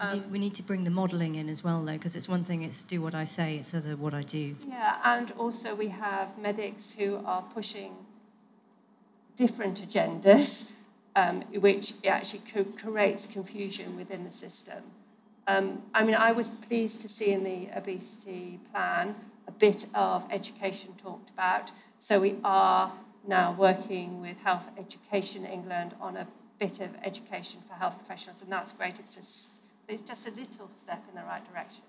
Um, 0.03 0.29
we 0.31 0.39
need 0.39 0.53
to 0.55 0.63
bring 0.63 0.83
the 0.83 0.89
modelling 0.89 1.35
in 1.35 1.47
as 1.47 1.63
well, 1.63 1.81
though, 1.83 1.93
because 1.93 2.15
it's 2.15 2.27
one 2.27 2.43
thing 2.43 2.61
it's 2.61 2.83
do 2.83 3.01
what 3.01 3.15
I 3.15 3.23
say, 3.23 3.55
it's 3.55 3.73
other 3.73 3.95
what 3.95 4.13
I 4.13 4.21
do. 4.21 4.55
Yeah, 4.67 4.97
and 5.03 5.31
also 5.37 5.73
we 5.75 5.87
have 5.89 6.37
medics 6.37 6.93
who 6.93 7.21
are 7.25 7.41
pushing 7.41 7.93
different 9.37 9.81
agendas, 9.87 10.71
um, 11.15 11.41
which 11.53 11.93
actually 12.05 12.41
co- 12.53 12.65
creates 12.65 13.27
confusion 13.27 13.95
within 13.95 14.25
the 14.25 14.31
system. 14.31 14.83
Um, 15.47 15.83
I 15.93 16.03
mean, 16.03 16.15
I 16.15 16.31
was 16.31 16.51
pleased 16.51 17.01
to 17.01 17.07
see 17.07 17.31
in 17.31 17.43
the 17.43 17.69
obesity 17.75 18.59
plan 18.71 19.15
a 19.47 19.51
bit 19.51 19.85
of 19.93 20.25
education 20.31 20.93
talked 20.97 21.29
about. 21.29 21.71
So 21.99 22.19
we 22.19 22.35
are 22.43 22.91
now 23.25 23.53
working 23.57 24.21
with 24.21 24.37
Health 24.37 24.67
Education 24.77 25.45
England 25.45 25.95
on 26.01 26.17
a 26.17 26.27
bit 26.59 26.79
of 26.81 26.89
education 27.03 27.61
for 27.67 27.75
health 27.75 27.97
professionals, 27.97 28.41
and 28.41 28.51
that's 28.51 28.73
great. 28.73 28.99
It's 28.99 29.17
a 29.17 29.62
it's 29.93 30.03
just 30.03 30.27
a 30.27 30.31
little 30.31 30.67
step 30.71 31.03
in 31.07 31.15
the 31.15 31.21
right 31.21 31.43
direction. 31.53 31.83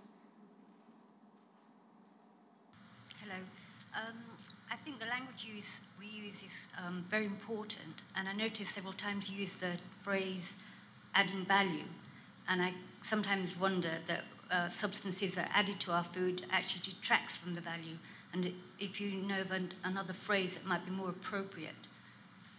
Hello. 3.23 3.41
Um, 3.95 4.17
I 4.71 4.77
think 4.77 4.99
the 4.99 5.07
language 5.07 5.47
use, 5.57 5.79
we 5.99 6.07
use 6.07 6.43
is 6.43 6.67
um, 6.85 7.05
very 7.09 7.25
important, 7.25 8.03
and 8.17 8.29
I 8.29 8.35
noticed 8.35 8.75
several 8.75 8.93
times 8.93 9.31
you 9.31 9.39
use 9.39 9.57
the 9.57 9.73
phrase 10.03 10.57
adding 11.15 11.47
value, 11.47 11.89
and 12.49 12.61
I 12.61 12.75
sometimes 13.03 13.59
wonder 13.59 13.93
that 14.07 14.25
uh, 14.51 14.69
substances 14.69 15.35
that 15.35 15.47
are 15.47 15.53
added 15.55 15.81
to 15.81 15.93
our 15.93 16.05
food 16.05 16.45
actually 16.51 16.83
detracts 16.83 17.39
from 17.39 17.55
the 17.55 17.61
value. 17.61 17.97
And 18.35 18.53
if 18.79 19.01
you 19.01 19.13
know 19.13 19.41
of 19.41 19.53
an, 19.53 19.73
another 19.85 20.13
phrase 20.13 20.55
that 20.55 20.67
might 20.67 20.85
be 20.85 20.91
more 20.91 21.09
appropriate 21.09 21.73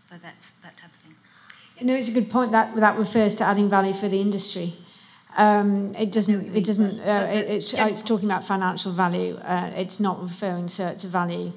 for 0.07 0.17
that, 0.17 0.35
that 0.63 0.77
type 0.77 0.91
of 0.91 0.99
thing. 1.01 1.15
You 1.79 1.85
know, 1.85 1.95
it's 1.95 2.07
a 2.07 2.11
good 2.11 2.31
point 2.31 2.51
that 2.53 2.75
that 2.77 2.97
refers 2.97 3.35
to 3.35 3.43
adding 3.43 3.69
value 3.69 3.93
for 3.93 4.07
the 4.07 4.21
industry. 4.21 4.73
Um, 5.38 5.93
it 5.95 6.11
doesn't. 6.11 6.55
It 6.55 6.63
doesn't. 6.63 6.99
Uh, 6.99 7.27
it, 7.29 7.49
it's, 7.49 7.73
it's 7.73 8.01
talking 8.01 8.29
about 8.29 8.43
financial 8.43 8.91
value. 8.91 9.38
Uh, 9.38 9.71
it's 9.75 9.99
not 9.99 10.21
referring 10.21 10.67
to, 10.67 10.95
to 10.95 11.07
value. 11.07 11.51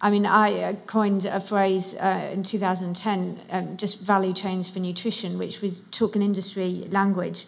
I 0.00 0.10
mean, 0.10 0.26
I 0.26 0.62
uh, 0.62 0.72
coined 0.86 1.24
a 1.24 1.40
phrase 1.40 1.94
uh, 1.94 2.30
in 2.32 2.42
2010, 2.42 3.40
um, 3.50 3.76
just 3.76 4.00
value 4.00 4.32
chains 4.32 4.68
for 4.68 4.80
nutrition, 4.80 5.38
which 5.38 5.62
was 5.62 5.80
took 5.92 6.16
an 6.16 6.22
industry 6.22 6.84
language 6.90 7.46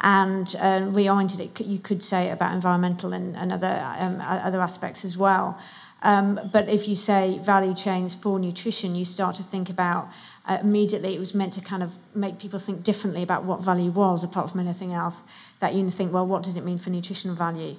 and 0.00 0.54
uh, 0.58 0.80
reoriented 0.80 1.38
it. 1.38 1.64
You 1.64 1.78
could 1.78 2.02
say 2.02 2.30
about 2.30 2.54
environmental 2.54 3.12
and, 3.12 3.36
and 3.36 3.52
other 3.52 3.96
um, 3.98 4.20
other 4.20 4.60
aspects 4.60 5.04
as 5.04 5.16
well. 5.16 5.58
Um, 6.02 6.40
but 6.52 6.68
if 6.68 6.88
you 6.88 6.96
say 6.96 7.38
value 7.38 7.74
chains 7.74 8.14
for 8.14 8.38
nutrition, 8.38 8.96
you 8.96 9.04
start 9.04 9.36
to 9.36 9.42
think 9.42 9.70
about 9.70 10.08
uh, 10.46 10.58
immediately 10.60 11.14
it 11.14 11.18
was 11.18 11.34
meant 11.34 11.52
to 11.52 11.60
kind 11.60 11.82
of 11.82 11.98
make 12.14 12.38
people 12.38 12.58
think 12.58 12.82
differently 12.82 13.22
about 13.22 13.44
what 13.44 13.60
value 13.60 13.90
was, 13.90 14.24
apart 14.24 14.50
from 14.50 14.60
anything 14.60 14.92
else. 14.92 15.22
That 15.60 15.74
you 15.74 15.88
think, 15.90 16.12
well, 16.12 16.26
what 16.26 16.42
does 16.42 16.56
it 16.56 16.64
mean 16.64 16.78
for 16.78 16.90
nutritional 16.90 17.36
value? 17.36 17.76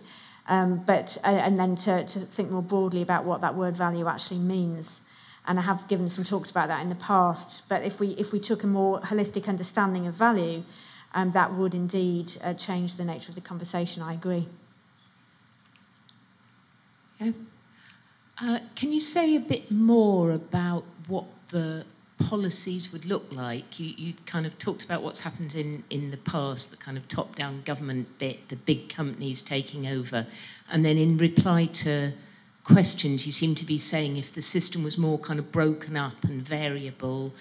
Um, 0.47 0.83
but 0.85 1.17
uh, 1.25 1.29
and 1.29 1.59
then 1.59 1.75
to, 1.75 2.05
to 2.05 2.19
think 2.19 2.51
more 2.51 2.61
broadly 2.61 3.01
about 3.01 3.25
what 3.25 3.41
that 3.41 3.55
word 3.55 3.75
value 3.75 4.07
actually 4.07 4.39
means. 4.39 5.09
And 5.45 5.59
I 5.59 5.63
have 5.63 5.87
given 5.89 6.09
some 6.09 6.23
talks 6.23 6.49
about 6.49 6.69
that 6.69 6.81
in 6.81 6.87
the 6.87 6.95
past. 6.95 7.67
But 7.67 7.83
if 7.83 7.99
we 7.99 8.09
if 8.11 8.31
we 8.31 8.39
took 8.39 8.63
a 8.63 8.67
more 8.67 9.01
holistic 9.01 9.47
understanding 9.49 10.07
of 10.07 10.15
value, 10.15 10.63
um, 11.13 11.31
that 11.31 11.53
would 11.53 11.75
indeed 11.75 12.31
uh, 12.43 12.53
change 12.53 12.95
the 12.95 13.03
nature 13.03 13.31
of 13.31 13.35
the 13.35 13.41
conversation. 13.41 14.03
I 14.03 14.13
agree. 14.13 14.47
Yeah. 17.19 17.31
Uh, 18.41 18.59
can 18.75 18.91
you 18.91 18.99
say 18.99 19.35
a 19.35 19.39
bit 19.39 19.69
more 19.69 20.31
about 20.31 20.83
what 21.07 21.25
the 21.49 21.85
policies 22.29 22.91
would 22.91 23.05
look 23.05 23.31
like. 23.31 23.79
You, 23.79 23.93
you 23.97 24.13
kind 24.25 24.45
of 24.45 24.57
talked 24.59 24.83
about 24.83 25.03
what's 25.03 25.21
happened 25.21 25.55
in, 25.55 25.83
in 25.89 26.11
the 26.11 26.17
past, 26.17 26.71
the 26.71 26.77
kind 26.77 26.97
of 26.97 27.07
top 27.07 27.35
down 27.35 27.61
government 27.63 28.17
bit, 28.19 28.49
the 28.49 28.55
big 28.55 28.89
companies 28.89 29.41
taking 29.41 29.87
over. 29.87 30.27
And 30.71 30.85
then 30.85 30.97
in 30.97 31.17
reply 31.17 31.65
to 31.65 32.13
questions, 32.63 33.25
you 33.25 33.31
seem 33.31 33.55
to 33.55 33.65
be 33.65 33.77
saying 33.77 34.17
if 34.17 34.33
the 34.33 34.41
system 34.41 34.83
was 34.83 34.97
more 34.97 35.19
kind 35.19 35.39
of 35.39 35.51
broken 35.51 35.97
up 35.97 36.23
and 36.23 36.41
variable, 36.41 37.33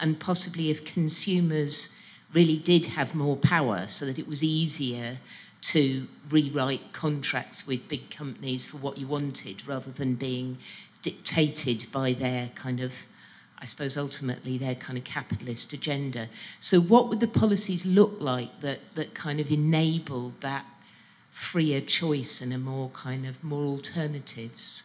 and 0.00 0.18
possibly 0.18 0.70
if 0.70 0.84
consumers 0.84 1.96
really 2.32 2.56
did 2.56 2.86
have 2.86 3.14
more 3.14 3.36
power 3.36 3.86
so 3.88 4.06
that 4.06 4.18
it 4.18 4.26
was 4.26 4.42
easier 4.42 5.18
to 5.60 6.08
rewrite 6.30 6.92
contracts 6.92 7.66
with 7.66 7.88
big 7.88 8.10
companies 8.10 8.64
for 8.64 8.78
what 8.78 8.96
you 8.96 9.06
wanted 9.06 9.66
rather 9.66 9.90
than 9.90 10.14
being 10.14 10.56
dictated 11.02 11.86
by 11.92 12.12
their 12.12 12.48
kind 12.54 12.80
of 12.80 13.06
I 13.60 13.66
suppose 13.66 13.96
ultimately 13.96 14.56
their 14.56 14.74
kind 14.74 14.98
of 14.98 15.04
capitalist 15.04 15.72
agenda. 15.72 16.28
So, 16.60 16.80
what 16.80 17.08
would 17.08 17.20
the 17.20 17.28
policies 17.28 17.84
look 17.84 18.16
like 18.18 18.60
that, 18.60 18.80
that 18.94 19.14
kind 19.14 19.38
of 19.38 19.50
enable 19.50 20.32
that 20.40 20.64
freer 21.30 21.80
choice 21.80 22.40
and 22.40 22.52
a 22.52 22.58
more 22.58 22.88
kind 22.90 23.26
of 23.26 23.42
more 23.44 23.64
alternatives? 23.64 24.84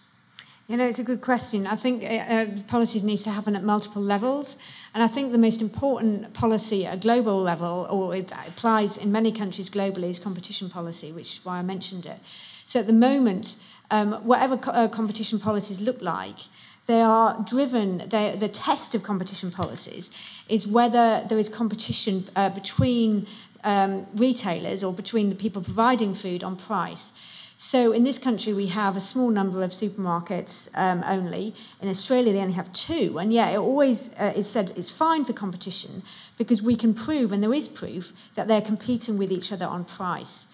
You 0.68 0.78
know, 0.78 0.88
it's 0.88 0.98
a 0.98 1.04
good 1.04 1.22
question. 1.22 1.68
I 1.68 1.76
think 1.76 2.04
uh, 2.04 2.08
uh, 2.08 2.48
policies 2.68 3.04
need 3.04 3.18
to 3.18 3.30
happen 3.30 3.56
at 3.56 3.64
multiple 3.64 4.02
levels. 4.02 4.58
And 4.96 5.04
I 5.04 5.08
think 5.08 5.32
the 5.32 5.38
most 5.38 5.62
important 5.62 6.34
policy 6.34 6.88
at 6.88 6.96
a 6.96 6.98
global 6.98 7.40
level, 7.40 7.88
or 7.90 8.16
it 8.16 8.32
applies 8.32 8.98
in 8.98 9.12
many 9.12 9.32
countries 9.32 9.70
globally, 9.70 10.10
is 10.10 10.18
competition 10.18 10.70
policy, 10.70 11.12
which 11.12 11.38
is 11.38 11.46
why 11.46 11.60
I 11.60 11.62
mentioned 11.62 12.08
it. 12.08 12.18
So 12.66 12.80
at 12.80 12.88
the 12.88 12.94
moment, 12.94 13.58
um, 13.92 14.14
whatever 14.26 14.58
co- 14.58 14.72
uh, 14.72 14.88
competition 14.88 15.40
policies 15.40 15.82
look 15.82 16.02
like, 16.02 16.40
they 16.88 17.02
are 17.02 17.44
driven, 17.48 17.98
the 17.98 18.50
test 18.52 18.94
of 18.94 19.02
competition 19.04 19.52
policies 19.52 20.12
is 20.48 20.68
whether 20.68 21.24
there 21.28 21.40
is 21.40 21.50
competition 21.50 22.26
uh, 22.36 22.50
between 22.50 23.28
um, 23.64 24.06
retailers 24.16 24.84
or 24.84 24.94
between 24.94 25.30
the 25.30 25.36
people 25.36 25.62
providing 25.62 26.14
food 26.14 26.44
on 26.44 26.56
price. 26.56 27.12
So 27.58 27.94
in 27.94 28.04
this 28.04 28.18
country, 28.18 28.54
we 28.54 28.68
have 28.68 28.96
a 28.96 29.00
small 29.00 29.30
number 29.30 29.64
of 29.64 29.72
supermarkets 29.72 30.70
um, 30.76 31.04
only. 31.08 31.56
In 31.82 31.90
Australia, 31.90 32.34
they 32.34 32.42
only 32.42 32.54
have 32.54 32.72
two. 32.74 33.18
And 33.18 33.34
yet, 33.34 33.54
it 33.54 33.58
always 33.58 34.14
uh, 34.20 34.34
is 34.36 34.48
said 34.48 34.74
it's 34.76 34.92
fine 34.92 35.26
for 35.26 35.34
competition 35.34 36.04
because 36.38 36.62
we 36.62 36.76
can 36.76 36.94
prove, 36.94 37.32
and 37.32 37.42
there 37.42 37.54
is 37.54 37.68
proof, 37.68 38.14
that 38.36 38.48
they're 38.48 38.62
competing 38.62 39.18
with 39.18 39.32
each 39.32 39.52
other 39.52 39.66
on 39.66 39.86
price. 39.86 40.48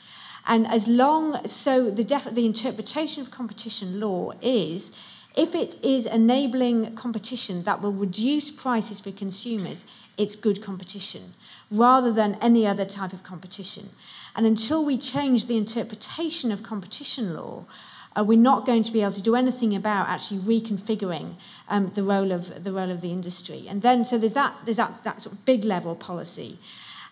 And 0.47 0.67
as 0.67 0.88
long, 0.88 1.45
so 1.45 1.89
the, 1.89 2.03
def- 2.03 2.34
the 2.34 2.45
interpretation 2.45 3.21
of 3.21 3.32
competition 3.32 3.99
law 3.99 4.34
is 4.41 4.91
if 5.36 5.55
it 5.55 5.75
is 5.84 6.05
enabling 6.05 6.95
competition 6.95 7.63
that 7.63 7.82
will 7.82 7.93
reduce 7.93 8.51
prices 8.51 8.99
for 8.99 9.11
consumers, 9.11 9.86
it's 10.17 10.36
good 10.36 10.61
competition 10.61 11.34
rather 11.69 12.11
than 12.11 12.38
any 12.41 12.67
other 12.67 12.86
type 12.86 13.13
of 13.13 13.23
competition. 13.23 13.89
And 14.36 14.45
until 14.45 14.86
we 14.86 14.97
change 14.97 15.45
the 15.45 15.57
interpretation 15.57 16.51
of 16.51 16.63
competition 16.63 17.34
law, 17.34 17.65
uh, 18.15 18.23
we're 18.23 18.38
not 18.38 18.65
going 18.65 18.84
to 18.84 18.91
be 18.91 19.01
able 19.01 19.13
to 19.13 19.21
do 19.21 19.36
anything 19.36 19.73
about 19.73 20.09
actually 20.09 20.39
reconfiguring 20.39 21.36
um, 21.69 21.89
the 21.91 22.03
role 22.03 22.32
of 22.32 22.63
the 22.63 22.73
role 22.73 22.91
of 22.91 22.99
the 22.99 23.11
industry. 23.11 23.65
And 23.69 23.82
then, 23.82 24.03
so 24.03 24.17
there's 24.17 24.34
that 24.34 24.53
there's 24.65 24.77
that, 24.77 25.03
that 25.03 25.21
sort 25.21 25.36
of 25.36 25.45
big 25.45 25.63
level 25.63 25.95
policy, 25.95 26.59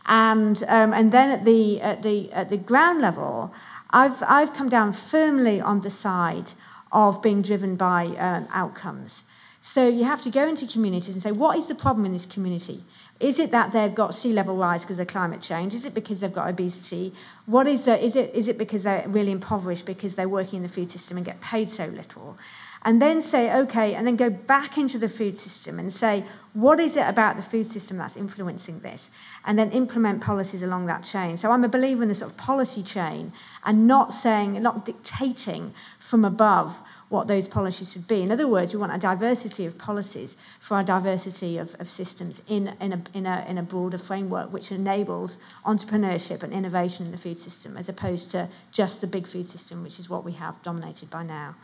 and 0.05 0.61
um, 0.67 0.91
and 0.93 1.13
then 1.13 1.30
at 1.30 1.45
the 1.45 1.80
at 1.80 2.03
the 2.03 2.32
at 2.34 2.49
the 2.49 2.57
ground 2.57 2.99
level, 3.01 3.53
I've 3.91 4.22
I've 4.28 4.53
come 4.53 4.67
down 4.67 4.91
firmly 4.91 5.61
on 5.61 5.82
the 5.82 5.89
side 5.89 6.51
of 6.92 7.22
being 7.22 7.42
driven 7.42 7.76
by 7.76 8.06
um, 8.18 8.48
outcomes. 8.52 9.26
So 9.62 9.88
you 9.88 10.06
have 10.06 10.22
to 10.22 10.30
go 10.30 10.48
into 10.48 10.66
communities 10.66 11.14
and 11.16 11.22
say, 11.22 11.32
what 11.32 11.58
is 11.58 11.68
the 11.68 11.76
problem 11.76 12.06
in 12.06 12.14
this 12.14 12.26
community? 12.26 12.82
Is 13.20 13.40
it 13.40 13.52
that 13.52 13.74
they've 13.74 13.94
got 13.94 14.14
sea 14.14 14.32
level 14.32 14.56
rise 14.56 14.86
because 14.86 15.00
of 15.00 15.08
climate 15.08 15.42
change? 15.42 15.74
Is 15.74 15.86
it 15.86 15.94
because 15.94 16.22
they've 16.22 16.34
got 16.34 16.50
obesity? 16.50 17.14
What 17.46 17.68
is, 17.68 17.84
the, 17.84 18.02
is, 18.02 18.16
it, 18.16 18.34
is 18.34 18.48
it 18.48 18.58
because 18.58 18.84
they're 18.84 19.04
really 19.08 19.34
impoverished 19.34 19.86
because 19.86 20.16
they're 20.16 20.30
working 20.30 20.58
in 20.58 20.64
the 20.64 20.70
food 20.70 20.90
system 20.90 21.18
and 21.18 21.26
get 21.26 21.42
paid 21.42 21.70
so 21.70 21.88
little? 21.88 22.38
And 22.84 23.01
then 23.01 23.21
say, 23.21 23.53
okay, 23.53 23.93
and 23.93 24.07
then 24.07 24.15
go 24.15 24.30
back 24.30 24.77
into 24.77 24.97
the 24.97 25.09
food 25.09 25.38
system 25.38 25.80
and 25.80 25.91
say, 25.91 26.23
what 26.53 26.80
is 26.80 26.95
it 26.95 27.07
about 27.07 27.36
the 27.36 27.43
food 27.43 27.67
system 27.67 27.97
that's 27.97 28.15
influencing 28.15 28.80
this? 28.80 29.11
And 29.45 29.59
then 29.59 29.69
implement 29.71 30.21
policies 30.21 30.63
along 30.63 30.86
that 30.86 31.03
chain. 31.03 31.36
So 31.36 31.51
I'm 31.51 31.63
a 31.63 31.69
believer 31.69 32.03
in 32.03 32.09
the 32.09 32.15
sort 32.15 32.32
of 32.32 32.38
policy 32.38 32.82
chain 32.82 33.34
and 33.65 33.86
not 33.86 34.13
saying, 34.13 34.61
not 34.61 34.86
dictating 34.86 35.73
from 35.99 36.23
above 36.23 36.82
what 37.09 37.27
those 37.27 37.47
policies 37.47 37.91
should 37.91 38.07
be. 38.07 38.21
In 38.21 38.32
other 38.32 38.47
words, 38.47 38.73
we 38.73 38.80
want 38.80 38.93
a 38.93 38.97
diversity 38.99 39.65
of 39.65 39.77
policies 39.77 40.38
for 40.59 40.80
a 40.80 40.84
diversity 40.84 41.57
of, 41.57 41.75
of 41.80 41.89
systems 41.89 42.41
in, 42.47 42.75
in, 42.80 42.93
a, 42.93 43.01
in, 43.13 43.25
a, 43.25 43.45
in 43.49 43.57
a 43.57 43.63
broader 43.63 43.97
framework 43.97 44.53
which 44.53 44.71
enables 44.71 45.39
entrepreneurship 45.65 46.43
and 46.43 46.53
innovation 46.53 47.07
in 47.07 47.11
the 47.11 47.17
food 47.17 47.39
system 47.39 47.75
as 47.77 47.89
opposed 47.89 48.30
to 48.32 48.47
just 48.71 49.01
the 49.01 49.07
big 49.07 49.27
food 49.27 49.45
system, 49.45 49.84
which 49.84 49.99
is 49.99 50.09
what 50.09 50.23
we 50.23 50.34
have 50.34 50.61
dominated 50.61 51.09
by 51.09 51.23
now. 51.23 51.49
Um, 51.49 51.55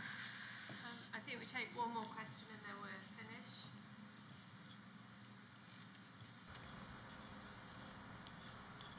I 1.13 1.19
think 1.19 1.39
we 1.39 1.45
take 1.45 1.67
one 1.75 1.93
more 1.93 2.03
question 2.03 2.47
and 2.49 2.59
then 2.65 2.73
we're 2.81 2.89
finished. 3.13 3.67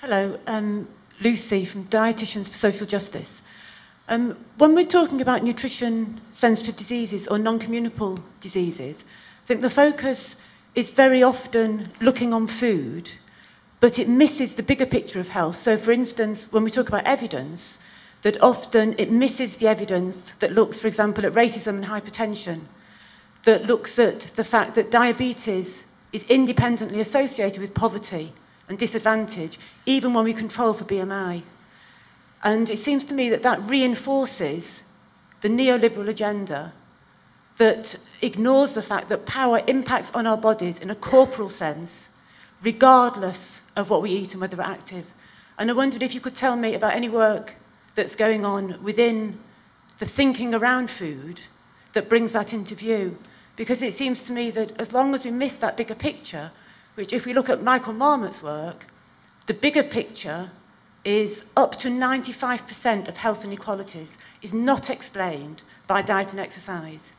Hello, 0.09 0.39
um, 0.47 0.87
Lucy 1.21 1.65
from 1.65 1.87
Dietitians 1.87 2.49
for 2.49 2.55
Social 2.55 2.87
Justice. 2.87 3.43
Um, 4.09 4.37
when 4.57 4.77
we're 4.77 4.87
talking 4.87 5.21
about 5.21 5.43
nutrition 5.43 6.21
sensitive 6.31 6.77
diseases 6.77 7.27
or 7.27 7.41
non 7.41 7.59
communicable 7.59 8.21
diseases, 8.41 9.05
I 9.43 9.47
think 9.47 9.63
the 9.63 9.69
focus 9.69 10.37
is 10.77 10.93
very 10.93 11.25
often 11.25 11.91
looking 12.01 12.33
on 12.33 12.47
food, 12.47 13.11
but 13.81 13.99
it 13.99 14.09
misses 14.09 14.55
the 14.55 14.63
bigger 14.63 14.87
picture 14.87 15.19
of 15.19 15.31
health. 15.31 15.57
So, 15.57 15.77
for 15.77 15.91
instance, 15.91 16.47
when 16.53 16.63
we 16.63 16.71
talk 16.71 16.87
about 16.87 17.05
evidence, 17.05 17.77
that 18.23 18.41
often 18.41 18.95
it 18.99 19.11
misses 19.11 19.57
the 19.57 19.67
evidence 19.67 20.31
that 20.39 20.53
looks, 20.53 20.79
for 20.79 20.87
example, 20.87 21.27
at 21.27 21.33
racism 21.33 21.83
and 21.83 21.87
hypertension, 21.87 22.61
that 23.43 23.67
looks 23.67 23.99
at 23.99 24.21
the 24.37 24.45
fact 24.45 24.77
that 24.77 24.93
diabetes 24.93 25.85
is 26.13 26.23
independently 26.29 27.01
associated 27.01 27.61
with 27.61 27.75
poverty 27.75 28.33
and 28.69 28.79
disadvantage, 28.79 29.59
even 29.85 30.15
when 30.15 30.25
we 30.25 30.33
control 30.33 30.73
for 30.73 30.85
BMI. 30.85 31.43
And 32.43 32.69
it 32.69 32.79
seems 32.79 33.05
to 33.05 33.15
me 33.15 33.31
that 33.31 33.43
that 33.43 33.63
reinforces 33.63 34.83
the 35.41 35.49
neoliberal 35.49 36.09
agenda 36.09 36.73
that 37.57 37.97
ignores 38.21 38.75
the 38.75 38.83
fact 38.83 39.09
that 39.09 39.27
power 39.27 39.63
impacts 39.67 40.11
on 40.13 40.27
our 40.27 40.37
bodies 40.37 40.79
in 40.79 40.91
a 40.91 40.95
corporal 40.95 41.49
sense, 41.49 42.11
regardless 42.63 43.61
of 43.75 43.89
what 43.89 44.03
we 44.03 44.11
eat 44.11 44.33
and 44.33 44.41
whether 44.41 44.57
we're 44.57 44.63
active. 44.63 45.07
And 45.59 45.71
I 45.71 45.73
wondered 45.73 46.03
if 46.03 46.15
you 46.15 46.21
could 46.21 46.35
tell 46.35 46.57
me 46.57 46.75
about 46.75 46.95
any 46.95 47.09
work 47.09 47.55
that's 47.95 48.15
going 48.15 48.45
on 48.45 48.83
within 48.83 49.39
the 49.99 50.07
thinking 50.07 50.55
around 50.55 50.91
food 50.91 51.41
that 51.95 52.09
brings 52.09 52.33
that 52.33 52.53
into 52.53 52.75
view. 52.75 53.17
Because 53.57 53.81
it 53.81 53.95
seems 53.95 54.25
to 54.27 54.33
me 54.33 54.51
that 54.51 54.79
as 54.79 54.93
long 54.93 55.15
as 55.15 55.25
we 55.25 55.31
miss 55.31 55.57
that 55.59 55.79
bigger 55.79 55.95
picture, 55.95 56.51
which 56.97 57.13
if 57.13 57.25
we 57.25 57.33
look 57.33 57.49
at 57.49 57.63
Michael 57.63 57.93
Marmot's 57.93 58.43
work, 58.43 58.87
the 59.47 59.55
bigger 59.55 59.85
picture 59.85 60.51
is 61.05 61.45
up 61.57 61.79
to 61.79 61.89
95% 61.89 63.07
of 63.07 63.19
health 63.19 63.45
inequalities 63.45 64.19
is 64.43 64.53
not 64.53 64.91
explained 64.91 65.63
by 65.87 66.03
diet 66.03 66.33
and 66.33 66.41
exercise. 66.41 67.13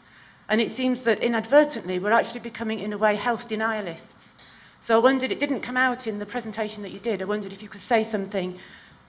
And 0.50 0.60
it 0.60 0.72
seems 0.72 1.04
that 1.04 1.20
inadvertently 1.24 2.00
we're 2.00 2.12
actually 2.12 2.42
becoming, 2.42 2.80
in 2.80 2.92
a 2.92 2.98
way, 2.98 3.16
health 3.16 3.48
denialists. 3.48 4.34
So 4.82 4.96
I 4.96 5.00
wondered, 5.00 5.32
it 5.32 5.40
didn't 5.40 5.62
come 5.62 5.78
out 5.78 6.06
in 6.06 6.20
the 6.20 6.26
presentation 6.26 6.84
that 6.84 6.92
you 6.92 7.00
did, 7.00 7.22
I 7.22 7.26
wondered 7.26 7.54
if 7.54 7.62
you 7.62 7.70
could 7.70 7.82
say 7.82 8.04
something 8.04 8.60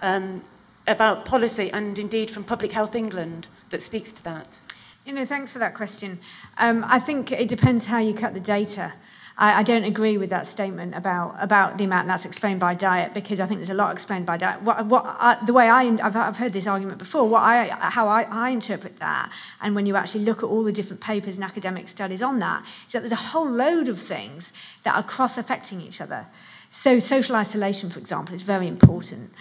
um, 0.01 0.43
about 0.87 1.25
policy 1.25 1.71
and 1.73 1.99
indeed 1.99 2.31
from 2.31 2.45
Public 2.45 2.73
Health 2.73 2.95
England 2.95 3.47
that 3.71 3.83
speaks 3.83 4.13
to 4.13 4.25
that. 4.25 4.57
You 5.05 5.13
know, 5.13 5.25
thanks 5.25 5.53
for 5.53 5.59
that 5.59 5.75
question. 5.75 6.21
Um, 6.57 6.85
I 6.87 6.99
think 6.99 7.33
it 7.33 7.49
depends 7.49 7.87
how 7.87 7.99
you 7.99 8.15
cut 8.15 8.35
the 8.35 8.41
data. 8.41 8.93
I, 9.39 9.61
I 9.61 9.63
don't 9.63 9.85
agree 9.85 10.19
with 10.19 10.31
that 10.31 10.47
statement 10.47 10.97
about, 10.97 11.37
about 11.41 11.79
the 11.79 11.85
amount 11.85 12.09
that's 12.09 12.25
explained 12.25 12.59
by 12.59 12.75
diet 12.75 13.15
because 13.15 13.41
I 13.41 13.47
think 13.47 13.61
there's 13.61 13.71
a 13.71 13.75
lot 13.75 13.93
explained 13.93 14.27
by 14.27 14.37
diet. 14.37 14.63
What, 14.63 14.85
what 14.87 15.05
I, 15.07 15.39
the 15.45 15.53
way 15.53 15.69
I, 15.69 15.85
I've, 16.03 16.17
I've 16.17 16.37
heard 16.37 16.53
this 16.53 16.67
argument 16.67 16.99
before, 16.99 17.29
what 17.29 17.43
I, 17.43 17.69
how 17.81 18.09
I, 18.09 18.23
I 18.23 18.51
interpret 18.51 18.97
that, 18.97 19.33
and 19.61 19.75
when 19.75 19.87
you 19.87 19.97
actually 19.97 20.25
look 20.25 20.39
at 20.39 20.47
all 20.47 20.65
the 20.65 20.73
different 20.73 21.01
papers 21.01 21.37
and 21.37 21.45
academic 21.45 21.89
studies 21.89 22.21
on 22.21 22.41
that, 22.41 22.65
is 22.87 22.93
that 22.93 23.01
there's 23.01 23.13
a 23.13 23.17
whole 23.17 23.49
load 23.49 23.89
of 23.89 24.01
things 24.01 24.53
that 24.83 24.97
are 24.97 25.03
cross 25.05 25.39
affecting 25.39 25.81
each 25.81 26.01
other. 26.01 26.27
So, 26.71 27.01
social 27.01 27.35
isolation, 27.37 27.89
for 27.89 27.99
example, 27.99 28.35
is 28.35 28.43
very 28.43 28.67
important 28.67 29.33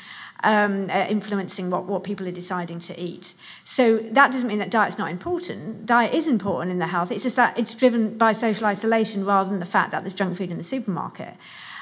um, 0.43 0.89
uh, 0.89 1.05
influencing 1.09 1.69
what, 1.69 1.85
what 1.85 2.03
people 2.03 2.27
are 2.27 2.31
deciding 2.31 2.79
to 2.79 2.99
eat. 2.99 3.33
So 3.63 3.97
that 3.97 4.31
doesn't 4.31 4.47
mean 4.47 4.59
that 4.59 4.69
diet's 4.69 4.97
not 4.97 5.11
important. 5.11 5.85
Diet 5.85 6.13
is 6.13 6.27
important 6.27 6.71
in 6.71 6.79
the 6.79 6.87
health. 6.87 7.11
It's 7.11 7.23
just 7.23 7.35
that 7.35 7.57
it's 7.57 7.73
driven 7.73 8.17
by 8.17 8.31
social 8.31 8.65
isolation 8.65 9.25
rather 9.25 9.49
than 9.49 9.59
the 9.59 9.65
fact 9.65 9.91
that 9.91 10.03
there's 10.03 10.13
junk 10.13 10.37
food 10.37 10.51
in 10.51 10.57
the 10.57 10.63
supermarket. 10.63 11.35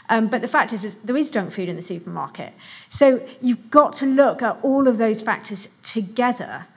Um, 0.07 0.27
but 0.27 0.41
the 0.41 0.47
fact 0.47 0.71
is, 0.71 0.83
is 0.83 0.95
there 0.95 1.17
is 1.17 1.31
junk 1.31 1.51
food 1.51 1.67
in 1.67 1.75
the 1.75 1.81
supermarket. 1.81 2.53
So 2.89 3.27
you've 3.41 3.69
got 3.71 3.93
to 3.93 4.05
look 4.05 4.41
at 4.41 4.57
all 4.61 4.87
of 4.87 4.97
those 4.97 5.21
factors 5.21 5.67
together 5.83 6.67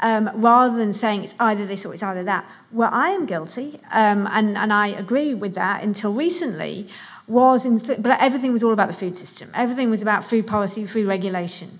um, 0.00 0.30
rather 0.34 0.76
than 0.76 0.92
saying 0.92 1.24
it's 1.24 1.34
either 1.38 1.66
this 1.66 1.84
or 1.84 1.92
it's 1.92 2.02
either 2.02 2.24
that. 2.24 2.50
Well, 2.72 2.90
I 2.92 3.10
am 3.10 3.26
guilty, 3.26 3.80
um, 3.92 4.26
and, 4.30 4.56
and 4.56 4.72
I 4.72 4.88
agree 4.88 5.34
with 5.34 5.54
that 5.54 5.82
until 5.82 6.12
recently, 6.12 6.88
was 7.30 7.64
in 7.64 7.78
but 8.02 8.20
everything 8.20 8.52
was 8.52 8.62
all 8.62 8.72
about 8.72 8.88
the 8.88 8.94
food 8.94 9.16
system. 9.16 9.50
Everything 9.54 9.88
was 9.88 10.02
about 10.02 10.24
food 10.24 10.46
policy, 10.46 10.84
food 10.84 11.06
regulation. 11.06 11.78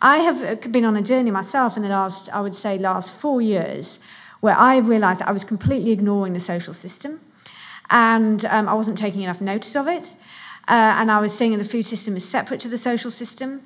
I 0.00 0.18
have 0.18 0.42
uh, 0.42 0.68
been 0.68 0.84
on 0.84 0.96
a 0.96 1.02
journey 1.02 1.30
myself 1.30 1.76
in 1.76 1.82
the 1.82 1.88
last, 1.88 2.28
I 2.32 2.40
would 2.40 2.54
say, 2.54 2.78
last 2.78 3.12
four 3.14 3.42
years, 3.42 4.00
where 4.40 4.56
I 4.56 4.76
have 4.76 4.88
realised 4.88 5.20
that 5.20 5.28
I 5.28 5.32
was 5.32 5.44
completely 5.44 5.90
ignoring 5.90 6.32
the 6.32 6.40
social 6.40 6.74
system, 6.74 7.20
and 7.90 8.44
um, 8.44 8.68
I 8.68 8.74
wasn't 8.74 8.96
taking 8.96 9.22
enough 9.22 9.40
notice 9.40 9.76
of 9.76 9.86
it, 9.88 10.14
uh, 10.68 10.98
and 10.98 11.10
I 11.10 11.20
was 11.20 11.36
seeing 11.36 11.56
the 11.58 11.64
food 11.64 11.86
system 11.86 12.16
as 12.16 12.24
separate 12.24 12.60
to 12.60 12.68
the 12.68 12.78
social 12.78 13.10
system, 13.10 13.62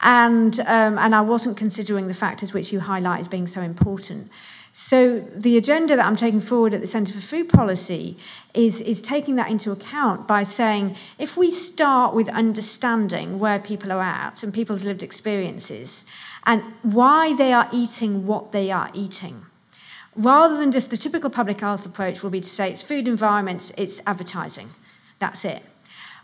and 0.00 0.60
um, 0.60 0.98
and 0.98 1.14
I 1.14 1.20
wasn't 1.20 1.56
considering 1.56 2.06
the 2.06 2.14
factors 2.14 2.54
which 2.54 2.72
you 2.72 2.80
highlight 2.80 3.20
as 3.20 3.28
being 3.28 3.46
so 3.46 3.60
important. 3.60 4.30
So 4.78 5.20
the 5.34 5.56
agenda 5.56 5.96
that 5.96 6.04
I'm 6.04 6.16
taking 6.16 6.42
forward 6.42 6.74
at 6.74 6.82
the 6.82 6.86
Centre 6.86 7.14
for 7.14 7.20
Food 7.20 7.48
Policy 7.48 8.18
is, 8.52 8.82
is 8.82 9.00
taking 9.00 9.36
that 9.36 9.50
into 9.50 9.72
account 9.72 10.28
by 10.28 10.42
saying 10.42 10.96
if 11.18 11.34
we 11.34 11.50
start 11.50 12.14
with 12.14 12.28
understanding 12.28 13.38
where 13.38 13.58
people 13.58 13.90
are 13.90 14.02
at 14.02 14.42
and 14.42 14.52
people's 14.52 14.84
lived 14.84 15.02
experiences 15.02 16.04
and 16.44 16.62
why 16.82 17.34
they 17.34 17.54
are 17.54 17.70
eating 17.72 18.26
what 18.26 18.52
they 18.52 18.70
are 18.70 18.90
eating, 18.92 19.46
rather 20.14 20.58
than 20.58 20.70
just 20.70 20.90
the 20.90 20.98
typical 20.98 21.30
public 21.30 21.62
health 21.62 21.86
approach 21.86 22.22
will 22.22 22.28
be 22.28 22.42
to 22.42 22.48
say 22.48 22.70
it's 22.70 22.82
food 22.82 23.08
environments, 23.08 23.72
it's 23.78 24.02
advertising. 24.06 24.68
That's 25.18 25.46
it. 25.46 25.62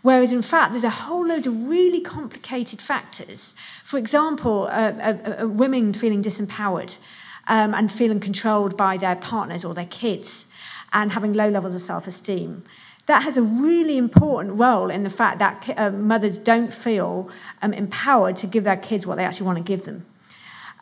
Whereas, 0.02 0.30
in 0.30 0.42
fact, 0.42 0.72
there's 0.72 0.84
a 0.84 0.90
whole 0.90 1.26
load 1.26 1.46
of 1.46 1.68
really 1.68 2.02
complicated 2.02 2.82
factors. 2.82 3.54
For 3.82 3.96
example, 3.96 4.64
uh, 4.64 4.92
uh, 5.00 5.38
uh, 5.40 5.48
women 5.48 5.94
feeling 5.94 6.22
disempowered 6.22 6.98
um, 7.48 7.74
and 7.74 7.90
feeling 7.90 8.20
controlled 8.20 8.76
by 8.76 8.96
their 8.96 9.16
partners 9.16 9.64
or 9.64 9.74
their 9.74 9.86
kids 9.86 10.52
and 10.92 11.12
having 11.12 11.32
low 11.32 11.48
levels 11.48 11.74
of 11.74 11.80
self 11.80 12.06
esteem. 12.06 12.64
That 13.06 13.24
has 13.24 13.36
a 13.36 13.42
really 13.42 13.98
important 13.98 14.58
role 14.58 14.88
in 14.90 15.02
the 15.02 15.10
fact 15.10 15.40
that 15.40 15.74
uh, 15.76 15.90
mothers 15.90 16.38
don't 16.38 16.72
feel 16.72 17.30
um, 17.60 17.72
empowered 17.72 18.36
to 18.36 18.46
give 18.46 18.64
their 18.64 18.76
kids 18.76 19.06
what 19.06 19.16
they 19.16 19.24
actually 19.24 19.46
want 19.46 19.58
to 19.58 19.64
give 19.64 19.82
them. 19.82 20.06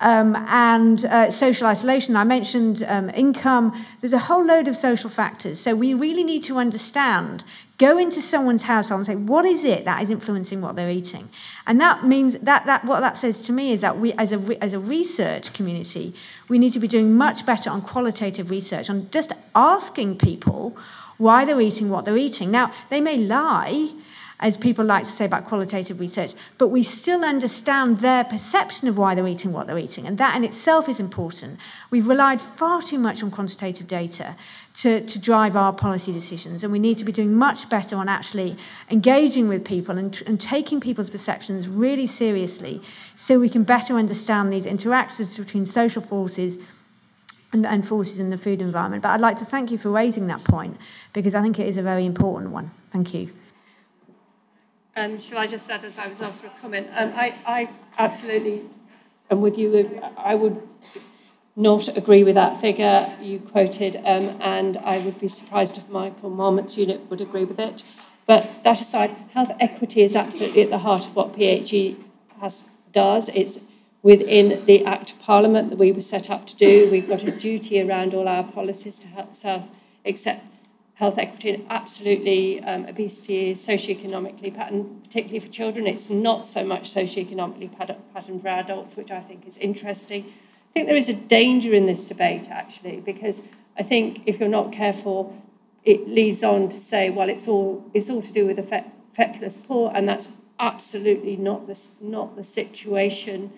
Um, 0.01 0.35
and 0.49 1.05
uh, 1.05 1.31
social 1.31 1.67
isolation, 1.67 2.17
I 2.17 2.25
mentioned 2.25 2.83
um, 2.89 3.11
income, 3.11 3.73
there's 4.01 4.15
a 4.15 4.19
whole 4.19 4.45
load 4.45 4.67
of 4.67 4.75
social 4.75 5.11
factors. 5.11 5.61
So 5.61 5.77
we 5.77 5.93
really 5.93 6.25
need 6.25 6.43
to 6.45 6.57
understand, 6.57 7.45
go 7.77 7.99
into 7.99 8.23
someone's 8.23 8.63
household 8.63 9.01
and 9.01 9.07
say, 9.07 9.17
what 9.17 9.45
is 9.45 9.63
it 9.63 9.85
that 9.85 10.03
is 10.03 10.09
influencing 10.09 10.63
what 10.63 10.75
they're 10.75 10.91
eating? 10.91 11.29
And 11.67 11.79
that 11.81 12.07
means 12.07 12.39
that, 12.39 12.65
that 12.65 12.87
what 12.87 13.01
that 13.01 13.19
says 13.19 13.43
to 13.43 13.53
me 13.53 13.73
is 13.73 13.83
that 13.83 13.99
we, 13.99 14.15
as 14.15 14.33
a, 14.33 14.65
as 14.65 14.73
a 14.73 14.81
research 14.81 15.53
community, 15.53 16.15
we 16.49 16.59
need 16.59 16.73
to 16.73 16.81
be 16.81 16.89
doing 16.89 17.15
much 17.15 17.45
better 17.45 17.69
on 17.69 17.83
qualitative 17.83 18.51
research, 18.51 18.89
on 18.89 19.11
just 19.11 19.33
asking 19.55 20.17
people 20.17 20.77
why 21.19 21.45
they're 21.45 21.61
eating 21.61 21.91
what 21.91 22.07
they're 22.07 22.17
eating. 22.17 22.51
Now, 22.51 22.73
they 22.89 23.03
may 23.03 23.19
lie, 23.19 23.91
as 24.41 24.57
people 24.57 24.85
like 24.85 25.05
to 25.05 25.11
say 25.11 25.27
about 25.27 25.45
qualitative 25.45 26.01
research, 26.01 26.33
but 26.57 26.69
we 26.69 26.83
still 26.83 27.25
understand 27.25 27.99
their 27.99 28.25
perception 28.25 28.89
of 28.89 28.97
why 28.97 29.15
they're 29.15 29.29
eating 29.29 29.53
what 29.53 29.67
they're 29.67 29.79
eating, 29.79 30.07
and 30.07 30.17
that 30.17 30.35
in 30.35 30.45
itself 30.45 30.89
is 30.89 30.99
important. 30.99 31.59
We've 31.91 32.07
relied 32.07 32.41
far 32.41 32.81
too 32.81 32.99
much 32.99 33.23
on 33.23 33.31
quantitative 33.31 33.87
data 33.87 34.37
to, 34.77 35.03
to 35.03 35.19
drive 35.19 35.57
our 35.57 35.75
policy 35.75 36.11
decisions, 36.11 36.65
and 36.65 36.73
we 36.73 36.79
need 36.79 36.97
to 36.97 37.05
be 37.05 37.13
doing 37.13 37.35
much 37.35 37.69
better 37.69 37.97
on 37.97 38.09
actually 38.09 38.57
engaging 38.91 39.47
with 39.47 39.63
people 39.65 39.99
and, 39.99 40.21
and 40.27 40.41
taking 40.41 40.81
people's 40.81 41.11
perceptions 41.11 41.69
really 41.69 42.07
seriously 42.07 42.81
so 43.17 43.39
we 43.39 43.51
can 43.51 43.63
better 43.63 43.97
understand 43.97 44.51
these 44.51 44.65
interactions 44.65 45.39
between 45.39 45.67
social 45.67 46.01
forces 46.01 46.83
and, 47.53 47.67
and 47.67 47.87
forces 47.87 48.19
in 48.19 48.31
the 48.31 48.39
food 48.39 48.63
environment. 48.63 49.03
But 49.03 49.11
I'd 49.11 49.21
like 49.21 49.37
to 49.37 49.45
thank 49.45 49.71
you 49.71 49.77
for 49.77 49.91
raising 49.91 50.29
that 50.29 50.45
point 50.45 50.79
because 51.13 51.35
I 51.35 51.43
think 51.43 51.59
it 51.59 51.67
is 51.67 51.77
a 51.77 51.83
very 51.83 52.07
important 52.07 52.53
one. 52.53 52.71
Thank 52.91 53.13
you. 53.13 53.33
Um, 54.97 55.21
shall 55.21 55.39
I 55.39 55.47
just 55.47 55.71
add, 55.71 55.85
as 55.85 55.99
I 55.99 56.09
was 56.09 56.21
asked 56.21 56.41
for 56.41 56.49
a 56.49 56.61
comment? 56.61 56.89
Um, 56.95 57.13
I, 57.15 57.35
I 57.47 57.71
absolutely 57.99 58.63
am 59.31 59.41
with 59.41 59.57
you. 59.57 60.01
I 60.17 60.35
would 60.35 60.61
not 61.55 61.97
agree 61.97 62.25
with 62.25 62.35
that 62.35 62.61
figure 62.61 63.17
you 63.21 63.39
quoted, 63.39 63.97
um, 63.97 64.37
and 64.41 64.79
I 64.79 64.99
would 64.99 65.21
be 65.21 65.29
surprised 65.29 65.79
if 65.79 65.89
Michael 65.91 66.31
Marmot's 66.31 66.77
unit 66.77 67.09
would 67.09 67.21
agree 67.21 67.45
with 67.45 67.61
it. 67.61 67.85
But 68.27 68.65
that 68.65 68.81
aside, 68.81 69.11
health 69.33 69.53
equity 69.61 70.03
is 70.03 70.17
absolutely 70.17 70.63
at 70.63 70.71
the 70.71 70.79
heart 70.79 71.07
of 71.07 71.15
what 71.15 71.35
PHE 71.35 71.97
has, 72.41 72.73
does. 72.93 73.29
It's 73.31 73.67
within 74.03 74.65
the 74.67 74.85
Act 74.85 75.13
of 75.13 75.21
Parliament 75.21 75.71
that 75.71 75.79
we 75.79 75.93
were 75.93 76.01
set 76.01 76.31
up 76.31 76.47
to 76.49 76.57
do. 76.57 76.89
We've 76.91 77.09
got 77.09 77.23
a 77.23 77.31
duty 77.31 77.81
around 77.81 78.15
all 78.15 78.27
our 78.27 78.45
policies 78.45 78.99
to 79.01 79.07
help 79.09 79.35
self 79.35 79.69
health 81.01 81.17
equity 81.17 81.49
and 81.49 81.65
absolutely 81.71 82.63
um, 82.63 82.85
obesity 82.85 83.51
is 83.51 83.67
socioeconomically 83.67 84.55
patterned, 84.55 85.03
particularly 85.03 85.41
for 85.41 85.49
children. 85.49 85.87
It's 85.87 86.11
not 86.11 86.47
so 86.47 86.63
much 86.63 86.93
socioeconomically 86.93 87.75
patterned 87.75 88.43
for 88.43 88.49
adults, 88.49 88.97
which 88.99 89.11
I 89.11 89.21
think 89.21 89.47
is 89.47 89.57
interesting. 89.57 90.27
I 90.27 90.73
think 90.75 90.89
there 90.89 90.97
is 90.97 91.09
a 91.09 91.15
danger 91.15 91.73
in 91.73 91.87
this 91.87 92.05
debate, 92.05 92.51
actually, 92.51 93.01
because 93.01 93.43
I 93.79 93.83
think 93.83 94.23
if 94.27 94.39
you're 94.39 94.51
not 94.51 94.73
careful, 94.73 95.43
it 95.85 96.07
leads 96.07 96.45
on 96.45 96.69
to 96.69 96.79
say, 96.79 97.09
well, 97.09 97.31
it's 97.31 97.49
all, 97.49 97.83
it's 97.95 98.11
all 98.11 98.21
to 98.21 98.31
do 98.31 98.47
with 98.47 98.57
the 98.57 98.63
fe- 98.63 98.85
feckless 99.15 99.57
poor, 99.57 99.91
and 99.95 100.07
that's 100.07 100.29
absolutely 100.59 101.35
not 101.35 101.67
the, 101.67 101.89
not 102.03 102.37
the 102.37 102.45
situation. 102.45 103.55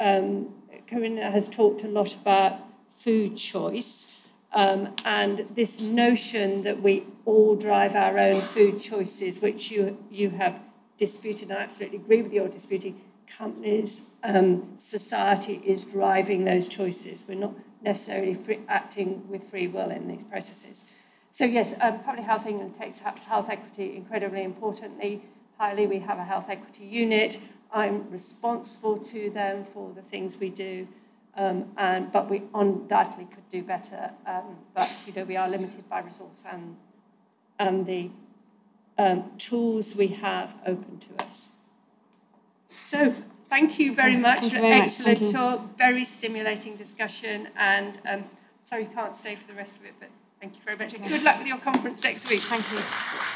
Um, 0.00 0.52
Corinna 0.88 1.30
has 1.30 1.48
talked 1.48 1.84
a 1.84 1.88
lot 1.88 2.14
about 2.14 2.58
food 2.96 3.36
choice. 3.36 4.19
Um, 4.52 4.94
and 5.04 5.46
this 5.54 5.80
notion 5.80 6.62
that 6.64 6.82
we 6.82 7.04
all 7.24 7.54
drive 7.54 7.94
our 7.94 8.18
own 8.18 8.40
food 8.40 8.80
choices, 8.80 9.40
which 9.40 9.70
you, 9.70 9.96
you 10.10 10.30
have 10.30 10.58
disputed, 10.98 11.50
and 11.50 11.58
I 11.58 11.62
absolutely 11.62 11.98
agree 11.98 12.22
with 12.22 12.32
your 12.32 12.48
disputing, 12.48 13.00
companies, 13.26 14.10
um, 14.24 14.74
society 14.76 15.60
is 15.64 15.84
driving 15.84 16.44
those 16.44 16.68
choices. 16.68 17.24
We're 17.28 17.36
not 17.36 17.54
necessarily 17.80 18.34
free, 18.34 18.60
acting 18.68 19.28
with 19.28 19.44
free 19.44 19.68
will 19.68 19.90
in 19.90 20.08
these 20.08 20.24
processes. 20.24 20.92
So 21.30 21.44
yes, 21.44 21.74
um, 21.80 22.00
Public 22.00 22.24
Health 22.24 22.46
England 22.46 22.74
takes 22.74 22.98
health 22.98 23.48
equity 23.48 23.96
incredibly 23.96 24.42
importantly. 24.42 25.22
Highly, 25.58 25.86
we 25.86 26.00
have 26.00 26.18
a 26.18 26.24
health 26.24 26.46
equity 26.48 26.84
unit. 26.84 27.38
I'm 27.72 28.10
responsible 28.10 28.98
to 28.98 29.30
them 29.30 29.64
for 29.64 29.92
the 29.94 30.02
things 30.02 30.38
we 30.38 30.50
do. 30.50 30.88
Um, 31.40 31.72
and, 31.78 32.12
but 32.12 32.28
we 32.28 32.42
undoubtedly 32.54 33.24
could 33.24 33.48
do 33.48 33.62
better. 33.62 34.10
Um, 34.26 34.58
but 34.74 34.90
you 35.06 35.14
know, 35.14 35.24
we 35.24 35.36
are 35.38 35.48
limited 35.48 35.88
by 35.88 36.00
resource 36.00 36.44
and 36.52 36.76
and 37.58 37.86
the 37.86 38.10
um, 38.98 39.30
tools 39.38 39.96
we 39.96 40.08
have 40.08 40.54
open 40.66 40.98
to 40.98 41.24
us. 41.24 41.50
So 42.84 43.14
thank 43.48 43.78
you 43.78 43.94
very 43.94 44.16
much 44.16 44.40
thank 44.40 44.52
for 44.52 44.60
very 44.60 44.80
excellent 44.80 45.22
much. 45.22 45.32
talk, 45.32 45.78
very 45.78 46.04
stimulating 46.04 46.76
discussion, 46.76 47.48
and 47.56 47.98
um, 48.06 48.24
sorry 48.62 48.82
you 48.82 48.90
can't 48.90 49.16
stay 49.16 49.34
for 49.34 49.46
the 49.46 49.56
rest 49.56 49.78
of 49.78 49.84
it, 49.86 49.94
but 49.98 50.10
thank 50.40 50.56
you 50.56 50.62
very 50.62 50.76
much. 50.76 50.92
And 50.92 51.08
good 51.08 51.22
luck 51.22 51.38
with 51.38 51.48
your 51.48 51.58
conference 51.58 52.04
next 52.04 52.28
week. 52.28 52.40
Thank 52.40 52.70
you. 52.70 53.29